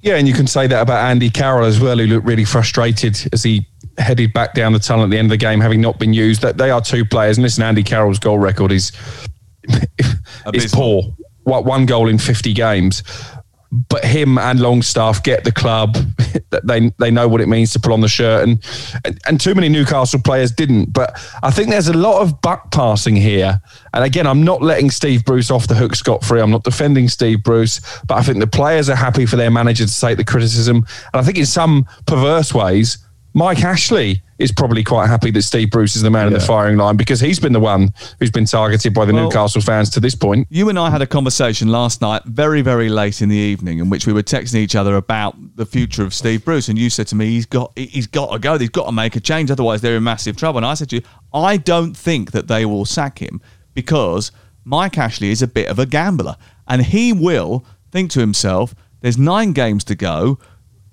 Yeah, 0.00 0.14
and 0.14 0.28
you 0.28 0.34
can 0.34 0.46
say 0.46 0.68
that 0.68 0.80
about 0.80 1.04
Andy 1.04 1.28
Carroll 1.28 1.66
as 1.66 1.80
well, 1.80 1.98
who 1.98 2.06
looked 2.06 2.26
really 2.26 2.44
frustrated 2.44 3.28
as 3.32 3.42
he 3.42 3.66
headed 3.98 4.32
back 4.32 4.54
down 4.54 4.72
the 4.72 4.78
tunnel 4.78 5.04
at 5.04 5.10
the 5.10 5.18
end 5.18 5.26
of 5.26 5.30
the 5.30 5.36
game, 5.36 5.60
having 5.60 5.80
not 5.80 5.98
been 5.98 6.12
used. 6.12 6.40
That 6.40 6.56
they 6.56 6.70
are 6.70 6.80
two 6.80 7.04
players, 7.04 7.36
and 7.36 7.42
listen, 7.42 7.64
Andy 7.64 7.82
Carroll's 7.82 8.20
goal 8.20 8.38
record 8.38 8.70
is 8.70 8.92
is 10.54 10.72
poor. 10.72 11.02
What 11.42 11.64
one 11.64 11.84
goal 11.84 12.08
in 12.08 12.18
fifty 12.18 12.52
games? 12.52 13.02
But 13.70 14.04
him 14.04 14.38
and 14.38 14.60
Longstaff 14.60 15.22
get 15.22 15.44
the 15.44 15.52
club. 15.52 15.96
they 16.64 16.90
they 16.98 17.10
know 17.10 17.28
what 17.28 17.40
it 17.40 17.48
means 17.48 17.72
to 17.72 17.80
pull 17.80 17.92
on 17.92 18.00
the 18.00 18.08
shirt, 18.08 18.48
and, 18.48 18.64
and, 19.04 19.18
and 19.26 19.40
too 19.40 19.54
many 19.54 19.68
Newcastle 19.68 20.20
players 20.20 20.50
didn't. 20.50 20.92
But 20.92 21.20
I 21.42 21.50
think 21.50 21.68
there's 21.68 21.88
a 21.88 21.96
lot 21.96 22.22
of 22.22 22.40
buck 22.40 22.70
passing 22.70 23.16
here. 23.16 23.60
And 23.92 24.04
again, 24.04 24.26
I'm 24.26 24.42
not 24.42 24.62
letting 24.62 24.90
Steve 24.90 25.24
Bruce 25.24 25.50
off 25.50 25.68
the 25.68 25.74
hook 25.74 25.94
scot 25.94 26.24
free. 26.24 26.40
I'm 26.40 26.50
not 26.50 26.64
defending 26.64 27.08
Steve 27.08 27.42
Bruce, 27.42 27.80
but 28.06 28.16
I 28.16 28.22
think 28.22 28.38
the 28.38 28.46
players 28.46 28.88
are 28.88 28.96
happy 28.96 29.26
for 29.26 29.36
their 29.36 29.50
manager 29.50 29.86
to 29.86 30.00
take 30.00 30.16
the 30.16 30.24
criticism. 30.24 30.86
And 31.12 31.20
I 31.20 31.22
think 31.22 31.38
in 31.38 31.46
some 31.46 31.86
perverse 32.06 32.54
ways, 32.54 32.98
Mike 33.34 33.62
Ashley 33.62 34.22
is 34.38 34.52
probably 34.52 34.84
quite 34.84 35.08
happy 35.08 35.30
that 35.32 35.42
Steve 35.42 35.70
Bruce 35.70 35.96
is 35.96 36.02
the 36.02 36.10
man 36.10 36.22
yeah. 36.22 36.26
in 36.28 36.32
the 36.34 36.40
firing 36.40 36.76
line 36.76 36.96
because 36.96 37.20
he's 37.20 37.40
been 37.40 37.52
the 37.52 37.60
one 37.60 37.92
who's 38.18 38.30
been 38.30 38.44
targeted 38.44 38.94
by 38.94 39.04
the 39.04 39.12
well, 39.12 39.24
Newcastle 39.24 39.60
fans 39.60 39.90
to 39.90 40.00
this 40.00 40.14
point. 40.14 40.46
You 40.50 40.68
and 40.68 40.78
I 40.78 40.90
had 40.90 41.02
a 41.02 41.06
conversation 41.06 41.68
last 41.68 42.00
night, 42.00 42.22
very, 42.24 42.62
very 42.62 42.88
late 42.88 43.20
in 43.20 43.28
the 43.28 43.36
evening, 43.36 43.78
in 43.78 43.90
which 43.90 44.06
we 44.06 44.12
were 44.12 44.22
texting 44.22 44.56
each 44.56 44.76
other 44.76 44.96
about 44.96 45.34
the 45.56 45.66
future 45.66 46.04
of 46.04 46.14
Steve 46.14 46.44
Bruce. 46.44 46.68
And 46.68 46.78
you 46.78 46.88
said 46.88 47.08
to 47.08 47.16
me, 47.16 47.26
he's 47.26 47.46
got, 47.46 47.76
he's 47.76 48.06
got 48.06 48.32
to 48.32 48.38
go. 48.38 48.56
He's 48.58 48.70
got 48.70 48.86
to 48.86 48.92
make 48.92 49.16
a 49.16 49.20
change, 49.20 49.50
otherwise 49.50 49.80
they're 49.80 49.96
in 49.96 50.04
massive 50.04 50.36
trouble. 50.36 50.58
And 50.58 50.66
I 50.66 50.74
said 50.74 50.90
to 50.90 50.96
you, 50.96 51.02
I 51.34 51.56
don't 51.56 51.96
think 51.96 52.30
that 52.32 52.48
they 52.48 52.64
will 52.64 52.84
sack 52.84 53.20
him 53.20 53.40
because 53.74 54.32
Mike 54.64 54.98
Ashley 54.98 55.30
is 55.30 55.42
a 55.42 55.48
bit 55.48 55.68
of 55.68 55.78
a 55.78 55.86
gambler, 55.86 56.36
and 56.66 56.84
he 56.84 57.12
will 57.12 57.64
think 57.90 58.10
to 58.12 58.20
himself, 58.20 58.74
"There's 59.00 59.16
nine 59.16 59.52
games 59.52 59.82
to 59.84 59.94
go." 59.94 60.38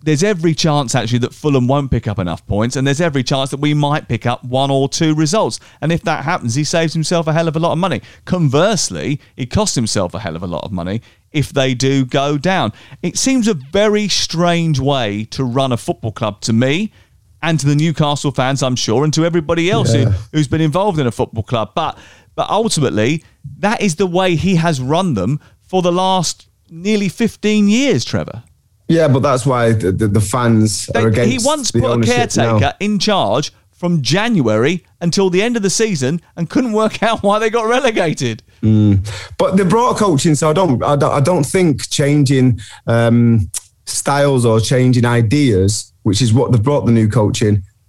There's 0.06 0.24
every 0.24 0.54
chance 0.54 0.94
actually 0.94 1.20
that 1.20 1.34
Fulham 1.34 1.68
won't 1.68 1.90
pick 1.90 2.08
up 2.08 2.20
enough 2.20 2.46
points, 2.46 2.76
and 2.76 2.86
there's 2.86 3.02
every 3.02 3.24
chance 3.24 3.50
that 3.50 3.60
we 3.60 3.74
might 3.74 4.08
pick 4.08 4.26
up 4.26 4.44
one 4.44 4.70
or 4.70 4.88
two 4.88 5.16
results. 5.16 5.60
And 5.82 5.92
if 5.92 6.04
that 6.04 6.24
happens, 6.24 6.54
he 6.54 6.64
saves 6.64 6.94
himself 6.94 7.26
a 7.28 7.34
hell 7.34 7.48
of 7.48 7.56
a 7.56 7.60
lot 7.60 7.72
of 7.72 7.80
money. 7.80 8.02
Conversely, 8.26 9.20
he 9.36 9.48
costs 9.48 9.76
himself 9.76 10.14
a 10.14 10.20
hell 10.20 10.36
of 10.36 10.44
a 10.44 10.48
lot 10.48 10.64
of 10.64 10.72
money 10.72 11.02
if 11.32 11.52
they 11.52 11.74
do 11.74 12.06
go 12.06 12.38
down. 12.38 12.72
It 13.02 13.18
seems 13.18 13.48
a 13.48 13.56
very 13.56 14.08
strange 14.08 14.80
way 14.80 15.26
to 15.32 15.44
run 15.44 15.72
a 15.72 15.78
football 15.78 16.12
club 16.12 16.40
to 16.42 16.54
me 16.54 16.94
and 17.42 17.60
to 17.60 17.66
the 17.66 17.76
Newcastle 17.76 18.32
fans, 18.32 18.62
I'm 18.62 18.76
sure, 18.76 19.04
and 19.04 19.14
to 19.16 19.26
everybody 19.26 19.72
else 19.72 19.94
yeah. 19.94 20.06
who, 20.06 20.12
who's 20.34 20.48
been 20.48 20.62
involved 20.62 21.00
in 21.00 21.08
a 21.08 21.12
football 21.12 21.44
club. 21.44 21.72
But 21.74 21.98
but 22.36 22.50
ultimately, 22.50 23.24
that 23.60 23.82
is 23.82 23.96
the 23.96 24.06
way 24.06 24.36
he 24.36 24.56
has 24.56 24.80
run 24.80 25.14
them 25.16 25.40
for 25.62 25.82
the 25.82 25.92
last 25.92 26.48
nearly 26.70 27.10
15 27.10 27.68
years, 27.68 28.06
Trevor. 28.06 28.44
Yeah, 28.88 29.08
but 29.08 29.20
that's 29.20 29.46
why 29.46 29.72
the, 29.74 29.92
the, 29.92 30.08
the 30.08 30.22
fans 30.22 30.86
They- 30.88 31.02
are 31.04 31.08
against. 31.08 31.32
he 31.42 31.48
once 31.48 31.72
put 31.72 31.84
a 31.84 32.02
caretaker 32.06 32.60
now. 32.60 32.74
in 32.80 33.00
charge 33.00 33.52
from 33.72 34.02
January 34.02 34.86
until 35.02 35.30
the 35.30 35.42
end 35.42 35.58
of 35.58 35.64
the 35.64 35.70
season 35.70 36.22
and 36.38 36.50
couldn't 36.50 36.72
work 36.74 37.04
out 37.08 37.24
why 37.24 37.40
they 37.40 37.50
got 37.50 37.68
relegated. 37.68 38.42
Mm. 38.62 39.08
But 39.38 39.58
they 39.58 39.64
brought 39.64 39.98
coaching, 39.98 40.36
so 40.36 40.50
I 40.50 40.54
don't, 40.54 40.82
I 40.84 40.96
don't, 40.96 41.12
I 41.12 41.20
don't 41.20 41.44
think 41.44 41.90
changing 41.90 42.60
um, 42.88 43.50
styles 43.86 44.46
or 44.46 44.60
changing 44.60 45.06
ideas, 45.06 45.92
which 46.04 46.22
is 46.22 46.34
what 46.34 46.52
they've 46.52 46.62
brought 46.64 46.86
the 46.86 46.92
new 46.92 47.08
coach 47.10 47.42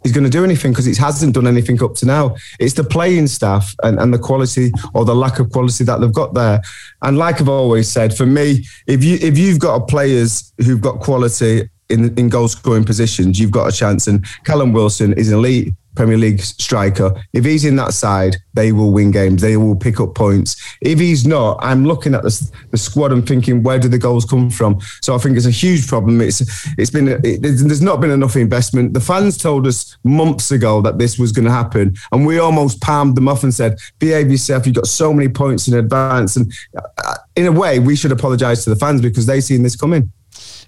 is 0.07 0.13
going 0.13 0.25
to 0.25 0.31
do 0.31 0.45
anything 0.45 0.73
because 0.73 0.87
it 0.87 0.97
hasn't 0.97 1.35
done 1.35 1.47
anything 1.47 1.83
up 1.83 1.95
to 1.97 2.07
now. 2.07 2.37
It's 2.59 2.75
the 2.75 2.85
playing 2.85 3.27
staff 3.27 3.75
and, 3.83 3.99
and 3.99 4.15
the 4.15 4.19
quality 4.19 4.73
or 4.95 5.05
the 5.05 5.15
lack 5.15 5.39
of 5.39 5.51
quality 5.51 5.85
that 5.85 6.01
they've 6.01 6.13
got 6.13 6.33
there. 6.33 6.63
And 7.03 7.19
like 7.19 7.41
I've 7.41 7.49
always 7.49 7.91
said, 7.91 8.17
for 8.17 8.27
me, 8.27 8.65
if 8.87 9.05
you 9.05 9.19
if 9.21 9.37
you've 9.37 9.59
got 9.59 9.89
players 9.89 10.53
who've 10.65 10.81
got 10.81 11.01
quality 11.01 11.69
in 11.91 12.17
in 12.19 12.29
goal 12.29 12.49
scoring 12.49 12.85
positions, 12.85 13.39
you've 13.39 13.51
got 13.51 13.69
a 13.69 13.77
chance. 13.77 14.07
And 14.07 14.25
Callum 14.45 14.73
Wilson 14.73 15.13
is 15.15 15.31
elite 15.31 15.75
Premier 15.97 16.17
League 16.17 16.41
striker. 16.41 17.15
If 17.33 17.45
he's 17.45 17.65
in 17.65 17.77
that 17.77 17.95
side, 17.95 18.37
they 18.55 18.73
will 18.73 18.93
win 18.93 19.11
games. 19.11 19.43
They 19.43 19.57
will 19.57 19.77
pick 19.77 20.01
up 20.01 20.15
points. 20.15 20.57
If 20.81 20.99
he's 20.99 21.27
not, 21.27 21.59
I'm 21.61 21.85
looking 21.85 22.15
at 22.15 22.23
the, 22.23 22.51
the 22.71 22.79
squad 22.79 23.13
and 23.13 23.27
thinking, 23.27 23.63
where 23.63 23.79
do 23.79 23.89
the 23.89 23.99
goals 23.99 24.25
come 24.25 24.51
from? 24.51 24.81
So 25.03 25.15
I 25.15 25.19
think 25.19 25.37
it's 25.37 25.47
a 25.47 25.51
huge 25.51 25.87
problem. 25.89 26.21
It's 26.21 26.41
it's 26.79 26.91
been 26.91 27.09
it, 27.09 27.43
there's 27.43 27.83
not 27.83 28.01
been 28.01 28.11
enough 28.11 28.37
investment. 28.37 28.95
The 28.95 29.01
fans 29.01 29.37
told 29.37 29.67
us 29.67 29.97
months 30.05 30.51
ago 30.51 30.81
that 30.83 30.99
this 30.99 31.19
was 31.19 31.33
going 31.33 31.47
to 31.47 31.51
happen, 31.51 31.97
and 32.13 32.27
we 32.27 32.39
almost 32.39 32.81
palmed 32.81 33.17
them 33.17 33.29
off 33.29 33.43
and 33.43 33.55
said, 33.55 33.79
"Behave 33.99 34.31
yourself. 34.31 34.67
You've 34.67 34.77
got 34.77 34.87
so 34.87 35.13
many 35.13 35.29
points 35.29 35.69
in 35.69 35.75
advance." 35.75 36.37
And 36.37 36.53
uh, 36.77 37.17
in 37.35 37.47
a 37.47 37.53
way, 37.53 37.79
we 37.79 37.97
should 37.97 38.13
apologise 38.13 38.65
to 38.65 38.71
the 38.71 38.77
fans 38.77 39.01
because 39.01 39.27
they 39.27 39.41
seen 39.41 39.63
this 39.63 39.77
coming. 39.77 40.13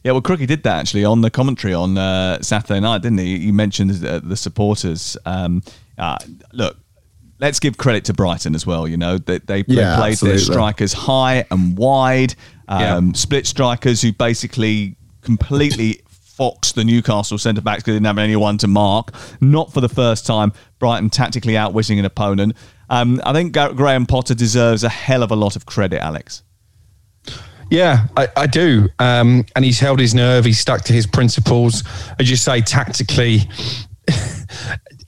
Yeah, 0.04 0.12
well, 0.12 0.22
Crookie 0.22 0.46
did 0.46 0.62
that 0.62 0.78
actually 0.78 1.04
on 1.04 1.20
the 1.20 1.30
commentary 1.30 1.74
on 1.74 1.98
uh, 1.98 2.40
Saturday 2.40 2.80
night, 2.80 3.02
didn't 3.02 3.18
he? 3.18 3.36
You 3.36 3.52
mentioned 3.52 3.90
the, 3.90 4.20
the 4.20 4.36
supporters. 4.36 5.16
Um, 5.26 5.62
uh, 5.98 6.18
look, 6.52 6.76
let's 7.40 7.58
give 7.60 7.76
credit 7.76 8.04
to 8.06 8.14
Brighton 8.14 8.54
as 8.54 8.66
well. 8.66 8.86
You 8.86 8.96
know 8.96 9.18
that 9.18 9.46
they, 9.46 9.62
they 9.62 9.74
Yeah, 9.74 9.96
played 9.96 10.16
their 10.18 10.38
strikers 10.38 10.92
high 10.92 11.44
and 11.50 11.76
wide, 11.76 12.34
um, 12.68 13.14
split 13.14 13.46
strikers 13.46 14.00
who 14.02 14.12
basically 14.12 14.96
completely 15.22 16.00
foxed 16.08 16.76
the 16.76 16.84
Newcastle 16.84 17.36
centre 17.36 17.60
backs 17.60 17.78
because 17.82 17.94
they 17.94 17.96
didn't 17.96 18.06
have 18.06 18.18
anyone 18.18 18.58
to 18.58 18.68
mark. 18.68 19.12
Not 19.40 19.72
for 19.72 19.80
the 19.80 19.88
first 19.88 20.24
time, 20.26 20.52
Brighton 20.78 21.10
tactically 21.10 21.56
outwitting 21.56 21.98
an 21.98 22.04
opponent. 22.04 22.54
Um, 22.90 23.20
I 23.24 23.32
think 23.32 23.52
Graham 23.52 24.06
Potter 24.06 24.34
deserves 24.34 24.84
a 24.84 24.88
hell 24.88 25.22
of 25.22 25.30
a 25.30 25.36
lot 25.36 25.56
of 25.56 25.66
credit, 25.66 26.00
Alex. 26.00 26.42
Yeah, 27.70 28.06
I, 28.16 28.28
I 28.36 28.46
do. 28.46 28.88
Um, 28.98 29.44
and 29.54 29.64
he's 29.64 29.78
held 29.78 30.00
his 30.00 30.14
nerve. 30.14 30.44
He's 30.44 30.58
stuck 30.58 30.82
to 30.84 30.92
his 30.92 31.06
principles. 31.06 31.84
As 32.18 32.30
you 32.30 32.36
say, 32.36 32.60
tactically, 32.60 33.48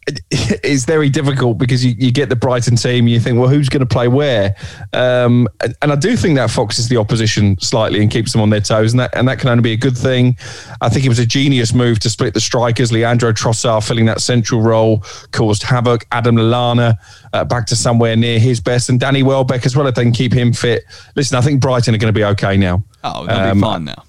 it's 0.31 0.85
very 0.87 1.09
difficult 1.11 1.59
because 1.59 1.85
you, 1.85 1.95
you 1.99 2.11
get 2.11 2.29
the 2.31 2.37
Brighton 2.37 2.75
team, 2.77 3.07
you 3.07 3.21
think, 3.21 3.39
well, 3.39 3.49
who's 3.49 3.69
going 3.69 3.81
to 3.81 3.87
play 3.87 4.09
where? 4.09 4.57
Um, 4.93 5.47
and, 5.63 5.75
and 5.83 5.93
I 5.93 5.97
do 5.97 6.17
think 6.17 6.37
that 6.37 6.51
foxes 6.51 6.89
the 6.89 6.97
opposition 6.97 7.59
slightly 7.61 8.01
and 8.01 8.11
keeps 8.11 8.33
them 8.33 8.41
on 8.41 8.51
their 8.51 8.61
toes, 8.63 8.93
and 8.93 8.99
that 9.01 9.15
and 9.17 9.29
that 9.29 9.39
can 9.39 9.51
only 9.51 9.63
be 9.63 9.73
a 9.73 9.77
good 9.77 9.97
thing. 9.97 10.37
I 10.81 10.89
think 10.89 11.05
it 11.05 11.09
was 11.11 11.19
a 11.19 11.27
genius 11.27 11.75
move 11.75 11.99
to 12.01 12.11
split 12.11 12.35
the 12.35 12.41
strikers. 12.41 12.91
Leandro 12.91 13.33
Trossard 13.33 13.87
filling 13.87 14.07
that 14.07 14.21
central 14.21 14.63
role 14.63 15.05
caused 15.33 15.63
havoc. 15.63 16.07
Adam 16.13 16.35
Lallana 16.37 16.95
uh, 17.33 17.45
back 17.45 17.67
to 17.67 17.77
somewhere 17.77 18.17
near 18.17 18.39
his 18.41 18.59
best, 18.61 18.89
and 18.89 18.99
Danny 18.99 19.23
Welbeck 19.23 19.65
as 19.67 19.77
well. 19.77 19.87
If 19.87 19.95
they 19.95 20.03
can 20.03 20.13
keep 20.13 20.33
him 20.33 20.53
fit, 20.53 20.85
listen, 21.15 21.37
I 21.37 21.43
think 21.43 21.61
Brighton 21.61 21.95
are 21.95 21.99
going 21.99 22.13
to 22.13 22.19
be 22.19 22.25
okay 22.25 22.57
now. 22.57 22.83
Oh, 23.05 23.27
they'll 23.27 23.37
Um, 23.39 23.59
be 23.59 23.63
fine 23.63 23.85
now. 23.85 24.03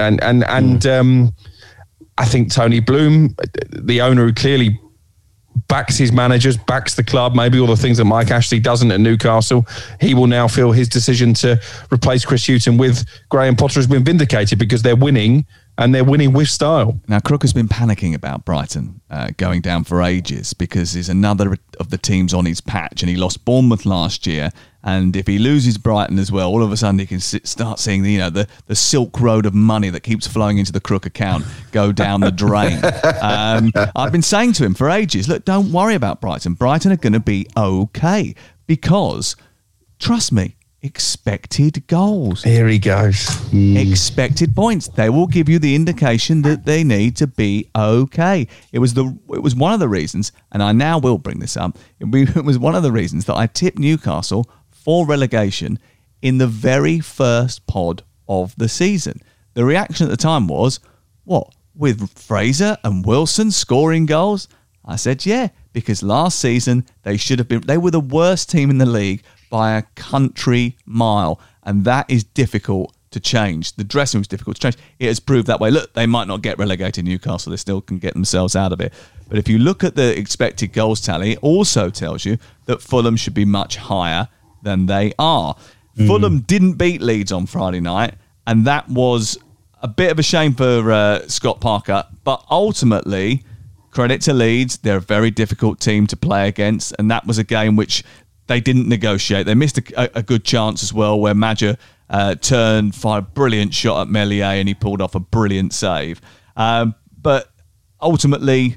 and 0.00 0.22
and 0.22 0.44
and 0.44 0.84
um, 0.86 1.34
I 2.18 2.24
think 2.26 2.52
Tony 2.52 2.80
Bloom, 2.80 3.34
the 3.70 4.00
owner 4.02 4.26
who 4.26 4.34
clearly 4.34 4.78
backs 5.68 5.98
his 5.98 6.12
managers, 6.12 6.56
backs 6.56 6.94
the 6.94 7.04
club, 7.04 7.34
maybe 7.34 7.60
all 7.60 7.66
the 7.66 7.76
things 7.76 7.98
that 7.98 8.06
Mike 8.06 8.30
Ashley 8.30 8.58
doesn't 8.58 8.90
at 8.90 9.00
Newcastle, 9.00 9.66
he 10.00 10.14
will 10.14 10.26
now 10.26 10.48
feel 10.48 10.72
his 10.72 10.88
decision 10.88 11.34
to 11.34 11.60
replace 11.92 12.24
Chris 12.24 12.46
Hughton 12.46 12.78
with 12.78 13.06
Graham 13.28 13.54
Potter 13.54 13.78
has 13.78 13.86
been 13.86 14.02
vindicated 14.02 14.58
because 14.58 14.82
they're 14.82 14.96
winning 14.96 15.46
and 15.76 15.94
they're 15.94 16.04
winning 16.04 16.32
with 16.32 16.48
style. 16.48 17.00
Now, 17.06 17.20
Crook 17.20 17.42
has 17.42 17.52
been 17.52 17.68
panicking 17.68 18.14
about 18.14 18.44
Brighton 18.44 19.00
uh, 19.10 19.30
going 19.36 19.60
down 19.60 19.84
for 19.84 20.02
ages 20.02 20.52
because 20.52 20.92
he's 20.92 21.08
another 21.08 21.56
of 21.78 21.90
the 21.90 21.98
teams 21.98 22.34
on 22.34 22.46
his 22.46 22.60
patch, 22.60 23.02
and 23.02 23.08
he 23.08 23.16
lost 23.16 23.44
Bournemouth 23.44 23.86
last 23.86 24.26
year. 24.26 24.50
And 24.88 25.16
if 25.16 25.26
he 25.26 25.38
loses 25.38 25.76
Brighton 25.76 26.18
as 26.18 26.32
well, 26.32 26.48
all 26.48 26.62
of 26.62 26.72
a 26.72 26.76
sudden 26.76 26.98
he 26.98 27.04
can 27.04 27.20
sit, 27.20 27.46
start 27.46 27.78
seeing 27.78 28.02
the 28.02 28.12
you 28.12 28.18
know 28.18 28.30
the, 28.30 28.48
the 28.66 28.74
silk 28.74 29.20
road 29.20 29.44
of 29.44 29.52
money 29.52 29.90
that 29.90 30.00
keeps 30.00 30.26
flowing 30.26 30.56
into 30.56 30.72
the 30.72 30.80
Crook 30.80 31.04
account 31.04 31.44
go 31.72 31.92
down 31.92 32.20
the 32.20 32.30
drain. 32.30 32.80
um, 33.22 33.70
I've 33.94 34.12
been 34.12 34.22
saying 34.22 34.54
to 34.54 34.64
him 34.64 34.72
for 34.72 34.88
ages, 34.88 35.28
look, 35.28 35.44
don't 35.44 35.72
worry 35.72 35.94
about 35.94 36.22
Brighton. 36.22 36.54
Brighton 36.54 36.90
are 36.90 36.96
going 36.96 37.12
to 37.12 37.20
be 37.20 37.46
okay 37.54 38.34
because, 38.66 39.36
trust 39.98 40.32
me, 40.32 40.56
expected 40.80 41.86
goals. 41.86 42.42
Here 42.42 42.66
he 42.66 42.78
goes. 42.78 43.28
Expected 43.52 44.56
points. 44.56 44.88
They 44.88 45.10
will 45.10 45.26
give 45.26 45.50
you 45.50 45.58
the 45.58 45.74
indication 45.74 46.40
that 46.42 46.64
they 46.64 46.82
need 46.82 47.14
to 47.16 47.26
be 47.26 47.68
okay. 47.76 48.48
It 48.72 48.78
was 48.78 48.94
the 48.94 49.18
it 49.34 49.42
was 49.42 49.54
one 49.54 49.74
of 49.74 49.80
the 49.80 49.88
reasons, 49.88 50.32
and 50.50 50.62
I 50.62 50.72
now 50.72 50.98
will 50.98 51.18
bring 51.18 51.40
this 51.40 51.58
up. 51.58 51.76
It 52.00 52.44
was 52.44 52.58
one 52.58 52.74
of 52.74 52.82
the 52.82 52.92
reasons 52.92 53.26
that 53.26 53.36
I 53.36 53.48
tipped 53.48 53.78
Newcastle 53.78 54.48
for 54.88 55.04
relegation 55.04 55.78
in 56.22 56.38
the 56.38 56.46
very 56.46 56.98
first 56.98 57.66
pod 57.66 58.02
of 58.26 58.54
the 58.56 58.70
season. 58.70 59.20
The 59.52 59.66
reaction 59.66 60.06
at 60.06 60.10
the 60.10 60.16
time 60.16 60.46
was, 60.48 60.80
"What 61.24 61.54
with 61.74 62.10
Fraser 62.14 62.78
and 62.82 63.04
Wilson 63.04 63.50
scoring 63.50 64.06
goals?" 64.06 64.48
I 64.82 64.96
said, 64.96 65.26
"Yeah, 65.26 65.48
because 65.74 66.02
last 66.02 66.38
season 66.38 66.86
they 67.02 67.18
should 67.18 67.38
have 67.38 67.48
been. 67.48 67.60
They 67.66 67.76
were 67.76 67.90
the 67.90 68.00
worst 68.00 68.48
team 68.48 68.70
in 68.70 68.78
the 68.78 68.86
league 68.86 69.22
by 69.50 69.76
a 69.76 69.82
country 69.94 70.78
mile, 70.86 71.38
and 71.62 71.84
that 71.84 72.06
is 72.08 72.24
difficult 72.24 72.94
to 73.10 73.20
change. 73.20 73.76
The 73.76 73.84
dressing 73.84 74.16
room 74.16 74.22
is 74.22 74.28
difficult 74.28 74.56
to 74.56 74.62
change. 74.62 74.78
It 74.98 75.08
has 75.08 75.20
proved 75.20 75.48
that 75.48 75.60
way. 75.60 75.70
Look, 75.70 75.92
they 75.92 76.06
might 76.06 76.28
not 76.28 76.40
get 76.40 76.58
relegated. 76.58 77.04
Newcastle, 77.04 77.50
they 77.50 77.58
still 77.58 77.82
can 77.82 77.98
get 77.98 78.14
themselves 78.14 78.56
out 78.56 78.72
of 78.72 78.80
it. 78.80 78.94
But 79.28 79.36
if 79.36 79.48
you 79.48 79.58
look 79.58 79.84
at 79.84 79.96
the 79.96 80.18
expected 80.18 80.72
goals 80.72 81.02
tally, 81.02 81.32
it 81.32 81.40
also 81.42 81.90
tells 81.90 82.24
you 82.24 82.38
that 82.64 82.80
Fulham 82.80 83.16
should 83.16 83.34
be 83.34 83.44
much 83.44 83.76
higher 83.76 84.28
than 84.62 84.86
they 84.86 85.12
are. 85.18 85.56
Fulham 86.06 86.40
didn't 86.40 86.74
beat 86.74 87.02
Leeds 87.02 87.32
on 87.32 87.46
Friday 87.46 87.80
night, 87.80 88.14
and 88.46 88.64
that 88.66 88.88
was 88.88 89.36
a 89.82 89.88
bit 89.88 90.12
of 90.12 90.18
a 90.18 90.22
shame 90.22 90.54
for 90.54 90.92
uh, 90.92 91.26
Scott 91.26 91.60
Parker. 91.60 92.04
But 92.22 92.44
ultimately, 92.50 93.42
credit 93.90 94.20
to 94.22 94.32
Leeds, 94.32 94.78
they're 94.78 94.98
a 94.98 95.00
very 95.00 95.32
difficult 95.32 95.80
team 95.80 96.06
to 96.06 96.16
play 96.16 96.46
against, 96.46 96.94
and 96.98 97.10
that 97.10 97.26
was 97.26 97.38
a 97.38 97.44
game 97.44 97.74
which 97.74 98.04
they 98.46 98.60
didn't 98.60 98.88
negotiate. 98.88 99.46
They 99.46 99.54
missed 99.56 99.78
a, 99.78 100.02
a, 100.02 100.18
a 100.20 100.22
good 100.22 100.44
chance 100.44 100.82
as 100.84 100.92
well, 100.92 101.18
where 101.18 101.34
Maja 101.34 101.76
uh, 102.08 102.36
turned, 102.36 102.94
fired 102.94 103.24
a 103.24 103.26
brilliant 103.26 103.74
shot 103.74 104.02
at 104.02 104.08
Meslier, 104.08 104.44
and 104.44 104.68
he 104.68 104.74
pulled 104.74 105.02
off 105.02 105.14
a 105.14 105.20
brilliant 105.20 105.72
save. 105.72 106.20
Um, 106.56 106.94
but 107.20 107.50
ultimately, 108.00 108.76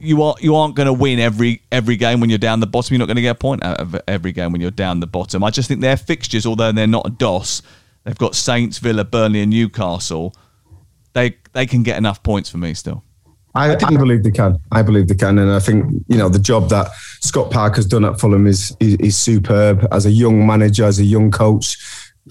you, 0.00 0.22
are 0.22 0.34
you 0.40 0.54
aren't 0.54 0.74
going 0.74 0.86
to 0.86 0.92
win 0.92 1.18
every 1.18 1.62
every 1.72 1.96
game 1.96 2.20
when 2.20 2.30
you're 2.30 2.38
down 2.38 2.60
the 2.60 2.66
bottom. 2.66 2.94
You're 2.94 2.98
not 2.98 3.06
going 3.06 3.16
to 3.16 3.22
get 3.22 3.30
a 3.30 3.34
point 3.34 3.64
out 3.64 3.80
of 3.80 4.00
every 4.06 4.32
game 4.32 4.52
when 4.52 4.60
you're 4.60 4.70
down 4.70 5.00
the 5.00 5.06
bottom. 5.06 5.42
I 5.42 5.50
just 5.50 5.68
think 5.68 5.80
their 5.80 5.96
fixtures, 5.96 6.46
although 6.46 6.72
they're 6.72 6.86
not 6.86 7.06
a 7.06 7.10
DOS, 7.10 7.62
they've 8.04 8.18
got 8.18 8.34
Saints, 8.34 8.78
Villa, 8.78 9.04
Burnley, 9.04 9.40
and 9.42 9.50
Newcastle. 9.50 10.34
They 11.14 11.36
they 11.52 11.66
can 11.66 11.82
get 11.82 11.96
enough 11.96 12.22
points 12.22 12.50
for 12.50 12.58
me 12.58 12.74
still. 12.74 13.04
I, 13.54 13.74
I 13.74 13.96
believe 13.96 14.22
they 14.22 14.30
can. 14.30 14.58
I 14.70 14.82
believe 14.82 15.08
they 15.08 15.14
can, 15.14 15.38
and 15.38 15.50
I 15.50 15.58
think 15.58 15.86
you 16.08 16.16
know 16.16 16.28
the 16.28 16.38
job 16.38 16.68
that 16.68 16.92
Scott 17.20 17.50
Parker's 17.50 17.86
done 17.86 18.04
at 18.04 18.20
Fulham 18.20 18.46
is, 18.46 18.76
is 18.78 18.94
is 18.96 19.16
superb. 19.16 19.86
As 19.90 20.06
a 20.06 20.10
young 20.10 20.46
manager, 20.46 20.84
as 20.84 20.98
a 20.98 21.04
young 21.04 21.30
coach, 21.30 21.76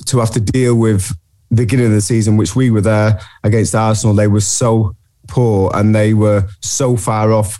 to 0.05 0.20
have 0.20 0.32
to 0.32 0.39
deal 0.39 0.76
with 0.76 1.09
the 1.49 1.63
beginning 1.63 1.88
of 1.88 1.91
the 1.91 2.01
season, 2.01 2.38
which 2.38 2.55
we 2.55 2.70
were 2.70 2.82
there 2.82 3.20
against 3.43 3.74
Arsenal, 3.76 4.15
they 4.15 4.28
were 4.28 4.41
so 4.41 4.95
poor 5.28 5.71
and 5.73 5.93
they 5.93 6.13
were 6.13 6.47
so 6.61 6.97
far 6.97 7.32
off 7.34 7.59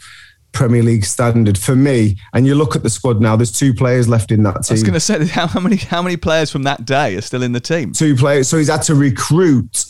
Premier 0.52 0.82
League 0.82 1.06
standard 1.06 1.58
for 1.58 1.76
me. 1.76 2.18
And 2.34 2.48
you 2.48 2.56
look 2.56 2.76
at 2.76 2.84
the 2.84 2.90
squad 2.90 3.22
now. 3.22 3.36
There's 3.36 3.52
two 3.52 3.74
players 3.74 4.08
left 4.08 4.32
in 4.32 4.44
that 4.44 4.64
team. 4.64 4.72
I 4.72 4.74
was 4.74 4.84
going 4.84 4.94
to 4.94 5.00
say 5.00 5.26
how 5.28 5.60
many 5.60 5.76
how 5.78 6.02
many 6.02 6.18
players 6.18 6.52
from 6.52 6.64
that 6.64 6.86
day 6.86 7.16
are 7.16 7.22
still 7.22 7.44
in 7.44 7.52
the 7.52 7.60
team? 7.60 7.94
two 7.94 8.16
players. 8.16 8.50
So 8.50 8.58
he's 8.58 8.70
had 8.70 8.82
to 8.84 8.96
recruit 8.96 9.86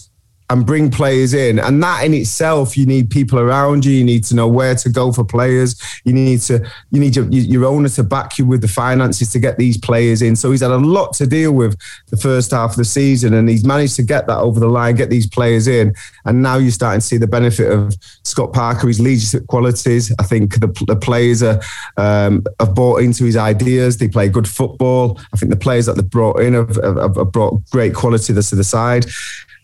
and 0.49 0.65
bring 0.65 0.89
players 0.89 1.33
in. 1.33 1.59
And 1.59 1.83
that 1.83 2.05
in 2.05 2.13
itself, 2.13 2.77
you 2.77 2.85
need 2.85 3.09
people 3.09 3.37
around 3.37 3.83
you. 3.83 3.91
You 3.91 4.03
need 4.05 4.23
to 4.25 4.35
know 4.35 4.47
where 4.47 4.75
to 4.75 4.89
go 4.89 5.11
for 5.11 5.25
players. 5.25 5.81
You 6.05 6.13
need 6.13 6.39
to, 6.41 6.65
you 6.91 7.01
need 7.01 7.15
your, 7.17 7.27
your 7.27 7.65
owner 7.65 7.89
to 7.89 8.03
back 8.03 8.37
you 8.37 8.45
with 8.45 8.61
the 8.61 8.67
finances 8.67 9.31
to 9.33 9.39
get 9.39 9.57
these 9.57 9.77
players 9.77 10.21
in. 10.21 10.37
So 10.37 10.51
he's 10.51 10.61
had 10.61 10.71
a 10.71 10.77
lot 10.77 11.13
to 11.13 11.27
deal 11.27 11.51
with 11.51 11.77
the 12.07 12.17
first 12.17 12.51
half 12.51 12.71
of 12.71 12.77
the 12.77 12.85
season 12.85 13.33
and 13.33 13.49
he's 13.49 13.65
managed 13.65 13.97
to 13.97 14.03
get 14.03 14.27
that 14.27 14.37
over 14.37 14.59
the 14.59 14.69
line, 14.69 14.95
get 14.95 15.09
these 15.09 15.27
players 15.27 15.67
in. 15.67 15.93
And 16.23 16.41
now 16.41 16.57
you're 16.57 16.71
starting 16.71 17.01
to 17.01 17.05
see 17.05 17.17
the 17.17 17.27
benefit 17.27 17.69
of 17.69 17.93
Scott 18.23 18.53
Parker, 18.53 18.87
his 18.87 19.01
leadership 19.01 19.47
qualities. 19.47 20.13
I 20.17 20.23
think 20.23 20.61
the, 20.61 20.67
the 20.87 20.95
players 20.95 21.43
are, 21.43 21.59
um, 21.97 22.45
have 22.59 22.73
bought 22.73 23.01
into 23.01 23.25
his 23.25 23.35
ideas. 23.35 23.97
They 23.97 24.07
play 24.07 24.29
good 24.29 24.47
football. 24.47 25.19
I 25.33 25.37
think 25.37 25.49
the 25.49 25.57
players 25.57 25.87
that 25.87 25.97
they've 25.97 26.09
brought 26.09 26.39
in 26.39 26.53
have, 26.53 26.77
have, 26.77 27.15
have 27.17 27.31
brought 27.33 27.69
great 27.69 27.93
quality 27.93 28.33
to 28.33 28.55
the 28.55 28.63
side. 28.63 29.05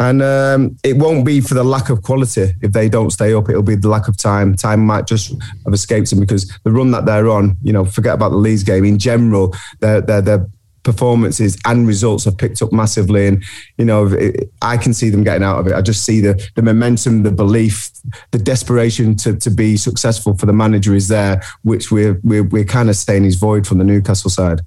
And 0.03 0.21
um, 0.21 0.77
it 0.83 0.97
won't 0.97 1.25
be 1.25 1.39
for 1.39 1.53
the 1.53 1.63
lack 1.63 1.89
of 1.89 2.01
quality 2.01 2.51
if 2.61 2.73
they 2.73 2.89
don't 2.89 3.11
stay 3.11 3.33
up. 3.33 3.47
It'll 3.47 3.63
be 3.63 3.75
the 3.75 3.87
lack 3.87 4.09
of 4.09 4.17
time. 4.17 4.53
Time 4.53 4.85
might 4.85 5.07
just 5.07 5.33
have 5.63 5.73
escaped 5.73 6.09
them 6.09 6.19
because 6.19 6.51
the 6.65 6.71
run 6.71 6.91
that 6.91 7.05
they're 7.05 7.29
on, 7.29 7.55
you 7.61 7.71
know, 7.71 7.85
forget 7.85 8.13
about 8.13 8.31
the 8.31 8.35
Leeds 8.35 8.63
game. 8.63 8.83
In 8.83 8.99
general, 8.99 9.55
their 9.79 10.01
their 10.01 10.21
their 10.21 10.47
performances 10.83 11.57
and 11.63 11.87
results 11.87 12.25
have 12.25 12.37
picked 12.37 12.61
up 12.61 12.73
massively. 12.73 13.27
And 13.27 13.41
you 13.77 13.85
know, 13.85 14.07
it, 14.07 14.51
I 14.61 14.75
can 14.75 14.93
see 14.93 15.09
them 15.09 15.23
getting 15.23 15.43
out 15.43 15.59
of 15.59 15.67
it. 15.67 15.73
I 15.73 15.81
just 15.81 16.03
see 16.03 16.19
the 16.19 16.49
the 16.55 16.61
momentum, 16.61 17.23
the 17.23 17.31
belief, 17.31 17.89
the 18.31 18.39
desperation 18.39 19.15
to 19.17 19.37
to 19.37 19.49
be 19.49 19.77
successful 19.77 20.37
for 20.37 20.47
the 20.47 20.53
manager 20.53 20.93
is 20.95 21.07
there, 21.07 21.41
which 21.61 21.91
we're 21.91 22.19
we're, 22.23 22.43
we're 22.43 22.65
kind 22.65 22.89
of 22.89 22.97
staying 22.97 23.23
his 23.23 23.35
void 23.35 23.65
from 23.65 23.77
the 23.77 23.85
Newcastle 23.85 24.29
side. 24.29 24.59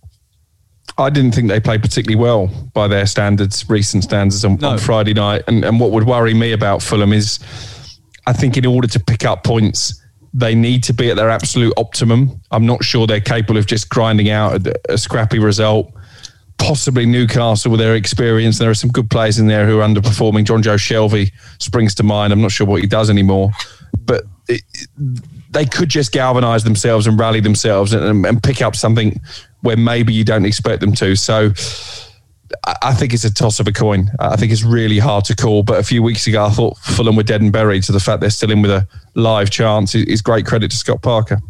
I 0.99 1.11
didn't 1.11 1.32
think 1.34 1.49
they 1.49 1.61
played 1.61 1.82
particularly 1.82 2.20
well 2.22 2.47
by 2.72 2.89
their 2.89 3.07
standards, 3.07 3.68
recent 3.68 4.05
standards 4.05 4.45
on, 4.45 4.57
No. 4.57 4.70
on 4.70 4.78
Friday 4.78 5.14
night. 5.14 5.43
And, 5.47 5.64
and 5.64 5.78
what 5.78 5.91
would 5.91 6.05
worry 6.05 6.32
me 6.34 6.53
about 6.53 6.82
Fulham 6.82 7.12
is 7.12 7.39
I 8.26 8.32
think 8.32 8.57
in 8.57 8.66
order 8.66 8.89
to 8.89 9.01
pick 9.01 9.24
up 9.24 9.45
points, 9.45 10.03
they 10.32 10.55
need 10.55 10.82
to 10.84 10.93
be 10.93 11.11
at 11.11 11.16
their 11.16 11.30
absolute 11.30 11.72
optimum. 11.76 12.41
I'm 12.51 12.66
not 12.66 12.84
sure 12.84 13.07
they're 13.07 13.20
capable 13.20 13.57
of 13.57 13.66
just 13.66 13.89
grinding 13.89 14.30
out 14.30 14.66
a, 14.66 14.74
a 14.91 14.99
scrappy 14.99 15.39
result. 15.39 15.93
Possibly 16.59 17.07
Newcastle 17.07 17.70
with 17.70 17.80
their 17.80 17.95
experience. 17.95 18.59
There 18.59 18.70
are 18.70 18.74
some 18.74 18.91
good 18.91 19.11
players 19.11 19.39
in 19.39 19.47
there 19.47 19.66
who 19.66 19.80
are 19.80 19.87
underperforming. 19.87 20.45
Jonjo 20.47 20.76
Shelvey 20.76 21.30
springs 21.59 21.95
to 21.97 22.03
mind. 22.03 22.32
I'm 22.32 22.41
not 22.41 22.51
sure 22.51 22.66
what 22.66 22.80
he 22.80 22.87
does 22.87 23.11
anymore. 23.11 23.51
But 24.05 24.24
it, 24.49 24.62
they 25.51 25.64
could 25.66 25.89
just 25.89 26.12
galvanise 26.12 26.64
themselves 26.64 27.07
and 27.07 27.18
rally 27.18 27.41
themselves 27.41 27.93
and, 27.93 28.24
and 28.26 28.43
pick 28.43 28.62
up 28.62 28.74
something 28.76 29.20
where 29.66 29.76
maybe 29.76 30.14
you 30.14 30.24
don't 30.24 30.46
expect 30.46 30.80
them 30.80 30.94
to. 30.94 31.16
So 31.16 31.50
I 32.82 32.94
think 32.94 33.12
it's 33.12 33.24
a 33.24 33.34
toss 33.34 33.58
of 33.58 33.66
a 33.66 33.72
coin. 33.72 34.08
I 34.20 34.36
think 34.36 34.52
it's 34.52 34.62
really 34.62 34.98
hard 34.98 35.24
to 35.26 35.34
call. 35.34 35.64
But 35.64 35.80
a 35.80 35.82
few 35.82 36.02
weeks 36.02 36.26
ago, 36.26 36.44
I 36.44 36.50
thought 36.50 36.78
Fulham 36.78 37.16
were 37.16 37.24
dead 37.24 37.42
and 37.42 37.52
buried. 37.52 37.84
So 37.84 37.92
the 37.92 38.00
fact 38.00 38.20
they're 38.20 38.30
still 38.30 38.52
in 38.52 38.62
with 38.62 38.70
a 38.70 38.86
live 39.16 39.50
chance 39.50 39.94
is 39.94 40.22
great 40.22 40.46
credit 40.46 40.70
to 40.70 40.76
Scott 40.76 41.02
Parker. 41.02 41.40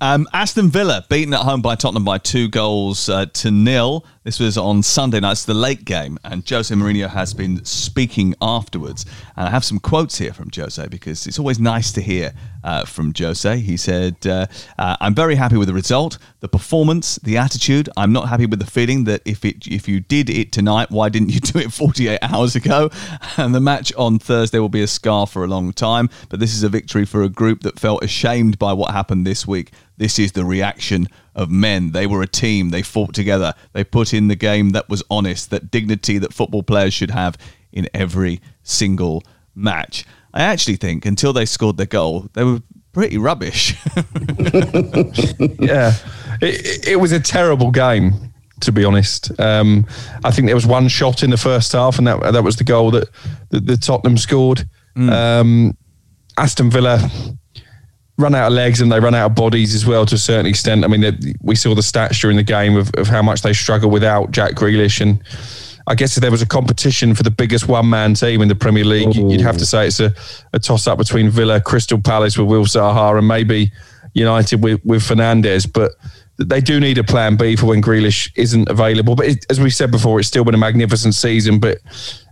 Um, 0.00 0.28
Aston 0.32 0.70
Villa 0.70 1.04
beaten 1.08 1.34
at 1.34 1.40
home 1.40 1.62
by 1.62 1.74
Tottenham 1.74 2.04
by 2.04 2.18
two 2.18 2.48
goals 2.48 3.08
uh, 3.08 3.26
to 3.26 3.50
nil. 3.50 4.04
This 4.22 4.38
was 4.38 4.58
on 4.58 4.82
Sunday 4.82 5.18
night. 5.18 5.32
It's 5.32 5.44
the 5.46 5.54
late 5.54 5.86
game, 5.86 6.18
and 6.24 6.46
Jose 6.48 6.74
Mourinho 6.74 7.08
has 7.08 7.32
been 7.32 7.64
speaking 7.64 8.34
afterwards. 8.42 9.06
And 9.34 9.48
I 9.48 9.50
have 9.50 9.64
some 9.64 9.78
quotes 9.78 10.18
here 10.18 10.34
from 10.34 10.50
Jose 10.54 10.86
because 10.88 11.26
it's 11.26 11.38
always 11.38 11.58
nice 11.58 11.90
to 11.92 12.02
hear 12.02 12.34
uh, 12.62 12.84
from 12.84 13.14
Jose. 13.18 13.58
He 13.60 13.78
said, 13.78 14.16
uh, 14.26 14.46
uh, 14.78 14.96
"I'm 15.00 15.14
very 15.14 15.36
happy 15.36 15.56
with 15.56 15.68
the 15.68 15.74
result, 15.74 16.18
the 16.40 16.48
performance, 16.48 17.16
the 17.22 17.38
attitude. 17.38 17.88
I'm 17.96 18.12
not 18.12 18.28
happy 18.28 18.44
with 18.44 18.58
the 18.58 18.66
feeling 18.66 19.04
that 19.04 19.22
if 19.24 19.44
it 19.44 19.66
if 19.66 19.88
you 19.88 20.00
did 20.00 20.28
it 20.28 20.52
tonight, 20.52 20.90
why 20.90 21.08
didn't 21.08 21.30
you 21.30 21.40
do 21.40 21.58
it 21.58 21.72
48 21.80 22.18
hours 22.22 22.54
ago? 22.54 22.90
And 23.38 23.54
the 23.54 23.60
match 23.60 23.90
on 23.96 24.18
Thursday 24.18 24.58
will 24.58 24.68
be 24.68 24.82
a 24.82 24.86
scar 24.86 25.26
for 25.26 25.44
a 25.44 25.48
long 25.48 25.72
time. 25.72 26.10
But 26.28 26.40
this 26.40 26.54
is 26.54 26.62
a 26.62 26.68
victory 26.68 27.06
for 27.06 27.22
a 27.22 27.28
group 27.30 27.62
that 27.62 27.80
felt 27.80 28.04
ashamed 28.04 28.58
by 28.58 28.74
what 28.74 28.90
happened 28.90 29.26
this 29.26 29.46
week. 29.46 29.49
This 29.96 30.18
is 30.18 30.32
the 30.32 30.44
reaction 30.44 31.08
of 31.34 31.50
men. 31.50 31.92
They 31.92 32.06
were 32.06 32.22
a 32.22 32.26
team. 32.26 32.70
They 32.70 32.82
fought 32.82 33.14
together. 33.14 33.54
They 33.72 33.84
put 33.84 34.14
in 34.14 34.28
the 34.28 34.36
game 34.36 34.70
that 34.70 34.88
was 34.88 35.02
honest, 35.10 35.50
that 35.50 35.70
dignity 35.70 36.18
that 36.18 36.32
football 36.32 36.62
players 36.62 36.94
should 36.94 37.10
have 37.10 37.36
in 37.72 37.88
every 37.94 38.40
single 38.62 39.22
match. 39.54 40.04
I 40.32 40.42
actually 40.42 40.76
think 40.76 41.06
until 41.06 41.32
they 41.32 41.44
scored 41.44 41.76
their 41.76 41.86
goal, 41.86 42.28
they 42.34 42.44
were 42.44 42.60
pretty 42.92 43.18
rubbish. 43.18 43.74
yeah, 45.58 45.94
it, 46.40 46.88
it 46.88 47.00
was 47.00 47.12
a 47.12 47.20
terrible 47.20 47.70
game. 47.70 48.12
To 48.60 48.72
be 48.72 48.84
honest, 48.84 49.32
um, 49.40 49.86
I 50.22 50.30
think 50.30 50.46
there 50.46 50.54
was 50.54 50.66
one 50.66 50.88
shot 50.88 51.22
in 51.22 51.30
the 51.30 51.38
first 51.38 51.72
half, 51.72 51.96
and 51.96 52.06
that 52.06 52.32
that 52.32 52.44
was 52.44 52.56
the 52.56 52.64
goal 52.64 52.90
that 52.90 53.08
that, 53.48 53.64
that 53.64 53.82
Tottenham 53.82 54.18
scored. 54.18 54.68
Um, 54.96 55.78
Aston 56.36 56.70
Villa 56.70 57.10
run 58.20 58.34
out 58.34 58.48
of 58.48 58.52
legs 58.52 58.80
and 58.80 58.90
they 58.92 59.00
run 59.00 59.14
out 59.14 59.26
of 59.30 59.34
bodies 59.34 59.74
as 59.74 59.84
well 59.86 60.06
to 60.06 60.14
a 60.14 60.18
certain 60.18 60.46
extent. 60.46 60.84
I 60.84 60.88
mean, 60.88 61.00
they- 61.00 61.34
we 61.42 61.56
saw 61.56 61.74
the 61.74 61.82
stats 61.82 62.20
during 62.20 62.36
the 62.36 62.42
game 62.42 62.76
of, 62.76 62.90
of 62.94 63.08
how 63.08 63.22
much 63.22 63.42
they 63.42 63.52
struggle 63.52 63.90
without 63.90 64.30
Jack 64.30 64.52
Grealish. 64.54 65.00
And 65.00 65.22
I 65.86 65.94
guess 65.94 66.16
if 66.16 66.20
there 66.20 66.30
was 66.30 66.42
a 66.42 66.46
competition 66.46 67.14
for 67.14 67.22
the 67.22 67.30
biggest 67.30 67.66
one 67.66 67.88
man 67.90 68.14
team 68.14 68.42
in 68.42 68.48
the 68.48 68.54
Premier 68.54 68.84
League, 68.84 69.14
you'd 69.16 69.40
have 69.40 69.56
to 69.58 69.66
say 69.66 69.86
it's 69.86 70.00
a, 70.00 70.12
a 70.52 70.58
toss 70.58 70.86
up 70.86 70.98
between 70.98 71.30
Villa, 71.30 71.60
Crystal 71.60 72.00
Palace 72.00 72.36
with 72.38 72.46
Will 72.48 72.64
Zaha, 72.64 73.18
and 73.18 73.26
maybe 73.26 73.72
United 74.14 74.62
with, 74.62 74.80
with 74.84 75.02
Fernandes. 75.02 75.70
But 75.72 75.92
they 76.40 76.60
do 76.60 76.80
need 76.80 76.98
a 76.98 77.04
plan 77.04 77.36
B 77.36 77.56
for 77.56 77.66
when 77.66 77.82
Grealish 77.82 78.32
isn't 78.34 78.68
available. 78.68 79.14
But 79.14 79.26
it, 79.26 79.46
as 79.50 79.60
we 79.60 79.70
said 79.70 79.90
before, 79.90 80.18
it's 80.18 80.28
still 80.28 80.44
been 80.44 80.54
a 80.54 80.58
magnificent 80.58 81.14
season, 81.14 81.58
but 81.58 81.78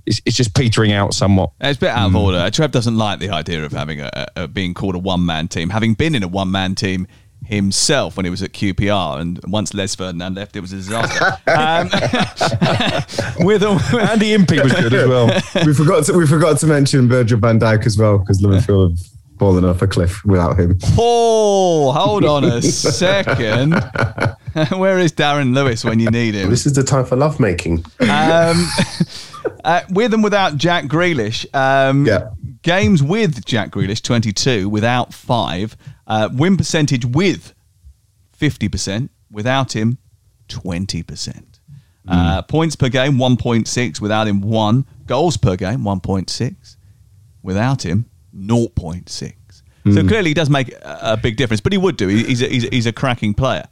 it's, 0.07 0.21
it's 0.25 0.37
just 0.37 0.55
petering 0.55 0.93
out 0.93 1.15
somewhat. 1.15 1.51
It's 1.61 1.77
a 1.77 1.81
bit 1.81 1.91
out 1.91 2.09
of 2.09 2.17
order. 2.17 2.51
Trev 2.51 2.71
doesn't 2.71 2.97
like 2.97 3.19
the 3.19 3.31
idea 3.31 3.65
of 3.65 3.73
having 3.73 4.01
a, 4.01 4.11
a, 4.13 4.45
a 4.45 4.49
being 4.49 4.75
called 4.75 4.95
a 4.95 4.99
one 4.99 5.27
man 5.27 5.49
team, 5.49 5.71
having 5.71 5.95
been 5.95 6.15
in 6.15 6.23
a 6.23 6.29
one 6.29 6.51
man 6.51 6.75
team 6.75 7.07
himself 7.45 8.17
when 8.17 8.25
he 8.25 8.31
was 8.31 8.43
at 8.43 8.53
QPR, 8.53 9.21
and 9.21 9.41
once 9.47 9.73
Les 9.75 9.95
Ferdinand 9.95 10.35
left, 10.35 10.57
it 10.57 10.61
was 10.61 10.73
a 10.73 10.77
disaster. 10.77 11.25
um, 11.51 11.87
with 13.47 13.63
a, 13.63 14.09
Andy 14.11 14.33
Impey 14.33 14.61
was 14.63 14.73
good 14.73 14.93
as 14.93 15.07
well. 15.07 15.27
we 15.67 15.75
forgot 15.75 16.05
to, 16.07 16.15
we 16.15 16.27
forgot 16.27 16.59
to 16.61 16.67
mention 16.67 17.09
Virgil 17.09 17.39
van 17.39 17.61
Dijk 17.61 17.87
as 17.87 17.99
well 17.99 18.19
because 18.19 18.43
Liverpool 18.43 18.89
have 18.89 18.99
fallen 19.39 19.65
off 19.65 19.83
a 19.83 19.87
cliff 19.87 20.25
without 20.25 20.59
him. 20.59 20.79
Oh, 20.99 21.93
hold 21.93 22.25
on 22.25 22.45
a 22.45 22.61
second. 22.63 23.73
Where 24.77 24.99
is 24.99 25.13
Darren 25.13 25.55
Lewis 25.55 25.85
when 25.85 26.01
you 26.01 26.11
need 26.11 26.35
him? 26.35 26.51
This 26.51 26.67
is 26.67 26.73
the 26.73 26.83
time 26.83 27.05
for 27.05 27.17
lovemaking. 27.17 27.85
Um, 28.01 28.67
uh, 29.65 29.83
with 29.91 30.13
and 30.15 30.25
without 30.25 30.57
Jack 30.57 30.85
Grealish, 30.85 31.47
um, 31.55 32.09
games 32.63 33.03
with 33.03 33.45
Jack 33.45 33.71
Grealish, 33.71 34.03
22, 34.03 34.69
without 34.69 35.15
5. 35.15 35.77
Uh, 36.07 36.29
win 36.33 36.57
percentage 36.57 37.05
with 37.05 37.55
50%, 38.39 39.11
without 39.31 39.77
him, 39.77 39.99
20%. 40.49 41.45
Uh, 42.11 42.41
points 42.43 42.75
per 42.75 42.89
game, 42.89 43.19
1.6, 43.19 44.01
without 44.01 44.27
him, 44.27 44.41
1. 44.41 44.87
Goals 45.07 45.37
per 45.37 45.57
game, 45.57 45.81
1.6. 45.81 46.77
Without 47.43 47.85
him, 47.85 48.07
0.6. 48.39 49.33
So 49.87 50.03
Mm. 50.03 50.09
clearly 50.09 50.31
he 50.31 50.35
does 50.35 50.51
make 50.51 50.71
a, 50.73 50.99
a 51.03 51.17
big 51.17 51.37
difference, 51.37 51.61
but 51.61 51.73
he 51.73 51.79
would 51.79 51.97
do. 51.97 52.09
He- 52.09 52.25
He's 52.25 52.43
a, 52.43 52.47
he's 52.49 52.65
a, 52.65 52.69
he's 52.71 52.87
a 52.87 52.93
cracking 52.93 53.33
player. 53.35 53.65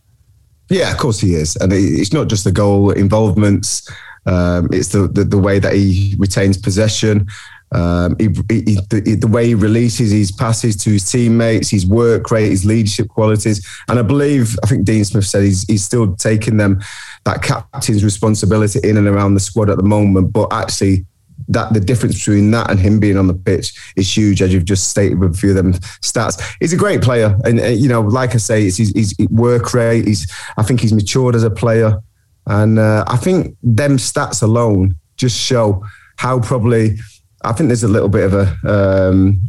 Yeah, 0.71 0.91
of 0.91 0.99
course 0.99 1.21
he 1.21 1.35
is, 1.35 1.57
and 1.57 1.73
it's 1.73 2.12
not 2.12 2.29
just 2.29 2.45
the 2.45 2.53
goal 2.53 2.91
involvements. 2.91 3.89
Um, 4.27 4.69
it's 4.73 4.89
the, 4.89 5.07
the 5.07 5.23
the 5.25 5.39
way 5.39 5.59
that 5.61 5.75
he 5.75 6.17
retains 6.19 6.57
possession. 6.59 7.29
Um, 7.73 8.17
he, 8.19 8.27
he, 8.49 8.79
the, 8.91 9.17
the 9.21 9.27
way 9.29 9.47
he 9.49 9.55
releases 9.55 10.11
his 10.11 10.33
passes 10.33 10.77
to 10.79 10.91
his 10.91 11.09
teammates, 11.11 11.69
his 11.71 11.85
work 11.87 12.31
rate, 12.33 12.49
his 12.51 12.64
leadership 12.64 13.09
qualities, 13.09 13.64
and 13.89 13.99
I 13.99 14.03
believe 14.03 14.57
I 14.64 14.67
think 14.67 14.85
Dean 14.85 15.05
Smith 15.05 15.27
said 15.27 15.43
he's 15.45 15.62
he's 15.69 15.85
still 15.85 16.17
taking 16.17 16.57
them 16.57 16.81
that 17.25 17.43
captain's 17.43 18.03
responsibility 18.03 18.81
in 18.83 18.97
and 18.97 19.07
around 19.07 19.35
the 19.35 19.41
squad 19.41 19.71
at 19.71 19.77
the 19.77 19.83
moment. 19.85 20.33
But 20.33 20.53
actually, 20.53 21.05
that 21.49 21.72
the 21.72 21.80
difference 21.80 22.16
between 22.18 22.51
that 22.51 22.70
and 22.70 22.78
him 22.80 22.99
being 22.99 23.16
on 23.16 23.26
the 23.26 23.34
pitch 23.34 23.72
is 23.97 24.14
huge, 24.16 24.43
as 24.43 24.53
you've 24.53 24.64
just 24.64 24.89
stated 24.89 25.18
with 25.18 25.34
a 25.34 25.39
few 25.39 25.51
of 25.51 25.57
them 25.57 25.72
stats. 26.03 26.43
He's 26.61 26.72
a 26.72 26.76
great 26.76 27.03
player, 27.03 27.39
and 27.45 27.61
uh, 27.61 27.66
you 27.66 27.89
know, 27.89 28.01
like 28.01 28.34
I 28.34 28.39
say, 28.39 28.66
it's 28.66 28.76
his, 28.78 28.93
his 28.95 29.14
work 29.30 29.72
rate. 29.74 30.07
He's 30.07 30.30
I 30.57 30.62
think 30.62 30.80
he's 30.80 30.93
matured 30.93 31.34
as 31.34 31.43
a 31.45 31.51
player, 31.51 31.99
and 32.47 32.78
uh, 32.78 33.05
I 33.07 33.16
think 33.16 33.57
them 33.62 33.97
stats 33.99 34.43
alone 34.43 34.97
just 35.16 35.39
show 35.39 35.84
how 36.16 36.41
probably. 36.41 36.99
I 37.45 37.53
think 37.53 37.68
there's 37.68 37.84
a 37.84 37.89
little 37.89 38.09
bit 38.09 38.24
of 38.24 38.34
a. 38.34 39.09
Um, 39.11 39.41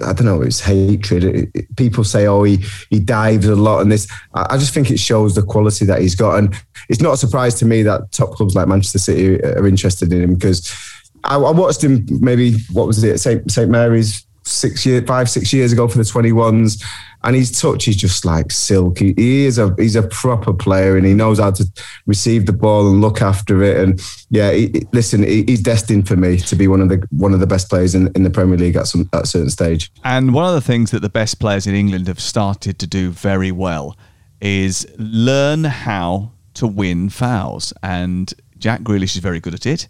I 0.00 0.12
don't 0.14 0.24
know. 0.24 0.40
It's 0.40 0.60
hatred. 0.60 1.24
It- 1.24 1.50
it- 1.54 1.76
people 1.76 2.04
say, 2.04 2.26
"Oh, 2.26 2.44
he 2.44 2.64
he 2.88 2.98
dives 3.00 3.46
a 3.46 3.56
lot," 3.56 3.80
and 3.80 3.90
this. 3.90 4.06
I 4.34 4.46
I 4.50 4.58
just 4.58 4.72
think 4.72 4.90
it 4.90 4.98
shows 5.00 5.34
the 5.34 5.42
quality 5.42 5.84
that 5.86 6.00
he's 6.00 6.14
got, 6.14 6.38
and 6.38 6.54
it's 6.88 7.00
not 7.00 7.14
a 7.14 7.16
surprise 7.16 7.54
to 7.56 7.64
me 7.66 7.82
that 7.82 8.12
top 8.12 8.30
clubs 8.32 8.54
like 8.54 8.68
Manchester 8.68 8.98
City 8.98 9.42
are 9.42 9.66
interested 9.66 10.12
in 10.12 10.22
him 10.22 10.34
because 10.34 10.70
I, 11.24 11.36
I 11.36 11.50
watched 11.50 11.82
him 11.82 12.06
maybe 12.20 12.58
what 12.72 12.86
was 12.86 13.02
it 13.02 13.18
St 13.18 13.50
St 13.50 13.70
Mary's 13.70 14.26
six 14.44 14.84
year 14.84 15.00
five 15.02 15.30
six 15.30 15.52
years 15.52 15.72
ago 15.72 15.86
for 15.86 15.98
the 15.98 16.04
twenty 16.04 16.32
ones, 16.32 16.82
and 17.22 17.36
his 17.36 17.52
touch 17.60 17.86
is 17.86 17.96
just 17.96 18.24
like 18.24 18.50
silk. 18.50 18.98
He, 18.98 19.44
is 19.44 19.58
a 19.58 19.74
he's 19.78 19.96
a 19.96 20.02
proper 20.02 20.52
player, 20.52 20.96
and 20.96 21.06
he 21.06 21.14
knows 21.14 21.38
how 21.38 21.52
to 21.52 21.64
receive 22.06 22.46
the 22.46 22.52
ball 22.52 22.90
and 22.90 23.00
look 23.00 23.22
after 23.22 23.62
it. 23.62 23.76
And 23.76 24.00
yeah, 24.30 24.52
he- 24.52 24.86
listen, 24.92 25.22
he, 25.22 25.44
he's 25.46 25.60
destined 25.60 26.08
for 26.08 26.16
me 26.16 26.38
to 26.38 26.56
be 26.56 26.66
one 26.66 26.80
of 26.80 26.88
the 26.88 27.06
one 27.10 27.32
of 27.32 27.40
the 27.40 27.46
best 27.46 27.68
players 27.68 27.94
in, 27.94 28.10
in 28.14 28.24
the 28.24 28.30
Premier 28.30 28.58
League 28.58 28.76
at 28.76 28.86
some 28.88 29.08
at 29.12 29.22
a 29.22 29.26
certain 29.26 29.50
stage. 29.50 29.92
And 30.04 30.34
one 30.34 30.46
of 30.46 30.54
the 30.54 30.60
things 30.60 30.90
that 30.90 31.00
the 31.00 31.08
best 31.08 31.38
players 31.38 31.66
in 31.66 31.74
England 31.74 32.08
have 32.08 32.20
started 32.20 32.78
to 32.80 32.86
do 32.86 33.10
very 33.10 33.52
well 33.52 33.96
is 34.40 34.86
learn 34.98 35.62
how 35.64 36.32
to 36.54 36.66
win 36.66 37.08
fouls. 37.08 37.72
And 37.82 38.34
Jack 38.58 38.80
Grealish 38.80 39.14
is 39.14 39.18
very 39.18 39.38
good 39.38 39.54
at 39.54 39.66
it. 39.66 39.86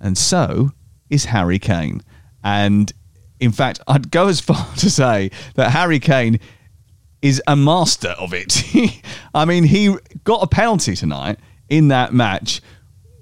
And 0.00 0.16
so 0.16 0.70
is 1.08 1.26
Harry 1.26 1.58
Kane. 1.58 2.02
And 2.42 2.92
in 3.38 3.52
fact, 3.52 3.80
I'd 3.86 4.10
go 4.10 4.28
as 4.28 4.40
far 4.40 4.66
to 4.76 4.90
say 4.90 5.30
that 5.54 5.70
Harry 5.70 5.98
Kane 5.98 6.40
is 7.22 7.42
a 7.46 7.56
master 7.56 8.14
of 8.18 8.32
it. 8.32 8.64
I 9.34 9.44
mean, 9.44 9.64
he 9.64 9.94
got 10.24 10.42
a 10.42 10.46
penalty 10.46 10.96
tonight 10.96 11.38
in 11.68 11.88
that 11.88 12.14
match 12.14 12.62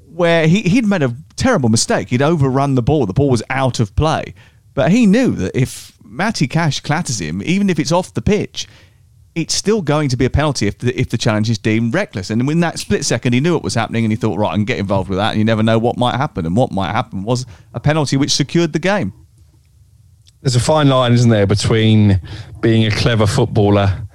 where 0.06 0.46
he, 0.46 0.62
he'd 0.62 0.86
made 0.86 1.02
a 1.02 1.14
terrible 1.36 1.68
mistake. 1.68 2.08
He'd 2.08 2.22
overrun 2.22 2.74
the 2.74 2.82
ball. 2.82 3.06
The 3.06 3.12
ball 3.12 3.30
was 3.30 3.42
out 3.50 3.80
of 3.80 3.94
play. 3.96 4.34
But 4.74 4.92
he 4.92 5.06
knew 5.06 5.32
that 5.32 5.56
if 5.56 5.96
Matty 6.04 6.46
Cash 6.46 6.80
clatters 6.80 7.20
him, 7.20 7.42
even 7.42 7.68
if 7.68 7.78
it's 7.78 7.92
off 7.92 8.14
the 8.14 8.22
pitch, 8.22 8.66
it's 9.42 9.54
still 9.54 9.82
going 9.82 10.08
to 10.08 10.16
be 10.16 10.24
a 10.24 10.30
penalty 10.30 10.66
if 10.66 10.78
the, 10.78 10.98
if 10.98 11.08
the 11.08 11.18
challenge 11.18 11.48
is 11.50 11.58
deemed 11.58 11.94
reckless. 11.94 12.30
And 12.30 12.48
in 12.48 12.60
that 12.60 12.78
split 12.78 13.04
second, 13.04 13.32
he 13.32 13.40
knew 13.40 13.56
it 13.56 13.62
was 13.62 13.74
happening 13.74 14.04
and 14.04 14.12
he 14.12 14.16
thought, 14.16 14.38
right, 14.38 14.50
I 14.50 14.54
can 14.54 14.64
get 14.64 14.78
involved 14.78 15.08
with 15.08 15.18
that. 15.18 15.30
And 15.30 15.38
you 15.38 15.44
never 15.44 15.62
know 15.62 15.78
what 15.78 15.96
might 15.96 16.16
happen. 16.16 16.46
And 16.46 16.56
what 16.56 16.72
might 16.72 16.92
happen 16.92 17.22
was 17.22 17.46
a 17.74 17.80
penalty 17.80 18.16
which 18.16 18.32
secured 18.32 18.72
the 18.72 18.78
game. 18.78 19.12
There's 20.42 20.56
a 20.56 20.60
fine 20.60 20.88
line, 20.88 21.12
isn't 21.12 21.30
there, 21.30 21.46
between 21.46 22.20
being 22.60 22.86
a 22.86 22.90
clever 22.90 23.26
footballer 23.26 24.07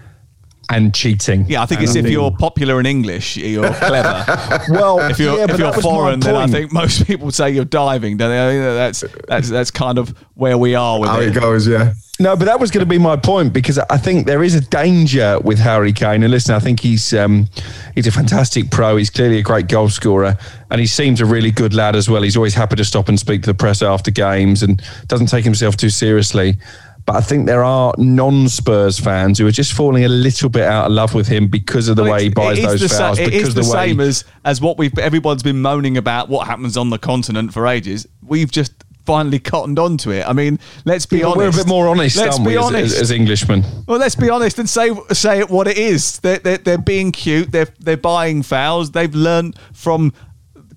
and 0.70 0.94
cheating. 0.94 1.46
Yeah, 1.48 1.62
I 1.62 1.66
think 1.66 1.82
and 1.82 1.90
it's 1.90 1.96
if 1.96 2.08
you're 2.10 2.32
popular 2.32 2.80
in 2.80 2.86
English, 2.86 3.38
you're 3.38 3.74
clever. 3.74 4.26
well, 4.70 5.00
if 5.10 5.20
you're 5.20 5.38
yeah, 5.38 5.44
if 5.44 5.50
you're 5.52 5.58
that 5.72 5.76
was 5.76 5.84
my 5.86 5.92
foreign, 5.92 6.20
then 6.20 6.36
I 6.36 6.48
think 6.48 6.72
most 6.72 7.06
people 7.06 7.32
say 7.32 7.52
you're 7.52 7.66
diving. 7.66 8.18
Don't 8.18 8.30
they? 8.30 8.40
I 8.40 8.52
mean, 8.54 8.76
That's 8.76 9.04
that's 9.28 9.50
that's 9.50 9.72
kind 9.72 9.98
of 9.98 10.10
where 10.36 10.58
we 10.58 10.76
are 10.76 11.00
with 11.00 11.10
How 11.10 11.20
it. 11.20 11.36
it 11.36 11.40
goes, 11.40 11.68
yeah. 11.68 11.94
No, 12.20 12.36
but 12.36 12.46
that 12.46 12.60
was 12.60 12.70
going 12.70 12.86
to 12.86 12.90
be 12.90 13.00
my 13.00 13.16
point 13.18 13.54
because 13.54 13.80
I 13.80 13.98
think 13.98 14.28
there 14.28 14.44
is 14.44 14.54
a 14.54 14.62
danger 14.62 15.40
with 15.40 15.58
Harry 15.58 15.92
Kane. 15.92 16.22
And 16.22 16.30
listen, 16.32 16.54
I 16.54 16.60
think 16.60 16.80
he's 16.80 17.12
um, 17.14 17.50
he's 17.96 18.06
a 18.06 18.12
fantastic 18.12 18.70
pro. 18.70 18.98
He's 18.98 19.10
clearly 19.10 19.40
a 19.40 19.42
great 19.42 19.68
goal 19.68 19.90
scorer, 19.90 20.38
and 20.70 20.80
he 20.80 20.86
seems 20.88 21.22
a 21.22 21.26
really 21.26 21.50
good 21.50 21.74
lad 21.74 21.96
as 21.96 22.08
well. 22.10 22.22
He's 22.22 22.38
always 22.38 22.54
happy 22.54 22.76
to 22.76 22.86
stop 22.86 23.10
and 23.10 23.20
speak 23.20 23.42
to 23.44 23.48
the 23.48 23.56
press 23.56 23.82
after 23.82 24.12
games, 24.12 24.62
and 24.62 24.82
doesn't 25.08 25.28
take 25.28 25.44
himself 25.44 25.76
too 25.76 25.90
seriously. 25.90 26.58
But 27.06 27.18
I 27.18 27.22
think 27.22 27.48
there 27.48 27.64
are 27.66 27.94
non-Spurs 27.98 28.98
fans 29.00 29.38
who 29.38 29.46
are 29.48 29.52
just 29.52 29.74
falling 29.74 30.06
a 30.06 30.10
little 30.10 30.50
bit 30.50 30.64
out 30.64 30.86
of 30.86 30.92
love 30.94 31.14
with 31.14 31.28
him 31.28 31.48
because 31.48 31.90
of 31.90 31.96
the 31.98 32.04
way 32.04 32.24
he 32.24 32.30
buys 32.30 32.62
those 32.62 32.80
the 32.82 32.88
fouls. 32.90 33.20
it 33.20 33.26
because 33.32 33.50
is 33.50 33.54
the 33.56 33.62
the 33.62 33.68
way 33.68 33.88
same 33.90 34.00
as 34.00 34.24
as 34.46 34.62
what 34.62 34.78
we've 34.78 34.98
everyone's 34.98 35.44
been 35.44 35.62
moaning 35.62 35.98
about 35.98 36.30
what 36.30 36.48
happens 36.48 36.78
on 36.78 36.90
the 36.90 36.98
continent 36.98 37.52
for 37.54 37.68
ages. 37.68 38.08
We've 38.26 38.50
just 38.52 38.72
finally 39.06 39.38
cottoned 39.40 39.78
onto 39.80 40.12
it. 40.12 40.26
I 40.26 40.32
mean, 40.32 40.58
let's 40.86 41.06
be 41.06 41.18
Yeah, 41.18 41.26
honest. 41.26 41.38
we're 41.38 41.50
a 41.50 41.52
bit 41.52 41.68
more 41.68 41.90
honest, 41.90 42.16
Let's 42.16 42.38
aren't 42.38 42.46
be 42.48 42.52
we, 42.54 42.58
as- 42.58 42.64
honest. 42.66 42.96
as, 42.96 43.02
as 43.02 43.12
Englishmen? 43.12 43.64
Well, 43.86 44.00
let's 44.00 44.16
be 44.16 44.30
honest 44.30 44.60
and 44.60 44.70
say 44.70 44.92
say 45.12 45.40
it 45.40 45.50
what 45.50 45.68
it 45.68 45.78
is. 45.78 46.20
They're, 46.20 46.38
they're, 46.40 46.58
they're 46.58 46.78
being 46.78 47.12
cute. 47.12 47.52
They're 47.52 47.68
they're 47.80 47.98
buying 47.98 48.44
fouls. 48.44 48.92
They've 48.92 49.14
learned 49.14 49.60
from 49.74 50.14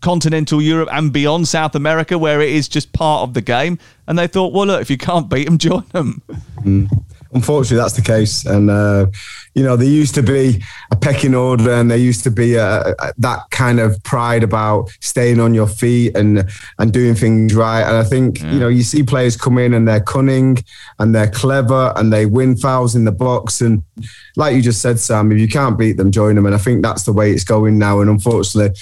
continental 0.01 0.61
Europe 0.61 0.89
and 0.93 1.13
beyond 1.13 1.49
South 1.49 1.75
America, 1.75 2.19
where 2.19 2.41
it 2.41 2.51
is 2.51 2.69
just 2.69 2.93
part 2.93 3.23
of 3.23 3.35
the 3.35 3.41
game. 3.41 3.79
And 4.07 4.19
they 4.19 4.27
thought, 4.27 4.53
well, 4.53 4.67
look, 4.67 4.81
if 4.81 4.91
you 4.91 4.99
can't 4.99 5.29
beat 5.29 5.45
them, 5.45 5.59
join 5.59 5.85
them. 5.93 6.23
Unfortunately, 7.33 7.77
that's 7.77 7.95
the 7.95 8.03
case. 8.03 8.47
And, 8.47 8.71
uh, 8.71 9.07
you 9.55 9.63
know, 9.63 9.77
there 9.77 9.89
used 9.89 10.15
to 10.15 10.23
be 10.23 10.63
a 10.91 10.97
pecking 10.97 11.35
order 11.35 11.73
and 11.73 11.91
there 11.91 11.99
used 11.99 12.23
to 12.25 12.31
be 12.31 12.59
uh 12.59 12.95
that 13.19 13.41
kind 13.51 13.81
of 13.81 14.03
pride 14.05 14.43
about 14.43 14.91
staying 15.01 15.41
on 15.41 15.53
your 15.53 15.67
feet 15.67 16.17
and, 16.17 16.49
and 16.79 16.93
doing 16.93 17.15
things 17.15 17.55
right. 17.55 17.83
And 17.83 17.97
I 17.97 18.05
think, 18.05 18.43
you 18.43 18.59
know, 18.59 18.69
you 18.69 18.83
see 18.83 19.03
players 19.03 19.37
come 19.37 19.59
in 19.59 19.75
and 19.75 19.87
they're 19.87 20.01
cunning 20.01 20.59
and 20.99 21.15
they're 21.15 21.31
clever 21.31 21.93
and 21.97 22.13
they 22.13 22.27
win 22.27 22.57
fouls 22.57 22.95
in 22.95 23.05
the 23.05 23.13
box. 23.13 23.61
And 23.61 23.83
like 24.37 24.55
you 24.55 24.63
just 24.63 24.81
said, 24.81 24.99
Sam, 24.99 25.33
if 25.33 25.39
you 25.39 25.49
can't 25.49 25.79
beat 25.79 25.97
them, 25.97 26.11
join 26.11 26.37
them. 26.37 26.47
And 26.47 26.55
I 26.55 26.59
think 26.59 26.83
that's 26.83 27.03
the 27.03 27.13
way 27.13 27.33
it's 27.33 27.45
going 27.45 27.79
now. 27.79 28.01
And 28.01 28.09
unfortunately, 28.09 28.79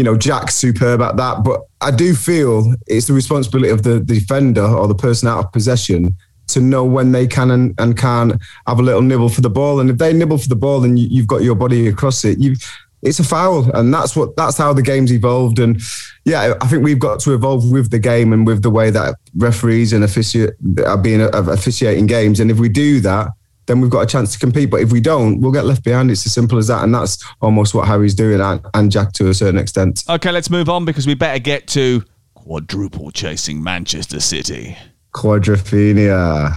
you 0.00 0.04
know, 0.04 0.16
Jack's 0.16 0.54
superb 0.54 1.02
at 1.02 1.18
that. 1.18 1.44
But 1.44 1.60
I 1.82 1.90
do 1.90 2.14
feel 2.14 2.74
it's 2.86 3.06
the 3.06 3.12
responsibility 3.12 3.68
of 3.68 3.82
the, 3.82 4.00
defender 4.00 4.64
or 4.64 4.88
the 4.88 4.94
person 4.94 5.28
out 5.28 5.44
of 5.44 5.52
possession 5.52 6.16
to 6.48 6.60
know 6.62 6.86
when 6.86 7.12
they 7.12 7.26
can 7.26 7.50
and, 7.50 7.74
and 7.78 7.98
can't 7.98 8.32
have 8.66 8.78
a 8.78 8.82
little 8.82 9.02
nibble 9.02 9.28
for 9.28 9.42
the 9.42 9.50
ball. 9.50 9.78
And 9.78 9.90
if 9.90 9.98
they 9.98 10.14
nibble 10.14 10.38
for 10.38 10.48
the 10.48 10.56
ball 10.56 10.84
and 10.84 10.98
you, 10.98 11.06
you've 11.10 11.26
got 11.26 11.42
your 11.42 11.54
body 11.54 11.86
across 11.86 12.24
it, 12.24 12.38
you 12.38 12.56
it's 13.02 13.18
a 13.18 13.24
foul. 13.24 13.70
And 13.76 13.92
that's 13.92 14.16
what 14.16 14.36
that's 14.36 14.56
how 14.56 14.72
the 14.72 14.80
game's 14.80 15.12
evolved. 15.12 15.58
And 15.58 15.82
yeah, 16.24 16.54
I 16.62 16.66
think 16.66 16.82
we've 16.82 16.98
got 16.98 17.20
to 17.20 17.34
evolve 17.34 17.70
with 17.70 17.90
the 17.90 17.98
game 17.98 18.32
and 18.32 18.46
with 18.46 18.62
the 18.62 18.70
way 18.70 18.88
that 18.88 19.16
referees 19.36 19.92
and 19.92 20.02
offici- 20.02 20.50
are 20.86 20.96
being 20.96 21.20
uh, 21.20 21.28
officiating 21.34 22.06
games. 22.06 22.40
And 22.40 22.50
if 22.50 22.58
we 22.58 22.70
do 22.70 23.00
that, 23.00 23.28
then 23.70 23.80
we've 23.80 23.90
got 23.90 24.00
a 24.00 24.06
chance 24.06 24.32
to 24.32 24.38
compete. 24.38 24.68
But 24.68 24.80
if 24.80 24.90
we 24.90 25.00
don't, 25.00 25.40
we'll 25.40 25.52
get 25.52 25.64
left 25.64 25.84
behind. 25.84 26.10
It's 26.10 26.26
as 26.26 26.34
simple 26.34 26.58
as 26.58 26.66
that. 26.66 26.82
And 26.82 26.92
that's 26.92 27.24
almost 27.40 27.72
what 27.72 27.86
Harry's 27.86 28.16
doing 28.16 28.40
and, 28.40 28.60
and 28.74 28.90
Jack 28.90 29.12
to 29.12 29.28
a 29.28 29.34
certain 29.34 29.60
extent. 29.60 30.02
Okay, 30.08 30.32
let's 30.32 30.50
move 30.50 30.68
on 30.68 30.84
because 30.84 31.06
we 31.06 31.14
better 31.14 31.38
get 31.38 31.68
to 31.68 32.02
quadruple 32.34 33.12
chasing 33.12 33.62
Manchester 33.62 34.18
City. 34.18 34.76
Quadrophenia. 35.14 36.52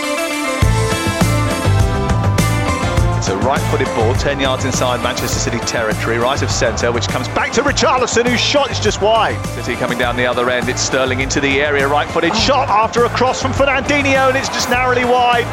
It's 3.28 3.36
a 3.36 3.46
right-footed 3.46 3.88
ball, 3.88 4.14
10 4.14 4.40
yards 4.40 4.64
inside 4.64 5.04
Manchester 5.04 5.38
City 5.38 5.60
territory, 5.66 6.18
right 6.18 6.42
of 6.42 6.50
centre, 6.50 6.94
which 6.94 7.10
comes 7.10 7.28
back 7.28 7.52
to 7.52 7.62
Richarlison, 7.62 8.26
whose 8.26 8.40
shot 8.40 8.72
is 8.72 8.80
just 8.80 9.02
wide. 9.02 9.36
City 9.48 9.76
coming 9.76 9.98
down 9.98 10.16
the 10.16 10.26
other 10.26 10.50
end, 10.50 10.70
it's 10.70 10.80
Sterling 10.80 11.20
into 11.20 11.42
the 11.42 11.60
area, 11.60 11.86
right-footed 11.90 12.32
oh. 12.32 12.36
shot 12.36 12.70
after 12.70 13.04
a 13.04 13.10
cross 13.10 13.42
from 13.42 13.52
Fernandinho, 13.52 14.30
and 14.30 14.38
it's 14.38 14.48
just 14.48 14.70
narrowly 14.70 15.04
wide. 15.04 15.44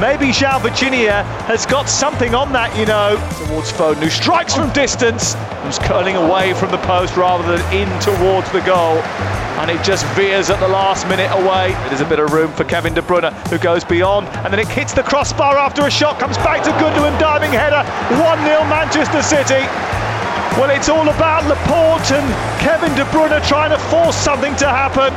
Maybe 0.00 0.26
João 0.26 0.62
Virginia 0.62 1.24
has 1.50 1.66
got 1.66 1.88
something 1.88 2.32
on 2.32 2.52
that, 2.52 2.70
you 2.78 2.86
know, 2.86 3.18
towards 3.42 3.72
Foden, 3.72 3.98
who 3.98 4.08
strikes 4.08 4.54
from 4.54 4.72
distance, 4.72 5.34
who's 5.66 5.80
curling 5.80 6.14
away 6.14 6.54
from 6.54 6.70
the 6.70 6.78
post 6.86 7.16
rather 7.16 7.42
than 7.42 7.58
in 7.74 7.90
towards 7.98 8.46
the 8.52 8.60
goal. 8.62 9.02
And 9.58 9.68
it 9.68 9.82
just 9.82 10.06
veers 10.14 10.50
at 10.50 10.60
the 10.60 10.68
last 10.68 11.08
minute 11.08 11.26
away. 11.34 11.74
There's 11.90 12.00
a 12.00 12.06
bit 12.06 12.20
of 12.20 12.32
room 12.32 12.52
for 12.52 12.62
Kevin 12.62 12.94
De 12.94 13.02
Bruyne, 13.02 13.34
who 13.50 13.58
goes 13.58 13.82
beyond, 13.82 14.28
and 14.46 14.52
then 14.52 14.60
it 14.60 14.68
hits 14.68 14.92
the 14.92 15.02
crossbar 15.02 15.58
after 15.58 15.82
a 15.82 15.90
shot, 15.90 16.20
comes 16.20 16.38
back 16.38 16.62
to 16.62 16.70
Gundogan, 16.78 17.18
diving 17.18 17.50
header, 17.50 17.82
1 18.22 18.38
0 18.46 18.62
Manchester 18.70 19.20
City. 19.20 19.66
Well, 20.54 20.70
it's 20.70 20.88
all 20.88 21.08
about 21.08 21.42
Laporte 21.50 22.12
and 22.14 22.26
Kevin 22.62 22.94
De 22.94 23.02
Bruyne 23.10 23.42
trying 23.48 23.70
to 23.70 23.78
force 23.90 24.14
something 24.14 24.54
to 24.62 24.68
happen. 24.68 25.10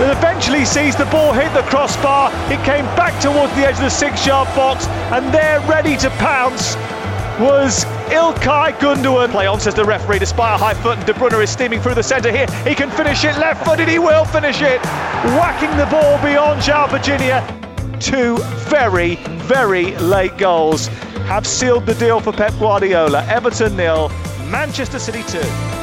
That 0.00 0.16
eventually 0.16 0.64
sees 0.64 0.96
the 0.96 1.04
ball 1.04 1.34
hit 1.34 1.52
the 1.52 1.60
crossbar. 1.68 2.32
It 2.50 2.64
came 2.64 2.86
back 2.96 3.20
towards 3.20 3.54
the 3.54 3.68
edge 3.68 3.74
of 3.74 3.82
the 3.82 3.90
six-yard 3.90 4.48
box, 4.56 4.86
and 5.12 5.32
there, 5.32 5.60
ready 5.68 5.94
to 5.98 6.08
pounce, 6.16 6.74
was 7.38 7.84
Ilkay 8.08 8.78
Gundogan. 8.78 9.30
Play 9.30 9.46
on, 9.46 9.60
says 9.60 9.74
the 9.74 9.84
referee, 9.84 10.18
despite 10.18 10.54
a 10.54 10.56
high 10.56 10.72
foot, 10.72 10.96
and 10.96 11.06
De 11.06 11.12
Bruyne 11.12 11.42
is 11.42 11.50
steaming 11.50 11.82
through 11.82 11.96
the 11.96 12.02
centre 12.02 12.32
here. 12.32 12.46
He 12.64 12.74
can 12.74 12.90
finish 12.90 13.24
it 13.24 13.36
left-footed. 13.36 13.88
He 13.88 13.98
will 13.98 14.24
finish 14.24 14.62
it, 14.62 14.80
whacking 15.36 15.76
the 15.76 15.84
ball 15.86 16.16
beyond 16.22 16.62
João 16.62 16.88
Virginia. 16.88 17.44
Two 18.00 18.38
very, 18.70 19.16
very 19.44 19.94
late 19.98 20.38
goals 20.38 20.86
have 21.28 21.46
sealed 21.46 21.84
the 21.84 21.94
deal 21.96 22.20
for 22.20 22.32
Pep 22.32 22.54
Guardiola. 22.58 23.22
Everton 23.26 23.76
nil, 23.76 24.08
Manchester 24.48 24.98
City 24.98 25.22
two. 25.24 25.79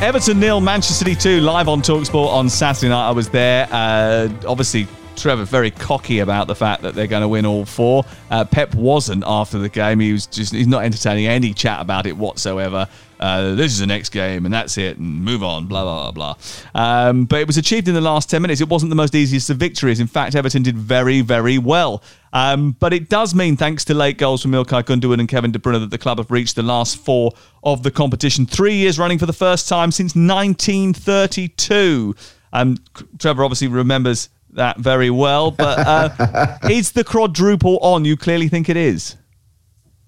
Everton 0.00 0.38
nil, 0.38 0.60
Manchester 0.60 0.94
City 0.94 1.16
2, 1.16 1.40
live 1.40 1.66
on 1.66 1.82
Talksport 1.82 2.28
on 2.28 2.48
Saturday 2.48 2.88
night. 2.88 3.08
I 3.08 3.10
was 3.10 3.28
there. 3.30 3.66
Uh, 3.68 4.28
obviously, 4.46 4.86
Trevor 5.16 5.42
very 5.42 5.72
cocky 5.72 6.20
about 6.20 6.46
the 6.46 6.54
fact 6.54 6.82
that 6.82 6.94
they're 6.94 7.08
going 7.08 7.22
to 7.22 7.28
win 7.28 7.44
all 7.44 7.64
four. 7.64 8.04
Uh, 8.30 8.44
Pep 8.44 8.76
wasn't 8.76 9.24
after 9.26 9.58
the 9.58 9.68
game. 9.68 9.98
He 9.98 10.12
was 10.12 10.26
just 10.26 10.52
he's 10.54 10.68
not 10.68 10.84
entertaining 10.84 11.26
any 11.26 11.52
chat 11.52 11.80
about 11.80 12.06
it 12.06 12.16
whatsoever. 12.16 12.86
Uh, 13.20 13.54
this 13.54 13.72
is 13.72 13.78
the 13.78 13.86
next 13.86 14.10
game 14.10 14.44
and 14.44 14.54
that's 14.54 14.78
it 14.78 14.98
and 14.98 15.24
move 15.24 15.42
on. 15.42 15.66
Blah 15.66 15.84
blah 15.84 16.10
blah 16.10 16.34
blah. 16.74 16.76
Um, 17.08 17.24
but 17.24 17.40
it 17.40 17.46
was 17.46 17.56
achieved 17.56 17.88
in 17.88 17.94
the 17.94 18.00
last 18.00 18.30
ten 18.30 18.42
minutes. 18.42 18.60
It 18.60 18.68
wasn't 18.68 18.90
the 18.90 18.96
most 18.96 19.14
easiest 19.14 19.50
of 19.50 19.56
victories. 19.56 20.00
In 20.00 20.06
fact, 20.06 20.34
Everton 20.34 20.62
did 20.62 20.76
very 20.76 21.20
very 21.20 21.58
well. 21.58 22.02
Um, 22.32 22.72
but 22.72 22.92
it 22.92 23.08
does 23.08 23.34
mean, 23.34 23.56
thanks 23.56 23.84
to 23.86 23.94
late 23.94 24.18
goals 24.18 24.42
from 24.42 24.52
Ilkay 24.52 24.84
Gundogan 24.84 25.20
and 25.20 25.28
Kevin 25.28 25.50
De 25.50 25.58
Bruyne, 25.58 25.80
that 25.80 25.90
the 25.90 25.98
club 25.98 26.18
have 26.18 26.30
reached 26.30 26.56
the 26.56 26.62
last 26.62 26.98
four 26.98 27.32
of 27.64 27.82
the 27.82 27.90
competition, 27.90 28.46
three 28.46 28.74
years 28.74 28.98
running 28.98 29.18
for 29.18 29.26
the 29.26 29.32
first 29.32 29.68
time 29.68 29.90
since 29.90 30.14
1932. 30.14 32.14
Um, 32.52 32.78
Trevor 33.18 33.44
obviously 33.44 33.68
remembers 33.68 34.28
that 34.50 34.78
very 34.78 35.10
well, 35.10 35.50
but 35.50 35.78
uh, 35.78 36.58
is 36.70 36.92
the 36.92 37.04
quadruple 37.04 37.78
on? 37.78 38.04
You 38.04 38.16
clearly 38.16 38.48
think 38.48 38.68
it 38.68 38.76
is. 38.76 39.16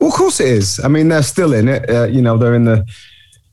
Well, 0.01 0.09
of 0.09 0.14
course 0.14 0.40
it 0.40 0.48
is. 0.48 0.80
I 0.82 0.88
mean, 0.88 1.09
they're 1.09 1.22
still 1.22 1.53
in 1.53 1.68
it. 1.68 1.88
Uh, 1.88 2.05
you 2.07 2.22
know, 2.22 2.36
they're 2.38 2.55
in 2.55 2.64
the 2.64 2.86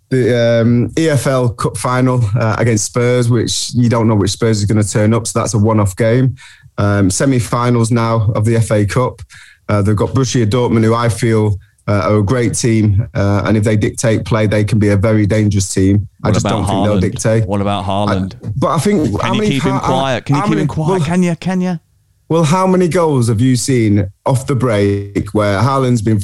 the 0.09 0.61
um, 0.61 0.89
EFL 0.91 1.57
Cup 1.57 1.75
final 1.75 2.23
uh, 2.39 2.55
against 2.57 2.85
Spurs, 2.85 3.29
which 3.29 3.73
you 3.73 3.89
don't 3.89 4.07
know 4.07 4.15
which 4.15 4.31
Spurs 4.31 4.59
is 4.59 4.65
going 4.65 4.81
to 4.81 4.89
turn 4.89 5.13
up. 5.13 5.27
So 5.27 5.39
that's 5.39 5.53
a 5.53 5.57
one-off 5.59 5.97
game. 5.97 6.37
Um, 6.77 7.09
semi-finals 7.09 7.91
now 7.91 8.31
of 8.31 8.45
the 8.45 8.61
FA 8.61 8.85
Cup. 8.85 9.21
Uh, 9.67 9.81
they've 9.81 9.95
got 9.97 10.09
Borussia 10.11 10.45
Dortmund, 10.49 10.85
who 10.85 10.95
I 10.95 11.09
feel 11.09 11.57
uh, 11.89 12.09
are 12.09 12.17
a 12.19 12.23
great 12.23 12.53
team, 12.53 13.09
uh, 13.13 13.43
and 13.45 13.57
if 13.57 13.63
they 13.65 13.75
dictate 13.75 14.23
play, 14.23 14.47
they 14.47 14.63
can 14.63 14.79
be 14.79 14.89
a 14.89 14.97
very 14.97 15.25
dangerous 15.25 15.73
team. 15.73 16.07
I 16.23 16.31
just 16.31 16.45
don't 16.45 16.65
think 16.65 16.85
they'll 16.85 16.99
dictate. 17.01 17.45
What 17.45 17.59
about 17.59 17.83
Haaland? 17.83 18.35
But 18.57 18.69
I 18.69 18.79
think 18.79 19.19
Can 19.19 19.33
you 19.35 19.41
keep 19.41 19.63
him 19.63 19.79
quiet? 19.79 20.25
Can 20.25 20.35
you 20.37 20.41
keep 20.43 20.49
many- 20.49 20.61
him 20.61 20.67
quiet? 20.67 20.89
well, 20.89 21.05
can 21.05 21.23
you? 21.23 21.35
Can 21.35 21.61
you? 21.61 21.79
Well, 22.29 22.43
how 22.43 22.67
many 22.67 22.87
goals 22.87 23.29
have 23.29 23.41
you 23.41 23.55
seen 23.55 24.11
off 24.25 24.47
the 24.47 24.55
break 24.55 25.29
where 25.33 25.59
Haaland's 25.59 26.01
been 26.01 26.19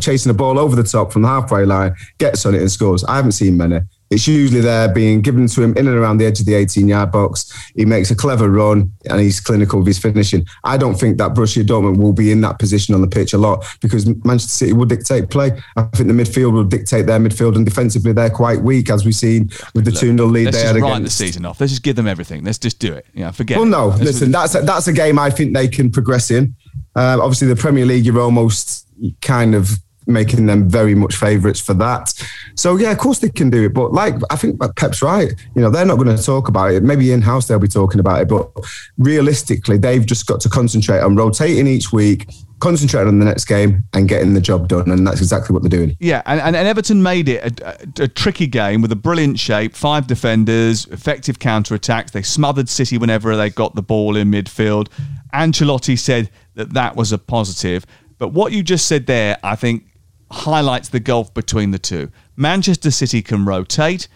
chasing 0.00 0.30
a 0.30 0.34
ball 0.34 0.58
over 0.58 0.74
the 0.74 0.82
top 0.82 1.12
from 1.12 1.22
the 1.22 1.28
halfway 1.28 1.64
line, 1.64 1.94
gets 2.18 2.44
on 2.44 2.54
it 2.54 2.60
and 2.60 2.70
scores? 2.70 3.04
I 3.04 3.16
haven't 3.16 3.32
seen 3.32 3.56
many. 3.56 3.80
It's 4.12 4.28
usually 4.28 4.60
there 4.60 4.92
being 4.92 5.22
given 5.22 5.46
to 5.48 5.62
him 5.62 5.76
in 5.76 5.88
and 5.88 5.96
around 5.96 6.18
the 6.18 6.26
edge 6.26 6.38
of 6.40 6.46
the 6.46 6.54
18 6.54 6.86
yard 6.86 7.10
box. 7.10 7.50
He 7.74 7.84
makes 7.86 8.10
a 8.10 8.14
clever 8.14 8.50
run 8.50 8.92
and 9.08 9.20
he's 9.20 9.40
clinical 9.40 9.78
with 9.78 9.86
his 9.88 9.98
finishing. 9.98 10.44
I 10.64 10.76
don't 10.76 10.96
think 10.96 11.16
that 11.18 11.32
Borussia 11.32 11.64
Dortmund 11.64 11.96
will 11.96 12.12
be 12.12 12.30
in 12.30 12.42
that 12.42 12.58
position 12.58 12.94
on 12.94 13.00
the 13.00 13.08
pitch 13.08 13.32
a 13.32 13.38
lot 13.38 13.64
because 13.80 14.06
Manchester 14.24 14.50
City 14.50 14.72
will 14.74 14.84
dictate 14.84 15.30
play. 15.30 15.58
I 15.76 15.82
think 15.94 16.08
the 16.08 16.14
midfield 16.14 16.52
will 16.52 16.64
dictate 16.64 17.06
their 17.06 17.18
midfield 17.18 17.56
and 17.56 17.64
defensively 17.64 18.12
they're 18.12 18.28
quite 18.28 18.60
weak 18.60 18.90
as 18.90 19.04
we've 19.04 19.14
seen 19.14 19.50
with 19.74 19.86
the 19.86 19.92
2 19.92 20.14
0 20.16 20.26
lead 20.28 20.44
Let's 20.46 20.56
they 20.58 20.62
just 20.64 20.74
had 20.74 20.82
write 20.82 21.02
the 21.02 21.10
season 21.10 21.46
off. 21.46 21.58
Let's 21.60 21.72
just 21.72 21.82
give 21.82 21.96
them 21.96 22.06
everything. 22.06 22.44
Let's 22.44 22.58
just 22.58 22.78
do 22.78 22.92
it. 22.92 23.06
Yeah, 23.14 23.30
forget. 23.30 23.56
Well, 23.56 23.66
no, 23.66 23.88
Let's- 23.88 24.02
listen, 24.02 24.30
that's 24.30 24.54
a, 24.54 24.60
that's 24.60 24.88
a 24.88 24.92
game 24.92 25.18
I 25.18 25.30
think 25.30 25.54
they 25.54 25.68
can 25.68 25.90
progress 25.90 26.30
in. 26.30 26.54
Uh, 26.94 27.18
obviously, 27.20 27.48
the 27.48 27.56
Premier 27.56 27.86
League, 27.86 28.04
you're 28.04 28.20
almost 28.20 28.86
kind 29.22 29.54
of 29.54 29.70
making 30.06 30.46
them 30.46 30.68
very 30.68 30.94
much 30.94 31.14
favourites 31.14 31.60
for 31.60 31.74
that. 31.74 32.12
So 32.54 32.76
yeah, 32.76 32.90
of 32.90 32.98
course 32.98 33.18
they 33.20 33.30
can 33.30 33.50
do 33.50 33.64
it. 33.64 33.74
But 33.74 33.92
like 33.92 34.14
I 34.30 34.36
think 34.36 34.60
Pep's 34.76 35.02
right. 35.02 35.32
You 35.54 35.62
know, 35.62 35.70
they're 35.70 35.86
not 35.86 35.96
going 35.98 36.14
to 36.16 36.22
talk 36.22 36.48
about 36.48 36.72
it. 36.72 36.82
Maybe 36.82 37.12
in 37.12 37.22
house 37.22 37.48
they'll 37.48 37.58
be 37.58 37.68
talking 37.68 38.00
about 38.00 38.22
it, 38.22 38.28
but 38.28 38.50
realistically, 38.98 39.78
they've 39.78 40.04
just 40.04 40.26
got 40.26 40.40
to 40.40 40.48
concentrate 40.48 41.00
on 41.00 41.16
rotating 41.16 41.66
each 41.66 41.92
week, 41.92 42.28
concentrate 42.60 43.06
on 43.06 43.18
the 43.18 43.24
next 43.24 43.46
game, 43.46 43.84
and 43.92 44.08
getting 44.08 44.34
the 44.34 44.40
job 44.40 44.68
done. 44.68 44.90
And 44.90 45.06
that's 45.06 45.20
exactly 45.20 45.54
what 45.54 45.62
they're 45.62 45.70
doing. 45.70 45.96
Yeah, 46.00 46.22
and, 46.26 46.40
and, 46.40 46.56
and 46.56 46.68
Everton 46.68 47.02
made 47.02 47.28
it 47.28 47.60
a, 47.60 47.78
a, 48.00 48.04
a 48.04 48.08
tricky 48.08 48.46
game 48.46 48.82
with 48.82 48.92
a 48.92 48.96
brilliant 48.96 49.38
shape, 49.38 49.74
five 49.74 50.06
defenders, 50.06 50.86
effective 50.86 51.38
counter 51.38 51.74
attacks. 51.74 52.10
They 52.10 52.22
smothered 52.22 52.68
City 52.68 52.98
whenever 52.98 53.36
they 53.36 53.50
got 53.50 53.74
the 53.74 53.82
ball 53.82 54.16
in 54.16 54.30
midfield. 54.30 54.88
Ancelotti 55.32 55.98
said 55.98 56.30
that 56.54 56.74
that 56.74 56.96
was 56.96 57.12
a 57.12 57.18
positive. 57.18 57.86
But 58.18 58.28
what 58.28 58.52
you 58.52 58.62
just 58.62 58.86
said 58.86 59.06
there, 59.06 59.38
I 59.42 59.56
think, 59.56 59.86
highlights 60.32 60.88
the 60.88 61.00
gulf 61.00 61.32
between 61.34 61.70
the 61.70 61.78
two. 61.78 62.10
Manchester 62.36 62.90
City 62.90 63.22
can 63.22 63.44
rotate. 63.44 64.08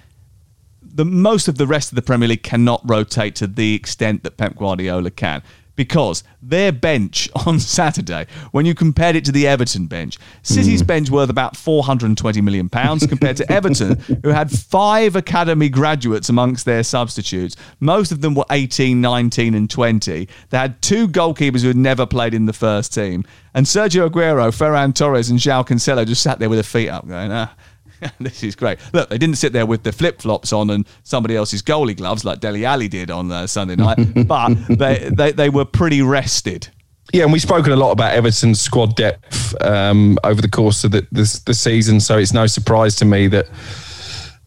The 0.82 1.04
most 1.04 1.46
of 1.46 1.58
the 1.58 1.66
rest 1.66 1.92
of 1.92 1.96
the 1.96 2.02
Premier 2.02 2.28
League 2.28 2.42
cannot 2.42 2.80
rotate 2.84 3.34
to 3.36 3.46
the 3.46 3.74
extent 3.74 4.22
that 4.22 4.36
Pep 4.36 4.56
Guardiola 4.56 5.10
can. 5.10 5.42
Because 5.76 6.24
their 6.42 6.72
bench 6.72 7.28
on 7.46 7.60
Saturday, 7.60 8.26
when 8.50 8.66
you 8.66 8.74
compared 8.74 9.14
it 9.16 9.24
to 9.26 9.32
the 9.32 9.46
Everton 9.46 9.86
bench, 9.86 10.18
City's 10.42 10.82
bench 10.82 11.10
worth 11.10 11.30
about 11.30 11.56
420 11.56 12.40
million 12.40 12.68
pounds 12.68 13.06
compared 13.06 13.36
to 13.36 13.52
Everton, 13.52 13.98
who 14.22 14.30
had 14.30 14.50
five 14.50 15.16
academy 15.16 15.68
graduates 15.68 16.28
amongst 16.28 16.64
their 16.64 16.82
substitutes. 16.82 17.56
Most 17.80 18.10
of 18.10 18.20
them 18.20 18.34
were 18.34 18.46
18, 18.50 19.00
19, 19.00 19.54
and 19.54 19.70
20. 19.70 20.28
They 20.50 20.58
had 20.58 20.80
two 20.82 21.08
goalkeepers 21.08 21.60
who 21.60 21.68
had 21.68 21.76
never 21.76 22.06
played 22.06 22.34
in 22.34 22.46
the 22.46 22.52
first 22.52 22.92
team. 22.92 23.24
And 23.54 23.66
Sergio 23.66 24.08
Aguero, 24.10 24.48
Ferran 24.48 24.94
Torres, 24.94 25.30
and 25.30 25.38
João 25.38 25.66
Cancelo 25.66 26.06
just 26.06 26.22
sat 26.22 26.38
there 26.38 26.48
with 26.48 26.58
their 26.58 26.62
feet 26.62 26.88
up, 26.88 27.06
going, 27.06 27.32
ah. 27.32 27.54
this 28.20 28.42
is 28.42 28.57
great. 28.57 28.78
Look, 28.92 29.09
they 29.09 29.18
didn't 29.18 29.36
sit 29.36 29.53
there 29.53 29.66
with 29.66 29.82
their 29.82 29.92
flip 29.92 30.20
flops 30.20 30.53
on 30.53 30.70
and 30.70 30.86
somebody 31.03 31.36
else's 31.36 31.62
goalie 31.62 31.97
gloves 31.97 32.24
like 32.24 32.40
Dele 32.40 32.64
Alli 32.64 32.88
did 32.88 33.11
on 33.11 33.30
uh, 33.30 33.47
Sunday 33.47 33.76
night, 33.76 33.99
but 34.26 34.55
they, 34.68 35.09
they, 35.12 35.32
they 35.32 35.49
were 35.49 35.64
pretty 35.64 36.03
rested. 36.03 36.68
Yeah, 37.12 37.22
and 37.22 37.32
we've 37.32 37.42
spoken 37.42 37.72
a 37.72 37.76
lot 37.76 37.92
about 37.92 38.14
Everton's 38.14 38.61
squad 38.61 38.97
depth 38.97 39.55
um, 39.62 40.18
over 40.24 40.42
the 40.42 40.49
course 40.49 40.82
of 40.82 40.90
the, 40.90 41.07
the, 41.12 41.40
the 41.47 41.55
season, 41.55 42.01
so 42.01 42.18
it's 42.18 42.32
no 42.32 42.47
surprise 42.49 42.97
to 42.97 43.05
me 43.05 43.28
that 43.28 43.49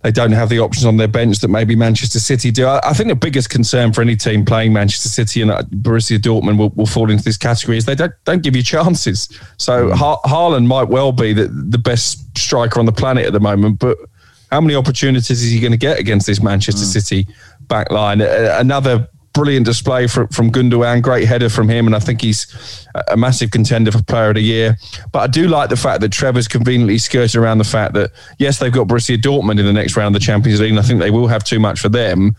they 0.01 0.11
don't 0.11 0.31
have 0.31 0.49
the 0.49 0.59
options 0.59 0.85
on 0.85 0.97
their 0.97 1.07
bench 1.07 1.39
that 1.39 1.49
maybe 1.49 1.75
Manchester 1.75 2.19
City 2.19 2.51
do. 2.51 2.65
I, 2.65 2.79
I 2.89 2.93
think 2.93 3.09
the 3.09 3.15
biggest 3.15 3.49
concern 3.49 3.91
for 3.91 4.01
any 4.01 4.15
team 4.15 4.45
playing 4.45 4.71
Manchester 4.71 5.09
City 5.09 5.41
and 5.41 5.51
uh, 5.51 5.63
Borussia 5.63 6.17
Dortmund 6.17 6.57
will, 6.57 6.69
will 6.69 6.85
fall 6.85 7.09
into 7.11 7.23
this 7.23 7.37
category 7.37 7.77
is 7.77 7.85
they 7.85 7.95
don't 7.95 8.13
don't 8.23 8.41
give 8.41 8.55
you 8.55 8.63
chances. 8.63 9.27
So 9.57 9.93
ha- 9.93 10.21
Haaland 10.21 10.67
might 10.67 10.87
well 10.87 11.11
be 11.11 11.33
the, 11.33 11.47
the 11.47 11.77
best 11.77 12.37
striker 12.37 12.79
on 12.79 12.85
the 12.85 12.93
planet 12.93 13.25
at 13.25 13.33
the 13.33 13.39
moment, 13.39 13.79
but 13.79 13.97
how 14.51 14.61
many 14.61 14.75
opportunities 14.75 15.43
is 15.43 15.51
he 15.51 15.59
going 15.59 15.71
to 15.71 15.77
get 15.77 15.99
against 15.99 16.25
this 16.25 16.41
Manchester 16.41 16.85
City 16.85 17.27
back 17.67 17.91
line? 17.91 18.21
Another 18.21 19.07
brilliant 19.33 19.65
display 19.65 20.07
from, 20.07 20.27
from 20.29 20.51
Gundogan, 20.51 21.01
great 21.01 21.27
header 21.27 21.49
from 21.49 21.69
him, 21.69 21.85
and 21.87 21.95
I 21.95 21.99
think 21.99 22.21
he's 22.21 22.87
a 23.09 23.17
massive 23.17 23.51
contender 23.51 23.91
for 23.91 24.01
Player 24.03 24.29
of 24.29 24.35
the 24.35 24.41
Year. 24.41 24.77
But 25.11 25.19
I 25.19 25.27
do 25.27 25.47
like 25.47 25.69
the 25.69 25.75
fact 25.75 26.01
that 26.01 26.11
Trevor's 26.11 26.47
conveniently 26.47 26.97
skirted 26.97 27.35
around 27.35 27.57
the 27.57 27.63
fact 27.63 27.93
that 27.93 28.11
yes, 28.37 28.59
they've 28.59 28.71
got 28.71 28.87
Borussia 28.87 29.17
Dortmund 29.17 29.59
in 29.59 29.65
the 29.65 29.73
next 29.73 29.95
round 29.95 30.15
of 30.15 30.21
the 30.21 30.25
Champions 30.25 30.59
League, 30.59 30.71
and 30.71 30.79
I 30.79 30.83
think 30.83 30.99
they 30.99 31.11
will 31.11 31.27
have 31.27 31.43
too 31.43 31.59
much 31.59 31.79
for 31.79 31.89
them. 31.89 32.35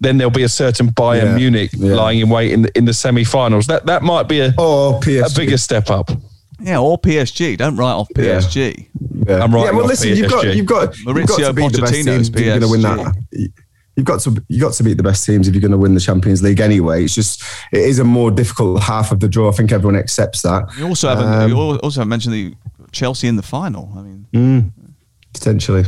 Then 0.00 0.18
there'll 0.18 0.30
be 0.30 0.42
a 0.42 0.48
certain 0.48 0.88
Bayern 0.88 1.22
Yeah, 1.22 1.36
Munich 1.36 1.70
yeah. 1.72 1.94
lying 1.94 2.20
in 2.20 2.28
wait 2.28 2.52
in 2.52 2.62
the, 2.62 2.76
in 2.76 2.84
the 2.84 2.92
semi-finals. 2.92 3.66
That 3.68 3.86
that 3.86 4.02
might 4.02 4.28
be 4.28 4.40
a 4.40 4.52
or 4.58 4.98
a 4.98 5.28
bigger 5.34 5.56
step 5.56 5.88
up. 5.88 6.10
Yeah, 6.60 6.80
or 6.80 6.98
PSG. 6.98 7.56
Don't 7.56 7.76
write 7.76 7.92
off 7.92 8.08
PSG. 8.10 8.88
Yeah. 9.26 9.42
I'm 9.42 9.54
right. 9.54 9.64
Yeah, 9.64 9.70
well, 9.72 9.86
listen, 9.86 10.16
you've 10.16 10.30
got 10.30 10.54
you've 10.54 10.66
got 10.66 10.96
you've 10.96 11.06
got 11.06 11.16
Maurizio 11.16 11.46
to 11.48 11.52
beat 11.52 11.72
the 11.72 11.80
best 11.80 11.92
Pochettino's 11.92 12.04
teams 12.04 12.28
if 12.28 12.40
you're 12.40 12.58
going 12.58 12.60
to 12.60 12.68
win 12.68 12.82
that. 12.82 13.52
You've 13.96 14.06
got 14.06 14.20
to 14.22 14.44
you've 14.48 14.60
got 14.60 14.72
to 14.74 14.82
beat 14.82 14.96
the 14.96 15.02
best 15.02 15.24
teams 15.24 15.46
if 15.46 15.54
you're 15.54 15.60
going 15.60 15.70
to 15.72 15.78
win 15.78 15.94
the 15.94 16.00
Champions 16.00 16.42
League 16.42 16.60
anyway. 16.60 17.04
It's 17.04 17.14
just 17.14 17.42
it 17.72 17.80
is 17.80 17.98
a 18.00 18.04
more 18.04 18.30
difficult 18.30 18.82
half 18.82 19.12
of 19.12 19.20
the 19.20 19.28
draw. 19.28 19.48
I 19.48 19.52
think 19.52 19.70
everyone 19.72 19.96
accepts 19.96 20.42
that. 20.42 20.64
You 20.78 20.86
also 20.88 21.08
haven't. 21.08 21.26
Um, 21.32 21.50
you 21.50 21.56
also 21.56 22.00
haven't 22.00 22.08
mentioned 22.08 22.34
the 22.34 22.54
Chelsea 22.92 23.28
in 23.28 23.36
the 23.36 23.42
final. 23.42 23.92
I 23.96 24.02
mean, 24.02 24.26
Mm, 24.32 24.70
potentially. 25.32 25.84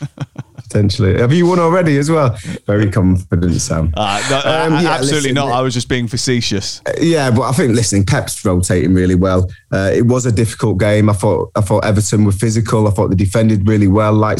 potentially. 0.66 1.18
Have 1.18 1.32
you 1.32 1.46
won 1.46 1.58
already 1.58 1.98
as 1.98 2.10
well? 2.10 2.36
Very 2.66 2.90
confident, 2.90 3.60
Sam. 3.60 3.92
uh, 3.96 4.22
no, 4.30 4.36
Um, 4.38 4.72
uh, 4.74 4.80
yeah, 4.82 4.90
absolutely 4.90 5.30
listen, 5.30 5.34
not. 5.34 5.48
I 5.52 5.60
was 5.62 5.74
just 5.74 5.88
being 5.88 6.08
facetious. 6.08 6.82
Yeah, 7.00 7.30
but 7.30 7.42
I 7.42 7.52
think 7.52 7.74
listening, 7.74 8.04
Pep's 8.04 8.44
rotating 8.44 8.94
really 8.94 9.14
well. 9.14 9.50
Uh, 9.72 9.90
it 9.94 10.06
was 10.06 10.26
a 10.26 10.32
difficult 10.32 10.78
game. 10.78 11.08
I 11.08 11.12
thought 11.12 11.50
I 11.54 11.60
thought 11.60 11.84
Everton 11.84 12.24
were 12.24 12.32
physical. 12.32 12.88
I 12.88 12.90
thought 12.90 13.08
they 13.08 13.16
defended 13.16 13.68
really 13.68 13.88
well. 13.88 14.12
Like 14.12 14.38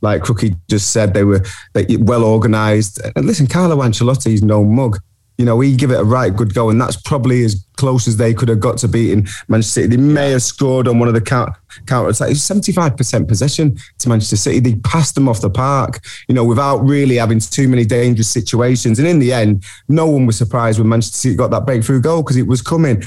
like 0.00 0.22
Crookie 0.22 0.56
just 0.68 0.90
said, 0.92 1.14
they 1.14 1.24
were 1.24 1.42
they, 1.72 1.96
well 1.98 2.24
organised. 2.24 3.00
And 3.16 3.26
listen, 3.26 3.46
Carlo 3.46 3.76
Ancelotti's 3.82 4.42
no 4.42 4.64
mug. 4.64 4.98
You 5.36 5.44
know, 5.44 5.58
he 5.58 5.74
give 5.74 5.90
it 5.90 5.98
a 5.98 6.04
right 6.04 6.34
good 6.34 6.54
go, 6.54 6.70
and 6.70 6.80
that's 6.80 6.96
probably 6.96 7.44
as 7.44 7.66
close 7.76 8.06
as 8.06 8.16
they 8.16 8.32
could 8.32 8.48
have 8.48 8.60
got 8.60 8.78
to 8.78 8.88
beating 8.88 9.26
Manchester 9.48 9.82
City. 9.82 9.96
They 9.96 10.02
may 10.02 10.30
have 10.30 10.42
scored 10.42 10.86
on 10.86 11.00
one 11.00 11.08
of 11.08 11.14
the 11.14 11.20
count, 11.20 11.50
counter 11.86 12.10
attacks. 12.10 12.40
Seventy-five 12.40 12.96
percent 12.96 13.26
possession 13.26 13.76
to 13.98 14.08
Manchester 14.08 14.36
City. 14.36 14.60
They 14.60 14.76
passed 14.76 15.16
them 15.16 15.28
off 15.28 15.40
the 15.40 15.50
park, 15.50 16.00
you 16.28 16.36
know, 16.36 16.44
without 16.44 16.78
really 16.84 17.16
having 17.16 17.40
too 17.40 17.66
many 17.66 17.84
dangerous 17.84 18.28
situations. 18.28 19.00
And 19.00 19.08
in 19.08 19.18
the 19.18 19.32
end, 19.32 19.64
no 19.88 20.06
one 20.06 20.24
was 20.24 20.38
surprised 20.38 20.78
when 20.78 20.88
Manchester 20.88 21.16
City 21.16 21.34
got 21.34 21.50
that 21.50 21.66
breakthrough 21.66 22.00
goal 22.00 22.22
because 22.22 22.36
it 22.36 22.46
was 22.46 22.62
coming. 22.62 23.02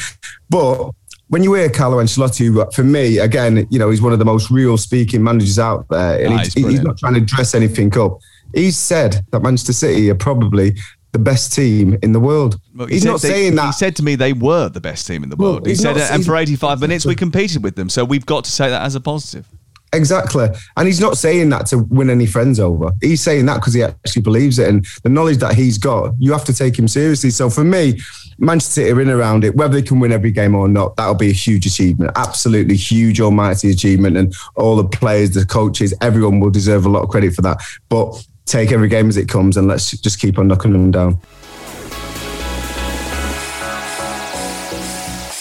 But 0.50 0.92
when 1.30 1.44
you 1.44 1.54
hear 1.54 1.70
Carlo 1.70 2.04
Ancelotti, 2.04 2.74
for 2.74 2.84
me, 2.84 3.20
again, 3.20 3.68
you 3.70 3.80
know, 3.80 3.90
he's 3.90 4.02
one 4.02 4.12
of 4.14 4.20
the 4.20 4.26
most 4.26 4.52
real 4.52 4.78
speaking 4.78 5.24
managers 5.24 5.60
out 5.60 5.86
there, 5.90 6.22
and 6.26 6.34
Ah, 6.34 6.38
he's, 6.40 6.54
he's 6.54 6.68
he's 6.68 6.82
not 6.82 6.98
trying 6.98 7.14
to 7.14 7.22
dress 7.22 7.56
anything 7.56 7.98
up. 7.98 8.20
He's 8.54 8.78
said 8.78 9.26
that 9.32 9.42
Manchester 9.42 9.74
City 9.74 10.10
are 10.10 10.16
probably 10.16 10.78
the 11.18 11.24
best 11.24 11.54
team 11.54 11.98
in 12.04 12.12
the 12.12 12.20
world. 12.20 12.60
Well, 12.76 12.88
he 12.88 12.96
he's 12.96 13.06
not 13.06 13.22
they- 13.22 13.30
saying 13.30 13.56
that. 13.56 13.66
He 13.68 13.72
said 13.74 13.96
to 13.98 14.04
me 14.04 14.16
they 14.16 14.34
were 14.34 14.70
the 14.70 14.82
best 14.82 15.08
team 15.08 15.24
in 15.24 15.30
the 15.30 15.36
Well, 15.36 15.54
world. 15.54 15.68
he 15.68 15.76
said, 15.76 15.96
not- 15.98 16.12
and 16.12 16.26
for 16.26 16.36
85 16.36 16.80
minutes 16.80 17.06
we 17.06 17.16
competed 17.16 17.64
with 17.64 17.76
them. 17.76 17.90
So 17.90 18.06
we've 18.06 18.26
got 18.26 18.44
to 18.46 18.52
say 18.52 18.70
that 18.70 18.82
as 18.84 18.96
a 18.96 19.00
positive. 19.02 19.46
Exactly. 19.94 20.50
And 20.76 20.86
he's 20.86 21.00
not 21.00 21.18
saying 21.18 21.50
that 21.50 21.66
to 21.68 21.78
win 21.80 22.10
any 22.10 22.26
friends 22.26 22.60
over. 22.60 22.92
He's 23.02 23.22
saying 23.22 23.46
that 23.46 23.56
because 23.56 23.74
he 23.74 23.84
actually 23.84 24.22
believes 24.22 24.60
it. 24.60 24.68
And 24.70 24.86
the 25.04 25.10
knowledge 25.10 25.38
that 25.38 25.56
he's 25.56 25.78
got, 25.78 26.14
you 26.20 26.34
have 26.34 26.44
to 26.46 26.54
take 26.54 26.78
him 26.78 26.88
seriously. 26.90 27.30
So 27.30 27.50
for 27.50 27.64
me, 27.64 28.00
Manchester 28.38 28.82
City 28.82 28.92
are 28.92 29.02
in 29.02 29.10
around 29.10 29.46
it, 29.46 29.56
whether 29.56 29.74
they 29.74 29.82
can 29.82 30.00
win 30.02 30.12
every 30.12 30.30
game 30.32 30.56
or 30.56 30.68
not, 30.68 30.98
that'll 30.98 31.16
be 31.16 31.30
a 31.30 31.34
huge 31.34 31.66
achievement. 31.66 32.12
Absolutely 32.18 32.76
huge, 32.76 33.22
almighty 33.22 33.72
achievement. 33.72 34.18
And 34.18 34.36
all 34.56 34.76
the 34.76 34.84
players, 34.88 35.32
the 35.32 35.46
coaches, 35.46 35.94
everyone 36.02 36.42
will 36.42 36.52
deserve 36.52 36.86
a 36.86 36.90
lot 36.90 37.04
of 37.04 37.10
credit 37.10 37.34
for 37.34 37.42
that. 37.44 37.62
But 37.90 38.24
take 38.48 38.72
every 38.72 38.88
game 38.88 39.10
as 39.10 39.18
it 39.18 39.28
comes 39.28 39.58
and 39.58 39.68
let's 39.68 39.92
just 39.92 40.20
keep 40.20 40.40
on 40.40 40.48
knocking 40.48 40.72
them 40.72 40.90
down. 40.92 41.20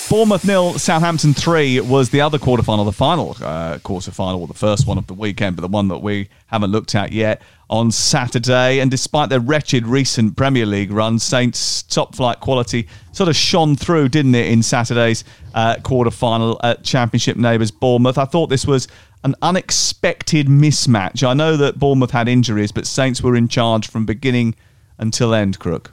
Bournemouth 0.08 0.44
nil, 0.44 0.78
Southampton 0.78 1.34
three 1.34 1.80
was 1.80 2.10
the 2.10 2.20
other 2.20 2.38
quarterfinal, 2.38 2.84
the 2.84 2.92
final 2.92 3.30
uh, 3.42 3.78
quarterfinal, 3.78 4.38
or 4.38 4.46
the 4.46 4.54
first 4.54 4.86
one 4.86 4.98
of 4.98 5.06
the 5.08 5.14
weekend, 5.14 5.56
but 5.56 5.62
the 5.62 5.68
one 5.68 5.88
that 5.88 5.98
we 5.98 6.28
haven't 6.46 6.70
looked 6.70 6.94
at 6.94 7.10
yet 7.10 7.42
on 7.68 7.90
Saturday. 7.90 8.78
And 8.78 8.88
despite 8.88 9.30
their 9.30 9.40
wretched 9.40 9.84
recent 9.84 10.36
Premier 10.36 10.64
League 10.64 10.92
run, 10.92 11.18
Saints' 11.18 11.82
top 11.82 12.14
flight 12.14 12.38
quality 12.38 12.86
sort 13.10 13.28
of 13.28 13.34
shone 13.34 13.74
through, 13.74 14.08
didn't 14.10 14.36
it, 14.36 14.46
in 14.46 14.62
Saturday's 14.62 15.24
uh, 15.54 15.74
quarterfinal 15.80 16.60
at 16.62 16.84
Championship 16.84 17.36
neighbours 17.36 17.72
Bournemouth. 17.72 18.16
I 18.16 18.26
thought 18.26 18.46
this 18.46 18.64
was 18.64 18.86
an 19.26 19.34
unexpected 19.42 20.46
mismatch. 20.46 21.26
I 21.26 21.34
know 21.34 21.56
that 21.56 21.80
Bournemouth 21.80 22.12
had 22.12 22.28
injuries, 22.28 22.70
but 22.70 22.86
Saints 22.86 23.20
were 23.20 23.34
in 23.34 23.48
charge 23.48 23.88
from 23.88 24.06
beginning 24.06 24.54
until 24.98 25.34
end. 25.34 25.58
Crook. 25.58 25.92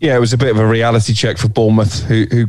Yeah, 0.00 0.16
it 0.16 0.20
was 0.20 0.32
a 0.32 0.38
bit 0.38 0.50
of 0.50 0.58
a 0.58 0.66
reality 0.66 1.12
check 1.12 1.36
for 1.36 1.48
Bournemouth, 1.48 2.02
who 2.04 2.24
who 2.30 2.46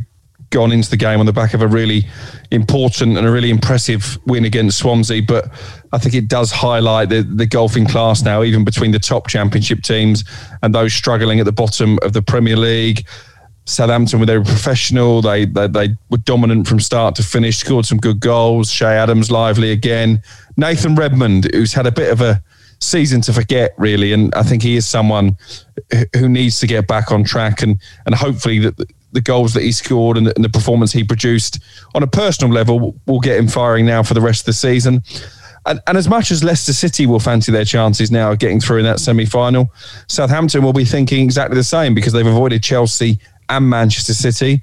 gone 0.48 0.72
into 0.72 0.88
the 0.90 0.96
game 0.96 1.20
on 1.20 1.26
the 1.26 1.34
back 1.34 1.52
of 1.52 1.60
a 1.60 1.68
really 1.68 2.06
important 2.50 3.16
and 3.18 3.26
a 3.26 3.30
really 3.30 3.50
impressive 3.50 4.18
win 4.26 4.46
against 4.46 4.78
Swansea. 4.78 5.22
But 5.22 5.52
I 5.92 5.98
think 5.98 6.14
it 6.14 6.28
does 6.28 6.50
highlight 6.50 7.10
the, 7.10 7.22
the 7.22 7.46
golfing 7.46 7.86
class 7.86 8.22
now, 8.22 8.42
even 8.42 8.64
between 8.64 8.90
the 8.90 8.98
top 8.98 9.28
championship 9.28 9.82
teams 9.82 10.24
and 10.62 10.74
those 10.74 10.94
struggling 10.94 11.40
at 11.40 11.44
the 11.44 11.52
bottom 11.52 11.98
of 12.02 12.14
the 12.14 12.22
Premier 12.22 12.56
League. 12.56 13.06
Southampton 13.64 14.20
were 14.20 14.26
they 14.26 14.38
were 14.38 14.44
professional. 14.44 15.22
They, 15.22 15.44
they 15.44 15.68
they 15.68 15.88
were 16.08 16.18
dominant 16.18 16.66
from 16.66 16.80
start 16.80 17.14
to 17.16 17.22
finish. 17.22 17.58
Scored 17.58 17.86
some 17.86 17.98
good 17.98 18.20
goals. 18.20 18.72
Che 18.72 18.86
Adams 18.86 19.30
lively 19.30 19.70
again. 19.70 20.22
Nathan 20.56 20.94
Redmond, 20.94 21.50
who's 21.52 21.72
had 21.72 21.86
a 21.86 21.92
bit 21.92 22.12
of 22.12 22.20
a 22.20 22.42
season 22.80 23.20
to 23.22 23.32
forget, 23.32 23.74
really. 23.78 24.12
And 24.12 24.34
I 24.34 24.42
think 24.42 24.62
he 24.62 24.76
is 24.76 24.86
someone 24.86 25.36
who 26.16 26.28
needs 26.28 26.58
to 26.60 26.66
get 26.66 26.86
back 26.86 27.12
on 27.12 27.24
track 27.24 27.62
and 27.62 27.78
and 28.06 28.14
hopefully 28.14 28.58
that 28.60 28.74
the 29.12 29.20
goals 29.20 29.54
that 29.54 29.62
he 29.62 29.72
scored 29.72 30.16
and 30.16 30.26
the, 30.26 30.34
and 30.36 30.44
the 30.44 30.48
performance 30.48 30.92
he 30.92 31.04
produced 31.04 31.58
on 31.94 32.02
a 32.02 32.06
personal 32.06 32.52
level 32.52 32.94
will 33.06 33.20
get 33.20 33.38
him 33.38 33.48
firing 33.48 33.86
now 33.86 34.02
for 34.02 34.14
the 34.14 34.20
rest 34.20 34.42
of 34.42 34.46
the 34.46 34.52
season. 34.52 35.02
And, 35.66 35.80
and, 35.86 35.98
as 35.98 36.08
much 36.08 36.30
as 36.30 36.42
Leicester 36.42 36.72
City 36.72 37.04
will 37.04 37.20
fancy 37.20 37.52
their 37.52 37.66
chances 37.66 38.10
now 38.10 38.32
of 38.32 38.38
getting 38.38 38.60
through 38.60 38.78
in 38.78 38.84
that 38.84 38.98
semi 38.98 39.26
final, 39.26 39.70
Southampton 40.08 40.62
will 40.62 40.72
be 40.72 40.86
thinking 40.86 41.22
exactly 41.22 41.54
the 41.54 41.64
same 41.64 41.94
because 41.94 42.14
they've 42.14 42.26
avoided 42.26 42.62
Chelsea 42.62 43.18
and 43.50 43.68
Manchester 43.68 44.14
City. 44.14 44.62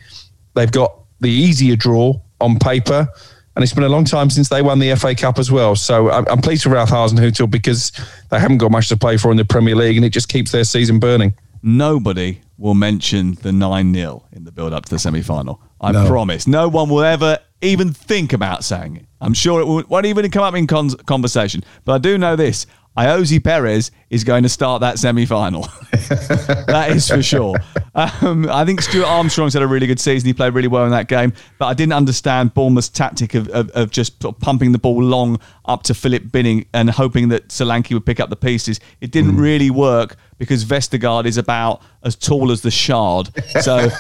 They've 0.55 0.71
got 0.71 0.97
the 1.19 1.29
easier 1.29 1.75
draw 1.75 2.13
on 2.41 2.57
paper. 2.59 3.07
And 3.55 3.63
it's 3.63 3.73
been 3.73 3.83
a 3.83 3.89
long 3.89 4.05
time 4.05 4.29
since 4.29 4.49
they 4.49 4.61
won 4.61 4.77
the 4.77 4.95
FA 4.95 5.15
Cup 5.15 5.39
as 5.39 5.51
well. 5.51 5.75
So 5.75 6.11
I'm, 6.11 6.27
I'm 6.27 6.41
pleased 6.41 6.61
for 6.63 6.69
Ralph 6.69 6.91
Hasenhüttl 6.91 7.49
because 7.49 7.91
they 8.29 8.39
haven't 8.39 8.59
got 8.59 8.69
much 8.71 8.87
to 8.89 8.97
play 8.97 9.17
for 9.17 9.31
in 9.31 9.37
the 9.37 9.45
Premier 9.45 9.75
League 9.75 9.95
and 9.97 10.05
it 10.05 10.11
just 10.11 10.29
keeps 10.29 10.51
their 10.51 10.63
season 10.63 10.99
burning. 10.99 11.33
Nobody 11.63 12.39
will 12.59 12.75
mention 12.75 13.33
the 13.41 13.51
9 13.51 13.93
0 13.93 14.23
in 14.31 14.43
the 14.43 14.51
build 14.51 14.73
up 14.73 14.85
to 14.85 14.91
the 14.91 14.99
semi 14.99 15.21
final. 15.21 15.59
I 15.81 15.91
No. 15.91 16.07
promise. 16.07 16.45
No 16.47 16.67
one 16.67 16.87
will 16.89 17.03
ever 17.03 17.39
even 17.61 17.91
think 17.93 18.31
about 18.31 18.63
saying 18.63 18.95
it. 18.97 19.05
I'm 19.21 19.33
sure 19.33 19.59
it 19.59 19.65
won't 19.65 19.89
won't 19.89 20.05
even 20.05 20.29
come 20.29 20.43
up 20.43 20.53
in 20.53 20.67
con- 20.67 20.91
conversation. 21.07 21.63
But 21.83 21.93
I 21.93 21.97
do 21.97 22.17
know 22.19 22.35
this 22.35 22.67
Ayoze 22.97 23.43
Perez 23.43 23.91
is 24.09 24.23
going 24.23 24.43
to 24.43 24.49
start 24.49 24.81
that 24.81 24.97
semi 24.97 25.25
final. 25.25 25.61
that 25.91 26.87
is 26.89 27.07
for 27.07 27.21
sure. 27.21 27.55
Um, 27.93 28.49
I 28.49 28.65
think 28.65 28.81
Stuart 28.81 29.05
Armstrong's 29.05 29.53
had 29.53 29.61
a 29.61 29.67
really 29.67 29.85
good 29.85 29.99
season. 29.99 30.27
He 30.27 30.33
played 30.33 30.53
really 30.53 30.67
well 30.67 30.85
in 30.85 30.91
that 30.91 31.07
game. 31.07 31.33
But 31.59 31.67
I 31.67 31.73
didn't 31.73 31.93
understand 31.93 32.53
Bournemouth's 32.53 32.89
tactic 32.89 33.35
of, 33.35 33.49
of, 33.49 33.69
of 33.71 33.91
just 33.91 34.21
sort 34.21 34.35
of 34.35 34.41
pumping 34.41 34.71
the 34.71 34.79
ball 34.79 35.03
long 35.03 35.39
up 35.65 35.83
to 35.83 35.93
Philip 35.93 36.31
Billing 36.31 36.65
and 36.73 36.89
hoping 36.89 37.29
that 37.29 37.49
Solanke 37.49 37.93
would 37.93 38.05
pick 38.05 38.19
up 38.19 38.29
the 38.29 38.35
pieces. 38.35 38.79
It 39.01 39.11
didn't 39.11 39.37
really 39.37 39.69
work 39.69 40.15
because 40.37 40.65
Vestergaard 40.65 41.25
is 41.25 41.37
about 41.37 41.81
as 42.03 42.15
tall 42.15 42.51
as 42.51 42.61
the 42.61 42.71
shard. 42.71 43.29
So 43.61 43.77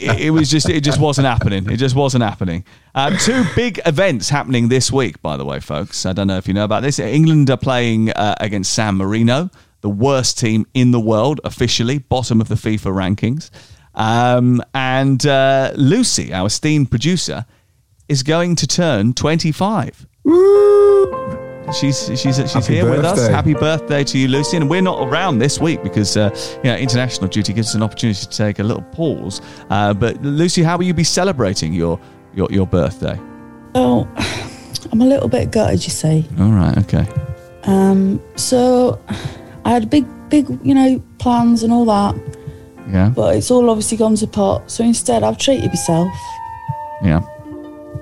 it, 0.00 0.20
it 0.20 0.30
was 0.30 0.50
just 0.50 0.68
it 0.68 0.82
just 0.82 1.00
wasn't 1.00 1.26
happening. 1.26 1.70
It 1.70 1.76
just 1.76 1.94
wasn't 1.94 2.24
happening. 2.24 2.64
Uh, 2.94 3.16
two 3.18 3.44
big 3.54 3.80
events 3.86 4.28
happening 4.28 4.68
this 4.68 4.90
week, 4.90 5.22
by 5.22 5.36
the 5.36 5.44
way, 5.44 5.60
folks. 5.60 6.06
I 6.06 6.12
don't 6.12 6.26
know 6.26 6.38
if 6.38 6.48
you 6.48 6.54
know 6.54 6.64
about 6.64 6.82
this. 6.82 6.98
England 6.98 7.50
are 7.50 7.56
playing 7.56 8.10
uh, 8.10 8.34
against 8.40 8.72
San 8.72 8.96
Marino, 8.96 9.50
the 9.80 9.90
worst 9.90 10.38
team 10.38 10.66
in 10.74 10.90
the 10.90 11.00
world, 11.00 11.40
officially 11.44 11.98
bottom 11.98 12.40
of 12.40 12.48
the 12.48 12.56
FIFA 12.56 13.16
rankings. 13.16 13.50
Um, 13.94 14.62
and 14.74 15.24
uh, 15.26 15.72
Lucy, 15.76 16.32
our 16.32 16.46
esteemed 16.46 16.90
producer, 16.90 17.46
is 18.08 18.22
going 18.22 18.56
to 18.56 18.66
turn 18.66 19.12
25. 19.12 20.06
She's 21.72 22.06
she's 22.20 22.36
she's 22.36 22.52
Happy 22.52 22.74
here 22.74 22.88
with 22.88 23.04
us. 23.04 23.28
Happy 23.28 23.54
birthday 23.54 24.02
to 24.04 24.18
you, 24.18 24.28
Lucy! 24.28 24.56
And 24.56 24.70
we're 24.70 24.82
not 24.82 25.06
around 25.06 25.38
this 25.38 25.60
week 25.60 25.82
because 25.82 26.16
uh, 26.16 26.30
you 26.64 26.70
know 26.70 26.76
international 26.76 27.28
duty 27.28 27.52
gives 27.52 27.68
us 27.68 27.74
an 27.74 27.82
opportunity 27.82 28.20
to 28.20 28.28
take 28.28 28.58
a 28.58 28.62
little 28.62 28.82
pause. 28.82 29.40
Uh, 29.68 29.92
but 29.94 30.22
Lucy, 30.22 30.62
how 30.62 30.76
will 30.78 30.84
you 30.84 30.94
be 30.94 31.04
celebrating 31.04 31.72
your 31.72 32.00
your 32.34 32.48
your 32.50 32.66
birthday? 32.66 33.18
Oh, 33.74 34.08
I'm 34.92 35.02
a 35.02 35.06
little 35.06 35.28
bit 35.28 35.50
gutted, 35.50 35.84
you 35.84 35.90
see. 35.90 36.26
All 36.38 36.50
right, 36.52 36.76
okay. 36.78 37.06
Um, 37.64 38.20
so 38.36 39.00
I 39.64 39.70
had 39.70 39.90
big, 39.90 40.06
big, 40.30 40.48
you 40.64 40.74
know, 40.74 41.02
plans 41.18 41.62
and 41.62 41.72
all 41.72 41.84
that, 41.84 42.16
Yeah, 42.90 43.10
but 43.14 43.36
it's 43.36 43.50
all 43.50 43.68
obviously 43.68 43.98
gone 43.98 44.14
to 44.16 44.26
pot. 44.26 44.70
So 44.70 44.84
instead, 44.84 45.22
I've 45.22 45.36
treated 45.36 45.68
myself 45.68 46.12
yeah. 47.04 47.20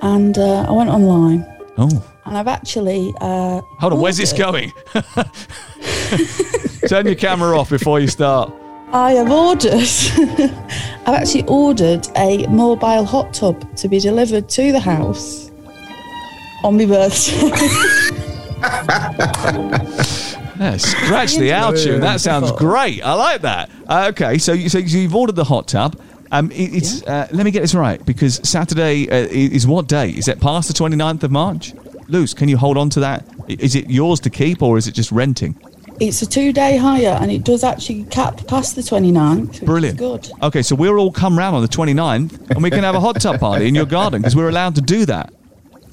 and 0.03 0.39
uh, 0.39 0.67
I 0.69 0.71
went 0.73 0.89
online 0.91 1.45
Oh, 1.79 2.05
and 2.27 2.37
I've 2.37 2.49
actually. 2.49 3.14
Uh, 3.20 3.61
hold 3.79 3.93
on. 3.95 4.01
Where's 4.01 4.16
this 4.16 4.33
ordered- 4.33 4.72
going? 4.95 5.24
Turn 6.89 7.07
your 7.07 7.14
camera 7.14 7.59
off 7.59 7.70
before 7.70 8.01
you 8.01 8.09
start. 8.09 8.53
I 8.93 9.12
have 9.12 9.31
ordered. 9.31 9.72
I've 11.07 11.14
actually 11.14 11.45
ordered 11.49 12.07
a 12.16 12.47
mobile 12.47 13.05
hot 13.05 13.35
tub 13.35 13.77
to 13.77 13.89
be 13.89 13.99
delivered 13.99 14.49
to 14.51 14.72
the 14.72 14.81
house 14.81 15.51
on 16.62 16.77
my 16.77 16.87
birthday. 16.87 17.51
Yeah, 20.59 20.79
scratch 20.79 21.37
the 21.37 21.53
out 21.53 21.77
tune. 21.77 22.01
That 22.01 22.20
sounds 22.20 22.51
great. 22.53 23.03
I 23.05 23.12
like 23.12 23.43
that. 23.43 23.70
Uh, 23.87 24.07
okay, 24.11 24.39
so 24.39 24.55
you, 24.55 24.70
so 24.70 24.79
you've 24.79 25.14
ordered 25.14 25.37
the 25.37 25.45
hot 25.45 25.68
tub. 25.68 26.01
Um, 26.33 26.51
it, 26.51 26.74
it's 26.74 27.03
uh, 27.03 27.29
let 27.31 27.45
me 27.45 27.51
get 27.51 27.61
this 27.61 27.74
right 27.74 28.05
because 28.07 28.41
Saturday 28.49 29.07
uh, 29.11 29.29
is 29.31 29.66
what 29.66 29.87
day? 29.87 30.09
Is 30.11 30.29
it 30.29 30.41
past 30.41 30.68
the 30.68 30.74
29th 30.74 31.22
of 31.24 31.31
March? 31.31 31.74
Luce, 32.09 32.35
can 32.35 32.49
you 32.49 32.57
hold 32.57 32.77
on 32.77 32.91
to 32.91 33.01
that? 33.01 33.25
Is 33.49 33.75
it 33.75 33.91
yours 33.91 34.21
to 34.21 34.31
keep 34.31 34.63
or 34.63 34.79
is 34.79 34.87
it 34.87 34.93
just 34.93 35.13
renting? 35.13 35.59
it's 36.01 36.23
a 36.23 36.27
two-day 36.27 36.77
hire 36.77 37.19
and 37.21 37.31
it 37.31 37.45
does 37.45 37.63
actually 37.65 38.05
cap 38.05 38.47
past 38.47 38.77
the 38.77 38.83
29th. 38.83 39.49
Which 39.49 39.61
Brilliant. 39.63 39.99
Good. 39.99 40.31
Okay, 40.43 40.63
so 40.63 40.75
we'll 40.75 40.99
all 40.99 41.13
come 41.13 41.39
round 41.39 41.57
on 41.57 41.63
the 41.63 41.69
29th 41.69 42.51
and 42.51 42.63
we 42.63 42.71
can 42.71 42.85
have 42.85 42.95
a 42.95 43.01
hot 43.01 43.21
tub 43.21 43.41
party 43.41 43.69
in 43.69 43.75
your 43.75 43.87
garden 43.87 44.21
because 44.21 44.37
we're 44.37 44.49
allowed 44.49 44.75
to 44.77 44.81
do 44.81 45.07
that. 45.07 45.33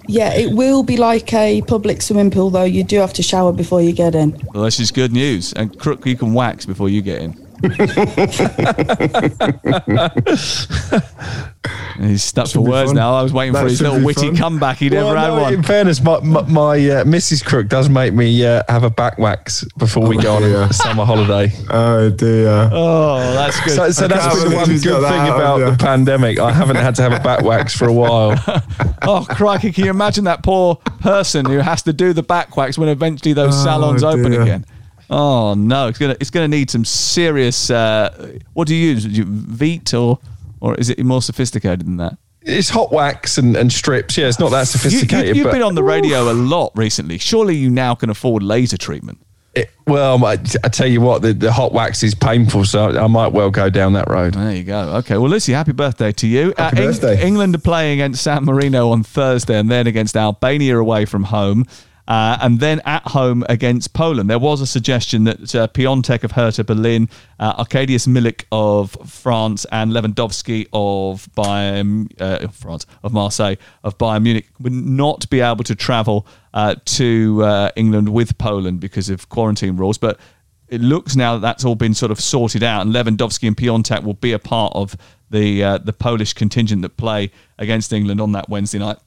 Yeah, 0.07 0.33
it 0.33 0.53
will 0.53 0.83
be 0.83 0.97
like 0.97 1.33
a 1.33 1.61
public 1.61 2.01
swimming 2.01 2.29
pool, 2.29 2.49
though. 2.49 2.65
You 2.65 2.83
do 2.83 2.99
have 2.99 3.13
to 3.13 3.23
shower 3.23 3.53
before 3.53 3.81
you 3.81 3.93
get 3.93 4.15
in. 4.15 4.37
Well, 4.53 4.63
this 4.63 4.81
is 4.81 4.91
good 4.91 5.13
news. 5.13 5.53
And 5.53 5.79
Crook, 5.79 6.05
you 6.05 6.17
can 6.17 6.33
wax 6.33 6.65
before 6.65 6.89
you 6.89 7.01
get 7.01 7.21
in. 7.21 7.39
He's 11.99 12.23
stuck 12.23 12.47
for 12.47 12.61
words 12.61 12.89
fun. 12.89 12.95
now. 12.95 13.13
I 13.15 13.21
was 13.23 13.31
waiting 13.33 13.53
That 13.53 13.61
for 13.63 13.69
his 13.69 13.81
little 13.81 14.03
witty 14.03 14.27
fun. 14.27 14.35
comeback. 14.37 14.77
He 14.77 14.89
Well, 14.89 15.07
never 15.07 15.19
had 15.19 15.27
no, 15.27 15.41
one. 15.41 15.53
In 15.53 15.63
fairness, 15.63 16.01
my, 16.01 16.19
my, 16.21 16.41
my 16.43 16.73
uh, 16.75 17.03
Mrs. 17.03 17.43
Crook 17.45 17.67
does 17.67 17.89
make 17.89 18.13
me 18.13 18.45
uh, 18.45 18.63
have 18.67 18.83
a 18.83 18.89
back 18.89 19.17
wax 19.19 19.63
before 19.77 20.07
we 20.07 20.17
go 20.17 20.35
on 20.37 20.43
a 20.43 20.73
summer 20.73 21.05
holiday. 21.05 21.51
Oh 21.69 22.09
dear. 22.09 22.69
Oh, 22.71 23.19
that's 23.33 23.59
good. 23.63 23.75
So, 23.75 23.89
so 23.91 24.05
I 24.05 24.07
that's 24.07 24.41
been 24.41 24.49
the 24.51 24.55
one 24.55 24.65
good 24.67 24.81
thing 24.81 24.93
out 24.95 25.35
about 25.35 25.61
of 25.61 25.65
the 25.65 25.71
you. 25.71 25.77
pandemic. 25.77 26.39
I 26.39 26.51
haven't 26.51 26.75
had 26.77 26.95
to 26.95 27.01
have 27.03 27.13
a 27.13 27.19
back 27.23 27.43
wax 27.43 27.75
for 27.77 27.87
a 27.87 27.93
while. 27.93 28.33
Oh, 29.05 29.25
crikey. 29.29 29.73
Can 29.73 29.83
you 29.83 29.89
imagine 29.89 30.23
that 30.25 30.43
poor 30.43 30.75
person 31.01 31.45
who 31.45 31.57
has 31.57 31.81
to 31.83 31.91
do 31.91 32.13
the 32.13 32.23
back 32.23 32.55
wax 32.55 32.77
when 32.77 32.87
eventually 32.87 33.33
those 33.33 33.53
Oh, 33.53 33.63
salons 33.65 34.01
open 34.01 34.31
again? 34.33 34.65
Oh, 35.09 35.53
no. 35.55 35.89
It's 35.89 35.99
going 35.99 36.13
to 36.15 36.21
it's 36.21 36.29
gonna 36.29 36.47
need 36.47 36.69
some 36.71 36.85
serious. 36.85 37.69
Uh, 37.69 38.37
what 38.53 38.65
do 38.67 38.73
you 38.75 38.91
use? 38.91 39.03
Do 39.03 39.09
you 39.11 39.25
Veet 39.25 39.93
or, 39.93 40.19
or 40.63 40.75
is 40.75 40.89
it 40.89 41.03
more 41.03 41.21
sophisticated 41.21 41.81
than 41.81 41.97
that? 41.97 42.17
It's 42.41 42.69
hot 42.69 42.91
wax 42.91 43.37
and, 43.37 43.55
and 43.55 43.71
strips. 43.71 44.17
Yeah, 44.17 44.27
it's 44.27 44.39
not 44.39 44.51
that 44.51 44.67
sophisticated. 44.67 45.35
You, 45.35 45.43
have 45.43 45.53
been 45.53 45.61
on 45.61 45.75
the 45.75 45.83
radio 45.83 46.31
a 46.31 46.33
lot 46.33 46.71
recently. 46.75 47.17
Surely 47.17 47.55
you 47.55 47.69
now 47.69 47.95
can 47.95 48.09
afford 48.09 48.43
laser 48.43 48.77
treatment. 48.77 49.19
It, 49.53 49.69
well, 49.85 50.25
I, 50.25 50.33
I 50.63 50.69
tell 50.69 50.87
you 50.87 50.99
what, 50.99 51.21
the, 51.21 51.33
the 51.33 51.51
hot 51.51 51.73
wax 51.73 52.01
is 52.01 52.15
painful, 52.15 52.65
so 52.65 52.97
I 52.97 53.07
might 53.07 53.33
well 53.33 53.51
go 53.51 53.69
down 53.69 53.93
that 53.93 54.09
road. 54.09 54.33
There 54.33 54.55
you 54.55 54.63
go. 54.63 54.79
Okay. 54.97 55.17
Well, 55.17 55.29
Lucy, 55.29 55.51
happy 55.51 55.73
birthday 55.73 56.11
to 56.13 56.27
you. 56.27 56.53
Happy 56.57 56.77
uh, 56.77 56.81
Eng- 56.81 56.87
birthday. 56.87 57.27
England 57.27 57.55
are 57.55 57.59
playing 57.59 57.99
against 57.99 58.23
San 58.23 58.45
Marino 58.45 58.89
on 58.89 59.03
Thursday 59.03 59.59
and 59.59 59.69
then 59.69 59.85
against 59.85 60.15
Albania 60.15 60.79
away 60.79 61.05
from 61.05 61.25
home. 61.25 61.65
Uh, 62.07 62.37
and 62.41 62.59
then 62.59 62.81
at 62.85 63.07
home 63.07 63.45
against 63.47 63.93
Poland. 63.93 64.29
There 64.29 64.39
was 64.39 64.59
a 64.59 64.67
suggestion 64.67 65.23
that 65.23 65.55
uh, 65.55 65.67
Piatek 65.67 66.23
of 66.23 66.31
Hertha 66.31 66.63
Berlin, 66.63 67.07
uh, 67.39 67.63
Arkadiusz 67.63 68.07
Milik 68.07 68.43
of 68.51 68.97
France, 69.09 69.65
and 69.71 69.91
Lewandowski 69.91 70.67
of 70.73 71.29
Bayern, 71.37 72.09
uh, 72.19 72.47
France, 72.49 72.85
of 73.03 73.13
Marseille, 73.13 73.55
of 73.83 73.97
Bayern 73.97 74.23
Munich 74.23 74.47
would 74.59 74.73
not 74.73 75.29
be 75.29 75.39
able 75.39 75.63
to 75.63 75.75
travel 75.75 76.27
uh, 76.53 76.75
to 76.85 77.41
uh, 77.43 77.71
England 77.77 78.09
with 78.09 78.37
Poland 78.37 78.81
because 78.81 79.09
of 79.09 79.29
quarantine 79.29 79.77
rules. 79.77 79.97
But 79.97 80.19
it 80.67 80.81
looks 80.81 81.15
now 81.15 81.35
that 81.35 81.41
that's 81.41 81.63
all 81.63 81.75
been 81.75 81.93
sort 81.93 82.11
of 82.11 82.19
sorted 82.19 82.63
out, 82.63 82.81
and 82.81 82.93
Lewandowski 82.93 83.47
and 83.47 83.55
Piatek 83.55 84.03
will 84.03 84.15
be 84.15 84.33
a 84.33 84.39
part 84.39 84.73
of 84.75 84.97
the 85.29 85.63
uh, 85.63 85.77
the 85.77 85.93
Polish 85.93 86.33
contingent 86.33 86.81
that 86.81 86.97
play 86.97 87.31
against 87.57 87.93
England 87.93 88.19
on 88.19 88.33
that 88.33 88.49
Wednesday 88.49 88.79
night. 88.79 88.97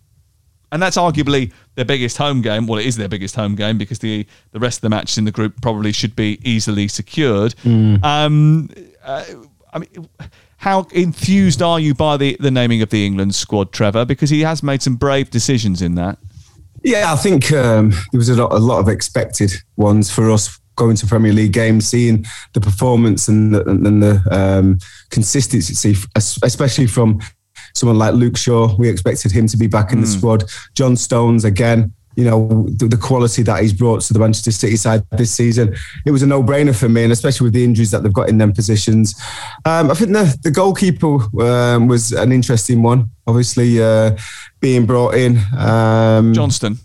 And 0.76 0.82
that's 0.82 0.98
arguably 0.98 1.54
their 1.74 1.86
biggest 1.86 2.18
home 2.18 2.42
game. 2.42 2.66
Well, 2.66 2.78
it 2.78 2.84
is 2.84 2.96
their 2.96 3.08
biggest 3.08 3.34
home 3.34 3.54
game 3.54 3.78
because 3.78 4.00
the 4.00 4.26
the 4.50 4.58
rest 4.58 4.76
of 4.76 4.82
the 4.82 4.90
matches 4.90 5.16
in 5.16 5.24
the 5.24 5.32
group 5.32 5.62
probably 5.62 5.90
should 5.90 6.14
be 6.14 6.38
easily 6.44 6.86
secured. 6.86 7.54
Um, 7.64 8.68
uh, 9.02 9.24
I 9.72 9.78
mean, 9.78 10.06
how 10.58 10.86
enthused 10.92 11.62
are 11.62 11.80
you 11.80 11.94
by 11.94 12.18
the, 12.18 12.36
the 12.40 12.50
naming 12.50 12.82
of 12.82 12.90
the 12.90 13.06
England 13.06 13.34
squad, 13.34 13.72
Trevor? 13.72 14.04
Because 14.04 14.28
he 14.28 14.42
has 14.42 14.62
made 14.62 14.82
some 14.82 14.96
brave 14.96 15.30
decisions 15.30 15.80
in 15.80 15.94
that. 15.94 16.18
Yeah, 16.82 17.10
I 17.10 17.16
think 17.16 17.50
um, 17.52 17.92
there 18.12 18.18
was 18.18 18.28
a 18.28 18.34
lot, 18.34 18.52
a 18.52 18.58
lot 18.58 18.80
of 18.80 18.90
expected 18.90 19.52
ones 19.76 20.10
for 20.10 20.30
us 20.30 20.60
going 20.74 20.96
to 20.96 21.06
Premier 21.06 21.32
League 21.32 21.54
games, 21.54 21.88
seeing 21.88 22.26
the 22.52 22.60
performance 22.60 23.28
and 23.28 23.54
the, 23.54 23.66
and 23.66 24.02
the 24.02 24.20
um, 24.30 24.78
consistency, 25.08 25.96
especially 26.14 26.86
from 26.86 27.22
someone 27.76 27.98
like 27.98 28.14
Luke 28.14 28.36
Shaw. 28.36 28.74
We 28.76 28.88
expected 28.88 29.32
him 29.32 29.46
to 29.48 29.56
be 29.56 29.66
back 29.66 29.92
in 29.92 30.00
the 30.00 30.06
squad. 30.06 30.44
John 30.74 30.96
Stones 30.96 31.44
again. 31.44 31.92
You 32.16 32.24
know 32.24 32.66
the, 32.78 32.88
the 32.88 32.96
quality 32.96 33.42
that 33.42 33.60
he's 33.60 33.74
brought 33.74 34.00
to 34.00 34.14
the 34.14 34.18
Manchester 34.18 34.50
City 34.50 34.76
side 34.76 35.04
this 35.10 35.32
season. 35.32 35.76
It 36.06 36.12
was 36.12 36.22
a 36.22 36.26
no-brainer 36.26 36.74
for 36.74 36.88
me, 36.88 37.02
and 37.02 37.12
especially 37.12 37.44
with 37.44 37.52
the 37.52 37.62
injuries 37.62 37.90
that 37.90 38.02
they've 38.02 38.12
got 38.12 38.30
in 38.30 38.38
them 38.38 38.54
positions. 38.54 39.14
Um, 39.66 39.90
I 39.90 39.94
think 39.94 40.12
the 40.12 40.34
the 40.42 40.50
goalkeeper 40.50 41.18
um, 41.42 41.88
was 41.88 42.12
an 42.12 42.32
interesting 42.32 42.82
one. 42.82 43.10
Obviously, 43.26 43.82
uh, 43.82 44.16
being 44.60 44.86
brought 44.86 45.14
in. 45.14 45.38
Um, 45.58 46.32
Johnstone. 46.32 46.78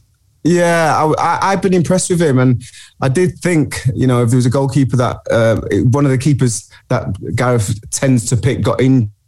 Yeah, 0.44 1.14
I, 1.20 1.52
have 1.52 1.62
been 1.62 1.74
impressed 1.74 2.10
with 2.10 2.22
him, 2.22 2.40
and 2.40 2.64
I 3.00 3.10
did 3.10 3.38
think, 3.40 3.80
you 3.94 4.08
know, 4.08 4.24
if 4.24 4.30
there 4.30 4.38
was 4.38 4.48
a 4.48 4.50
goalkeeper 4.50 4.98
that 4.98 5.18
uh, 5.30 5.62
one 5.90 6.04
of 6.04 6.10
the 6.10 6.18
keepers 6.18 6.68
that 6.90 7.16
Gareth 7.36 7.80
tends 7.92 8.26
to 8.30 8.38
pick 8.38 8.64
got 8.64 8.82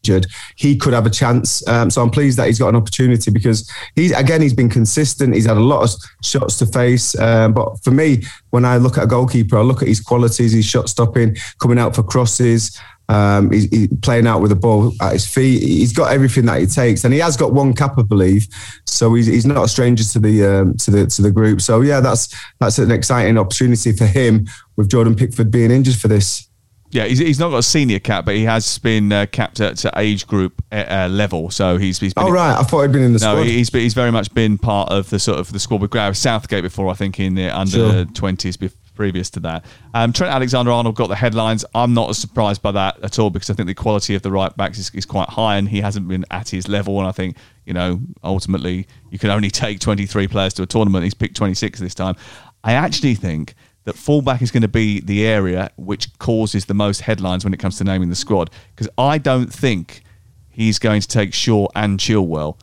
injured, 0.04 0.28
he 0.56 0.76
could 0.76 0.94
have 0.94 1.06
a 1.06 1.10
chance. 1.10 1.66
Um, 1.68 1.90
so 1.90 2.02
I'm 2.02 2.10
pleased 2.10 2.38
that 2.38 2.48
he's 2.48 2.60
got 2.60 2.70
an 2.70 2.76
opportunity 2.76 3.32
because 3.32 3.70
he's 3.96 4.12
again 4.12 4.42
he's 4.42 4.54
been 4.54 4.70
consistent. 4.70 5.34
He's 5.34 5.46
had 5.46 5.58
a 5.58 5.62
lot 5.62 5.84
of 5.84 5.90
shots 6.24 6.58
to 6.60 6.66
face, 6.66 7.18
um, 7.20 7.54
but 7.54 7.84
for 7.84 7.92
me, 7.92 8.24
when 8.52 8.66
I 8.66 8.78
look 8.78 8.98
at 8.98 9.06
a 9.06 9.08
goalkeeper, 9.08 9.58
I 9.58 9.62
look 9.62 9.82
at 9.82 9.88
his 9.88 10.00
qualities, 10.00 10.54
his 10.54 10.66
shot 10.66 10.90
stopping, 10.90 11.36
coming 11.60 11.80
out 11.80 11.96
for 11.96 12.04
crosses. 12.04 12.78
Um, 13.10 13.52
he's, 13.52 13.66
he's, 13.66 13.90
playing 14.02 14.28
out 14.28 14.42
with 14.42 14.50
the 14.50 14.56
ball 14.56 14.94
at 15.02 15.12
his 15.12 15.28
feet. 15.28 15.62
He's 15.62 15.92
got 15.92 16.14
everything 16.14 16.46
that 16.46 16.62
he 16.62 16.66
takes, 16.66 17.04
and 17.04 17.14
he 17.14 17.20
has 17.20 17.36
got 17.36 17.54
one 17.54 17.74
cap, 17.74 17.98
I 17.98 18.04
believe. 18.04 18.48
So 18.86 19.14
he's, 19.14 19.28
he's 19.28 19.46
not 19.46 19.66
a 19.66 19.68
stranger 19.68 20.04
to 20.06 20.20
the 20.20 20.46
um, 20.46 20.78
to 20.78 20.92
the 20.92 21.08
to 21.08 21.22
the 21.22 21.32
group. 21.32 21.62
So 21.62 21.82
yeah, 21.82 22.00
that's 22.00 22.34
that's 22.60 22.80
an 22.80 22.92
exciting 22.92 23.38
opportunity 23.38 23.92
for 23.92 24.06
him 24.06 24.48
with 24.78 24.90
Jordan 24.90 25.16
Pickford 25.16 25.52
being 25.52 25.70
injured 25.70 25.96
for 25.96 26.08
this. 26.08 26.48
Yeah, 26.94 27.06
he's, 27.06 27.20
he's 27.20 27.40
not 27.40 27.50
got 27.50 27.58
a 27.58 27.64
senior 27.64 28.00
cap, 28.00 28.26
but 28.26 28.36
he 28.36 28.44
has 28.44 28.78
been 28.78 29.12
uh, 29.12 29.26
capped 29.32 29.60
at, 29.60 29.84
at 29.84 29.94
age 29.98 30.28
group 30.28 30.64
uh, 30.72 30.86
uh 30.88 31.08
level. 31.10 31.50
So 31.50 31.78
he's, 31.78 32.00
he's 32.00 32.14
been. 32.14 32.26
Oh 32.26 32.32
right, 32.32 32.58
I 32.58 32.64
thought 32.64 32.84
he'd 32.84 32.92
been 32.92 33.04
in 33.04 33.14
the 33.14 33.20
no, 33.20 33.34
squad. 33.34 33.48
he's 33.48 33.70
he's 33.74 33.94
very 33.94 34.12
much 34.12 34.34
been 34.34 34.58
part 34.58 34.92
of 34.92 35.10
the 35.10 35.20
sort 35.20 35.40
of 35.40 35.52
the 35.52 35.60
squad 35.60 35.82
with 35.82 35.92
Gareth 35.92 36.18
Southgate 36.18 36.64
before. 36.64 36.90
I 36.90 36.94
think 36.94 37.20
in 37.20 37.36
the 37.36 37.50
under 37.50 38.06
twenties 38.06 38.58
sure 38.60 38.70
previous 38.96 39.30
to 39.32 39.40
that. 39.42 39.66
Um, 39.94 40.14
Trent 40.14 40.34
Alexander 40.34 40.72
Arnold 40.72 40.96
got 40.96 41.08
the 41.08 41.16
headlines. 41.16 41.66
I'm 41.76 41.94
not 41.94 42.10
as 42.10 42.18
surprised 42.18 42.62
by 42.62 42.72
that 42.72 43.04
at 43.04 43.20
all 43.20 43.30
because 43.30 43.50
I 43.50 43.54
think 43.54 43.68
the 43.68 43.74
quality 43.74 44.16
of 44.16 44.22
the 44.22 44.32
right 44.32 44.56
backs 44.56 44.78
is, 44.78 44.92
is, 44.94 45.06
quite 45.06 45.30
high 45.30 45.58
and 45.58 45.68
he 45.68 45.82
hasn't 45.82 46.08
been 46.08 46.26
at 46.32 46.50
his 46.50 46.68
level. 46.68 47.00
And 47.00 47.08
I 47.08 47.12
think, 47.12 47.38
you 47.66 47.74
know, 47.74 48.00
ultimately 48.24 48.88
you 49.10 49.20
can 49.20 49.30
only 49.30 49.50
take 49.52 49.80
23 49.80 50.28
players 50.28 50.54
to 50.56 50.64
a 50.64 50.66
tournament. 50.66 51.04
He's 51.04 51.14
picked 51.14 51.36
26 51.36 51.80
this 51.80 51.96
time. 51.96 52.16
I 52.64 52.74
actually 52.74 53.16
think 53.16 53.56
that 53.86 53.96
fullback 53.96 54.42
is 54.42 54.52
going 54.52 54.62
to 54.62 54.68
be 54.68 55.00
the 55.02 55.26
area 55.26 55.70
which 55.76 56.18
causes 56.20 56.66
the 56.66 56.74
most 56.74 57.02
headlines 57.02 57.44
when 57.44 57.54
it 57.54 57.58
comes 57.58 57.78
to 57.78 57.84
naming 57.84 58.10
the 58.10 58.16
squad 58.16 58.50
because 58.76 58.90
I 58.98 59.18
don't 59.18 59.52
think 59.52 60.02
he's 60.50 60.80
going 60.80 61.02
to 61.02 61.08
take 61.08 61.34
Shaw 61.34 61.68
and 61.76 62.00
Chilwell. 62.00 62.58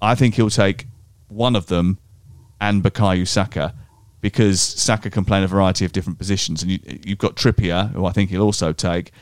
I 0.00 0.14
think 0.14 0.34
he'll 0.34 0.50
take 0.50 0.86
one 1.28 1.56
of 1.56 1.66
them 1.66 1.98
and 2.60 2.82
Bukayo 2.82 3.26
Saka 3.26 3.74
because 4.20 4.60
Saka 4.60 5.10
can 5.10 5.24
play 5.24 5.38
in 5.38 5.44
a 5.44 5.48
variety 5.48 5.84
of 5.84 5.92
different 5.92 6.18
positions, 6.18 6.62
and 6.62 6.72
you, 6.72 6.80
have 7.06 7.18
got 7.18 7.36
Trippier, 7.36 7.92
who 7.92 8.06
I 8.06 8.12
think 8.12 8.30
he'll 8.30 8.42
also 8.42 8.72
take, 8.72 9.12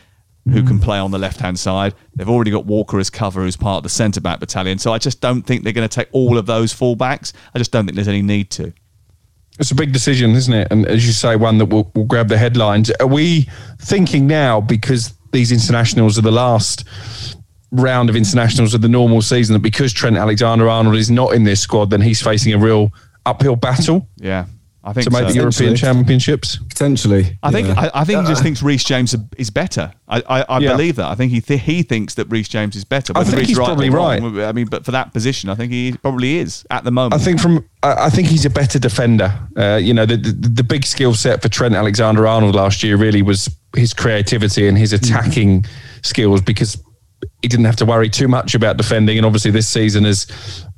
who 0.44 0.62
mm. 0.62 0.66
can 0.66 0.78
play 0.78 0.98
on 0.98 1.10
the 1.10 1.18
left 1.18 1.40
hand 1.40 1.58
side. 1.58 1.94
They've 2.14 2.28
already 2.28 2.50
got 2.50 2.64
Walker 2.64 2.98
as 2.98 3.10
cover, 3.10 3.42
who's 3.42 3.56
part 3.56 3.78
of 3.78 3.82
the 3.82 3.88
centre 3.88 4.20
back 4.20 4.40
battalion. 4.40 4.78
So 4.78 4.92
I 4.92 4.98
just 4.98 5.20
don't 5.20 5.42
think 5.42 5.64
they're 5.64 5.72
going 5.72 5.88
to 5.88 5.94
take 5.94 6.08
all 6.12 6.38
of 6.38 6.46
those 6.46 6.72
fullbacks. 6.72 7.32
I 7.54 7.58
just 7.58 7.70
don't 7.70 7.84
think 7.86 7.96
there's 7.96 8.08
any 8.08 8.22
need 8.22 8.50
to. 8.52 8.72
It's 9.58 9.70
a 9.70 9.74
big 9.74 9.92
decision, 9.92 10.32
isn't 10.32 10.52
it? 10.52 10.68
And 10.70 10.86
as 10.86 11.06
you 11.06 11.12
say, 11.12 11.36
one 11.36 11.58
that 11.58 11.66
will, 11.66 11.90
will 11.94 12.04
grab 12.04 12.28
the 12.28 12.38
headlines. 12.38 12.90
Are 13.00 13.06
we 13.06 13.48
thinking 13.78 14.26
now 14.26 14.60
because 14.60 15.14
these 15.32 15.52
internationals 15.52 16.18
are 16.18 16.22
the 16.22 16.32
last 16.32 16.84
round 17.70 18.08
of 18.08 18.16
internationals 18.16 18.74
of 18.74 18.82
the 18.82 18.88
normal 18.88 19.20
season 19.22 19.52
that 19.52 19.60
because 19.60 19.92
Trent 19.92 20.16
Alexander 20.16 20.68
Arnold 20.68 20.96
is 20.96 21.10
not 21.10 21.34
in 21.34 21.44
this 21.44 21.60
squad, 21.60 21.90
then 21.90 22.00
he's 22.00 22.22
facing 22.22 22.52
a 22.52 22.58
real 22.58 22.92
uphill 23.26 23.56
battle? 23.56 24.08
Yeah. 24.16 24.46
I 24.86 24.92
think 24.92 25.06
to 25.06 25.10
make 25.10 25.22
so. 25.22 25.28
the 25.28 25.34
European 25.34 25.76
Championships 25.76 26.56
potentially. 26.56 27.38
I 27.42 27.50
think 27.50 27.68
I, 27.68 27.90
I, 27.94 28.04
think 28.04 28.20
he 28.20 28.28
just 28.28 28.42
thinks 28.42 28.62
Reece 28.62 28.84
James 28.84 29.16
is 29.38 29.48
better. 29.48 29.92
I, 30.06 30.18
I, 30.28 30.42
I 30.42 30.58
yeah. 30.58 30.72
believe 30.72 30.96
that. 30.96 31.06
I 31.06 31.14
think 31.14 31.32
he 31.32 31.40
th- 31.40 31.62
he 31.62 31.82
thinks 31.82 32.14
that 32.14 32.26
Reece 32.28 32.48
James 32.48 32.76
is 32.76 32.84
better. 32.84 33.14
I 33.16 33.24
think 33.24 33.46
he's 33.46 33.56
right 33.56 33.64
probably 33.64 33.88
right. 33.88 34.22
I 34.22 34.52
mean, 34.52 34.66
but 34.66 34.84
for 34.84 34.90
that 34.90 35.14
position, 35.14 35.48
I 35.48 35.54
think 35.54 35.72
he 35.72 35.92
probably 35.92 36.36
is 36.36 36.66
at 36.70 36.84
the 36.84 36.90
moment. 36.90 37.18
I 37.20 37.24
think 37.24 37.40
from 37.40 37.66
I 37.82 38.10
think 38.10 38.28
he's 38.28 38.44
a 38.44 38.50
better 38.50 38.78
defender. 38.78 39.32
Uh, 39.56 39.76
you 39.76 39.94
know, 39.94 40.04
the, 40.04 40.18
the, 40.18 40.32
the 40.32 40.64
big 40.64 40.84
skill 40.84 41.14
set 41.14 41.40
for 41.40 41.48
Trent 41.48 41.74
Alexander 41.74 42.26
Arnold 42.26 42.54
last 42.54 42.82
year 42.82 42.98
really 42.98 43.22
was 43.22 43.48
his 43.74 43.94
creativity 43.94 44.68
and 44.68 44.76
his 44.76 44.92
attacking 44.92 45.62
mm. 45.62 45.68
skills 46.02 46.42
because 46.42 46.76
he 47.42 47.48
didn't 47.48 47.66
have 47.66 47.76
to 47.76 47.84
worry 47.84 48.08
too 48.08 48.28
much 48.28 48.54
about 48.54 48.76
defending. 48.76 49.16
And 49.16 49.26
obviously, 49.26 49.50
this 49.50 49.68
season, 49.68 50.04
as 50.04 50.26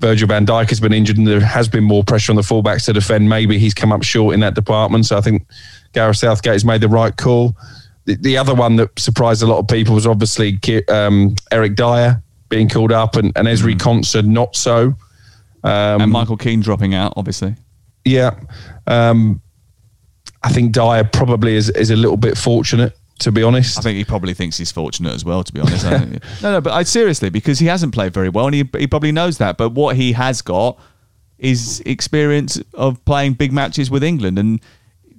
Virgil 0.00 0.28
van 0.28 0.46
Dijk 0.46 0.68
has 0.68 0.80
been 0.80 0.92
injured 0.92 1.18
and 1.18 1.26
there 1.26 1.40
has 1.40 1.68
been 1.68 1.84
more 1.84 2.04
pressure 2.04 2.32
on 2.32 2.36
the 2.36 2.42
fullbacks 2.42 2.84
to 2.86 2.92
defend, 2.92 3.28
maybe 3.28 3.58
he's 3.58 3.74
come 3.74 3.92
up 3.92 4.02
short 4.02 4.34
in 4.34 4.40
that 4.40 4.54
department. 4.54 5.06
So 5.06 5.16
I 5.16 5.20
think 5.20 5.46
Gareth 5.92 6.18
Southgate 6.18 6.52
has 6.52 6.64
made 6.64 6.80
the 6.80 6.88
right 6.88 7.16
call. 7.16 7.56
The, 8.04 8.16
the 8.16 8.36
other 8.36 8.54
one 8.54 8.76
that 8.76 8.98
surprised 8.98 9.42
a 9.42 9.46
lot 9.46 9.58
of 9.58 9.68
people 9.68 9.94
was 9.94 10.06
obviously 10.06 10.58
um, 10.88 11.34
Eric 11.50 11.74
Dier 11.74 12.22
being 12.48 12.68
called 12.68 12.92
up 12.92 13.16
and, 13.16 13.32
and 13.36 13.48
Ezri 13.48 13.74
mm. 13.74 13.78
Konsa 13.78 14.24
not 14.24 14.54
so. 14.54 14.94
Um, 15.64 16.00
and 16.02 16.12
Michael 16.12 16.36
Keane 16.36 16.60
dropping 16.60 16.94
out, 16.94 17.14
obviously. 17.16 17.54
Yeah. 18.04 18.38
Um, 18.86 19.42
I 20.42 20.52
think 20.52 20.72
Dier 20.72 21.02
probably 21.04 21.56
is, 21.56 21.70
is 21.70 21.90
a 21.90 21.96
little 21.96 22.16
bit 22.16 22.38
fortunate 22.38 22.96
to 23.18 23.32
be 23.32 23.42
honest. 23.42 23.78
I 23.78 23.82
think 23.82 23.96
he 23.96 24.04
probably 24.04 24.34
thinks 24.34 24.58
he's 24.58 24.72
fortunate 24.72 25.14
as 25.14 25.24
well, 25.24 25.42
to 25.42 25.52
be 25.52 25.60
honest. 25.60 25.84
no, 26.42 26.52
no, 26.52 26.60
but 26.60 26.72
I, 26.72 26.82
seriously, 26.82 27.30
because 27.30 27.58
he 27.58 27.66
hasn't 27.66 27.94
played 27.94 28.12
very 28.12 28.28
well 28.28 28.46
and 28.46 28.54
he, 28.54 28.68
he 28.78 28.86
probably 28.86 29.12
knows 29.12 29.38
that. 29.38 29.56
But 29.56 29.70
what 29.70 29.96
he 29.96 30.12
has 30.12 30.42
got 30.42 30.78
is 31.38 31.82
experience 31.86 32.60
of 32.74 33.02
playing 33.04 33.34
big 33.34 33.52
matches 33.52 33.90
with 33.90 34.02
England. 34.02 34.38
And 34.38 34.60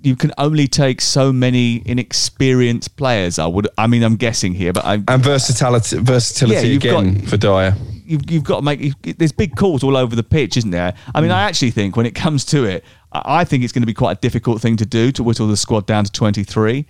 you 0.02 0.16
can 0.16 0.32
only 0.38 0.68
take 0.68 1.02
so 1.02 1.34
many 1.34 1.82
inexperienced 1.86 2.96
players. 2.98 3.40
I 3.40 3.48
would. 3.48 3.68
I 3.78 3.88
mean, 3.88 4.04
I'm 4.04 4.16
guessing 4.16 4.54
here, 4.54 4.74
but 4.74 4.86
I 4.86 4.94
and 4.96 5.24
versatility, 5.24 5.98
versatility 5.98 6.70
yeah, 6.70 6.76
again 6.76 7.14
got, 7.16 7.30
for 7.30 7.38
Dier. 7.38 7.76
You've, 8.06 8.30
you've 8.30 8.44
got 8.44 8.58
to 8.58 8.62
make. 8.62 9.18
There's 9.18 9.32
big 9.32 9.56
calls 9.56 9.84
all 9.84 9.98
over 9.98 10.16
the 10.16 10.24
pitch, 10.24 10.56
isn't 10.56 10.72
there? 10.72 10.94
I 11.14 11.22
mean, 11.22 11.32
mm. 11.32 11.36
I 11.36 11.44
actually 11.44 11.72
think 11.72 11.98
when 11.98 12.06
it 12.06 12.16
comes 12.16 12.46
to 12.46 12.64
it, 12.64 12.86
I 13.12 13.44
think 13.44 13.64
it's 13.64 13.74
going 13.74 13.82
to 13.82 13.88
be 13.88 13.94
quite 13.94 14.18
a 14.18 14.22
difficult 14.22 14.62
thing 14.62 14.78
to 14.78 14.86
do 14.86 15.12
to 15.14 15.24
whittle 15.24 15.48
the 15.48 15.58
squad 15.58 15.88
down 15.88 16.06
to 16.06 16.12
23 16.12 16.86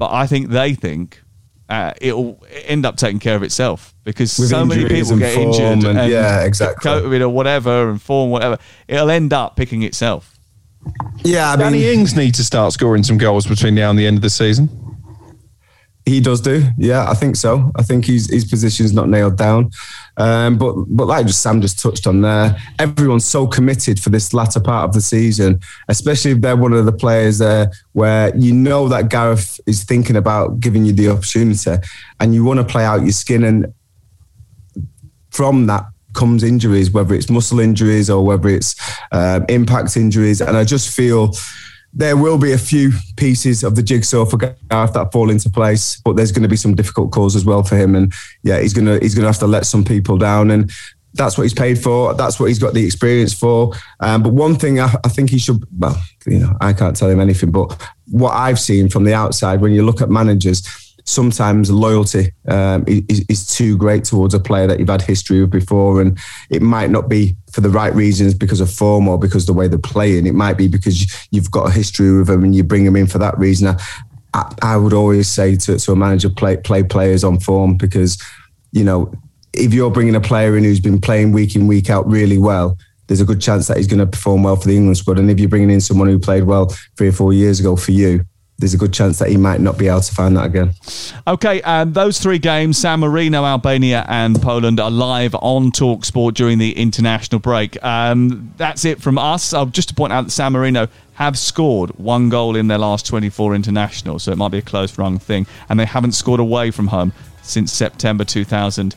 but 0.00 0.12
I 0.12 0.26
think 0.26 0.48
they 0.48 0.72
think 0.72 1.22
uh, 1.68 1.92
it'll 2.00 2.42
end 2.64 2.86
up 2.86 2.96
taking 2.96 3.20
care 3.20 3.36
of 3.36 3.42
itself 3.42 3.94
because 4.02 4.36
With 4.38 4.48
so 4.48 4.64
many 4.64 4.88
people 4.88 5.18
get 5.18 5.36
injured 5.36 5.84
and, 5.84 5.98
and, 5.98 6.10
yeah, 6.10 6.40
exactly, 6.40 6.90
COVID 6.90 7.20
or 7.20 7.28
whatever, 7.28 7.90
and 7.90 8.00
form 8.00 8.30
whatever. 8.30 8.56
It'll 8.88 9.10
end 9.10 9.34
up 9.34 9.56
picking 9.56 9.82
itself. 9.82 10.38
Yeah, 11.22 11.52
I 11.52 11.56
Danny 11.56 11.80
mean, 11.80 11.98
Ings 12.00 12.16
needs 12.16 12.38
to 12.38 12.44
start 12.44 12.72
scoring 12.72 13.02
some 13.02 13.18
goals 13.18 13.46
between 13.46 13.74
now 13.74 13.90
and 13.90 13.98
the 13.98 14.06
end 14.06 14.16
of 14.16 14.22
the 14.22 14.30
season. 14.30 14.68
He 16.06 16.20
does 16.20 16.40
do, 16.40 16.66
yeah, 16.78 17.08
I 17.08 17.14
think 17.14 17.36
so. 17.36 17.70
I 17.76 17.82
think 17.82 18.06
his 18.06 18.28
his 18.30 18.44
position's 18.44 18.92
not 18.92 19.08
nailed 19.08 19.36
down, 19.36 19.70
um, 20.16 20.56
but 20.56 20.74
but 20.88 21.06
like 21.06 21.26
just 21.26 21.42
Sam 21.42 21.60
just 21.60 21.78
touched 21.78 22.06
on 22.06 22.22
there, 22.22 22.56
everyone's 22.78 23.26
so 23.26 23.46
committed 23.46 24.00
for 24.00 24.08
this 24.08 24.32
latter 24.32 24.60
part 24.60 24.88
of 24.88 24.94
the 24.94 25.02
season, 25.02 25.60
especially 25.88 26.32
if 26.32 26.40
they're 26.40 26.56
one 26.56 26.72
of 26.72 26.86
the 26.86 26.92
players 26.92 27.38
there 27.38 27.70
where 27.92 28.34
you 28.36 28.52
know 28.52 28.88
that 28.88 29.10
Gareth 29.10 29.60
is 29.66 29.84
thinking 29.84 30.16
about 30.16 30.58
giving 30.58 30.86
you 30.86 30.92
the 30.92 31.10
opportunity, 31.10 31.76
and 32.18 32.34
you 32.34 32.44
want 32.44 32.58
to 32.58 32.64
play 32.64 32.84
out 32.84 33.02
your 33.02 33.12
skin, 33.12 33.44
and 33.44 33.72
from 35.30 35.66
that 35.66 35.84
comes 36.14 36.42
injuries, 36.42 36.90
whether 36.90 37.14
it's 37.14 37.30
muscle 37.30 37.60
injuries 37.60 38.10
or 38.10 38.24
whether 38.24 38.48
it's 38.48 38.74
um, 39.12 39.44
impact 39.48 39.96
injuries, 39.96 40.40
and 40.40 40.56
I 40.56 40.64
just 40.64 40.96
feel 40.96 41.34
there 41.92 42.16
will 42.16 42.38
be 42.38 42.52
a 42.52 42.58
few 42.58 42.92
pieces 43.16 43.64
of 43.64 43.74
the 43.74 43.82
jigsaw 43.82 44.24
for 44.24 44.36
Gareth 44.36 44.92
that 44.92 45.10
fall 45.12 45.30
into 45.30 45.50
place, 45.50 46.00
but 46.04 46.14
there's 46.14 46.32
going 46.32 46.42
to 46.42 46.48
be 46.48 46.56
some 46.56 46.74
difficult 46.74 47.10
calls 47.10 47.34
as 47.34 47.44
well 47.44 47.62
for 47.62 47.76
him. 47.76 47.96
And 47.96 48.12
yeah, 48.42 48.60
he's 48.60 48.72
gonna 48.72 48.98
he's 49.00 49.14
gonna 49.14 49.26
have 49.26 49.38
to 49.38 49.46
let 49.46 49.66
some 49.66 49.84
people 49.84 50.16
down, 50.16 50.50
and 50.50 50.70
that's 51.14 51.36
what 51.36 51.42
he's 51.42 51.54
paid 51.54 51.82
for. 51.82 52.14
That's 52.14 52.38
what 52.38 52.46
he's 52.46 52.58
got 52.58 52.74
the 52.74 52.84
experience 52.84 53.34
for. 53.34 53.72
Um, 53.98 54.22
but 54.22 54.32
one 54.32 54.56
thing 54.56 54.78
I, 54.78 54.94
I, 55.04 55.08
think 55.08 55.30
he 55.30 55.38
should 55.38 55.64
well, 55.78 56.00
you 56.26 56.38
know, 56.38 56.56
I 56.60 56.72
can't 56.72 56.94
tell 56.94 57.10
him 57.10 57.20
anything, 57.20 57.50
but 57.50 57.76
what 58.10 58.32
I've 58.32 58.60
seen 58.60 58.88
from 58.88 59.04
the 59.04 59.14
outside 59.14 59.60
when 59.60 59.72
you 59.72 59.84
look 59.84 60.00
at 60.00 60.10
managers 60.10 60.89
sometimes 61.10 61.70
loyalty 61.70 62.32
um, 62.48 62.84
is, 62.86 63.24
is, 63.28 63.46
too 63.46 63.76
great 63.76 64.04
towards 64.04 64.32
a 64.32 64.38
player 64.38 64.66
that 64.66 64.78
you've 64.78 64.88
had 64.88 65.02
history 65.02 65.40
with 65.40 65.50
before, 65.50 66.00
and 66.00 66.18
it 66.50 66.62
might 66.62 66.90
not 66.90 67.08
be 67.08 67.36
for 67.52 67.60
the 67.60 67.68
right 67.68 67.94
reasons 67.94 68.32
because 68.32 68.60
of 68.60 68.70
form 68.70 69.08
or 69.08 69.18
because 69.18 69.46
the 69.46 69.52
way 69.52 69.66
they're 69.66 69.78
playing. 69.78 70.26
It 70.26 70.34
might 70.34 70.56
be 70.56 70.68
because 70.68 71.28
you've 71.30 71.50
got 71.50 71.68
a 71.68 71.72
history 71.72 72.16
with 72.16 72.28
them 72.28 72.44
and 72.44 72.54
you 72.54 72.62
bring 72.62 72.84
them 72.84 72.96
in 72.96 73.06
for 73.06 73.18
that 73.18 73.36
reason. 73.38 73.76
I, 74.32 74.54
I 74.62 74.76
would 74.76 74.92
always 74.92 75.28
say 75.28 75.56
to, 75.56 75.78
to 75.78 75.92
a 75.92 75.96
manager, 75.96 76.30
play 76.30 76.56
play 76.56 76.82
players 76.82 77.24
on 77.24 77.40
form 77.40 77.76
because 77.76 78.16
you 78.72 78.84
know 78.84 79.12
if 79.52 79.74
you're 79.74 79.90
bringing 79.90 80.14
a 80.14 80.20
player 80.20 80.56
in 80.56 80.64
who's 80.64 80.80
been 80.80 81.00
playing 81.00 81.32
week 81.32 81.56
in 81.56 81.66
week 81.66 81.90
out 81.90 82.06
really 82.06 82.38
well. 82.38 82.76
There's 83.08 83.20
a 83.20 83.24
good 83.24 83.40
chance 83.40 83.66
that 83.66 83.76
he's 83.76 83.88
going 83.88 83.98
to 83.98 84.06
perform 84.06 84.44
well 84.44 84.54
for 84.54 84.68
the 84.68 84.76
England 84.76 84.96
squad. 84.96 85.18
And 85.18 85.28
if 85.32 85.40
you're 85.40 85.48
bringing 85.48 85.70
in 85.70 85.80
someone 85.80 86.06
who 86.06 86.20
played 86.20 86.44
well 86.44 86.66
three 86.96 87.08
or 87.08 87.12
four 87.12 87.32
years 87.32 87.58
ago 87.58 87.74
for 87.74 87.90
you, 87.90 88.24
there's 88.60 88.74
a 88.74 88.78
good 88.78 88.92
chance 88.92 89.18
that 89.18 89.30
he 89.30 89.36
might 89.36 89.60
not 89.60 89.78
be 89.78 89.88
able 89.88 90.02
to 90.02 90.14
find 90.14 90.36
that 90.36 90.46
again. 90.46 90.74
Okay, 91.26 91.62
and 91.62 91.94
those 91.94 92.20
three 92.20 92.38
games, 92.38 92.78
San 92.78 93.00
Marino, 93.00 93.44
Albania, 93.44 94.04
and 94.08 94.40
Poland, 94.40 94.78
are 94.78 94.90
live 94.90 95.34
on 95.36 95.72
Talk 95.72 96.04
Sport 96.04 96.34
during 96.34 96.58
the 96.58 96.72
international 96.72 97.38
break. 97.38 97.82
Um, 97.82 98.52
that's 98.58 98.84
it 98.84 99.00
from 99.00 99.18
us. 99.18 99.52
Uh, 99.52 99.64
just 99.64 99.88
to 99.88 99.94
point 99.94 100.12
out 100.12 100.26
that 100.26 100.30
San 100.30 100.52
Marino 100.52 100.88
have 101.14 101.38
scored 101.38 101.90
one 101.98 102.28
goal 102.28 102.54
in 102.54 102.68
their 102.68 102.78
last 102.78 103.06
24 103.06 103.54
internationals, 103.54 104.24
so 104.24 104.32
it 104.32 104.36
might 104.36 104.50
be 104.50 104.58
a 104.58 104.62
close 104.62 104.96
run 104.98 105.18
thing, 105.18 105.46
and 105.68 105.80
they 105.80 105.86
haven't 105.86 106.12
scored 106.12 106.40
away 106.40 106.70
from 106.70 106.88
home 106.88 107.12
since 107.42 107.72
September 107.72 108.24
2000 108.24 108.94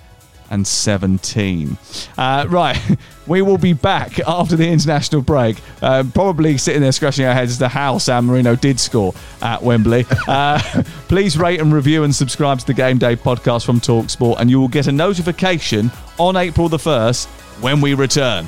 and 0.49 0.65
17. 0.65 1.77
Uh, 2.17 2.45
right, 2.49 2.79
we 3.27 3.41
will 3.41 3.57
be 3.57 3.73
back 3.73 4.19
after 4.27 4.55
the 4.55 4.67
international 4.67 5.21
break, 5.21 5.57
uh, 5.81 6.03
probably 6.13 6.57
sitting 6.57 6.81
there 6.81 6.91
scratching 6.91 7.25
our 7.25 7.33
heads 7.33 7.51
as 7.51 7.57
to 7.59 7.67
how 7.67 7.97
San 7.97 8.25
Marino 8.25 8.55
did 8.55 8.79
score 8.79 9.13
at 9.41 9.61
Wembley. 9.61 10.05
Uh, 10.27 10.59
please 11.07 11.37
rate 11.37 11.59
and 11.59 11.73
review 11.73 12.03
and 12.03 12.13
subscribe 12.13 12.59
to 12.59 12.65
the 12.65 12.73
Game 12.73 12.97
Day 12.97 13.15
podcast 13.15 13.65
from 13.65 13.79
Talksport, 13.79 14.39
and 14.39 14.49
you 14.49 14.59
will 14.59 14.67
get 14.67 14.87
a 14.87 14.91
notification 14.91 15.91
on 16.17 16.35
April 16.35 16.69
the 16.69 16.77
1st 16.77 17.25
when 17.61 17.81
we 17.81 17.93
return. 17.93 18.47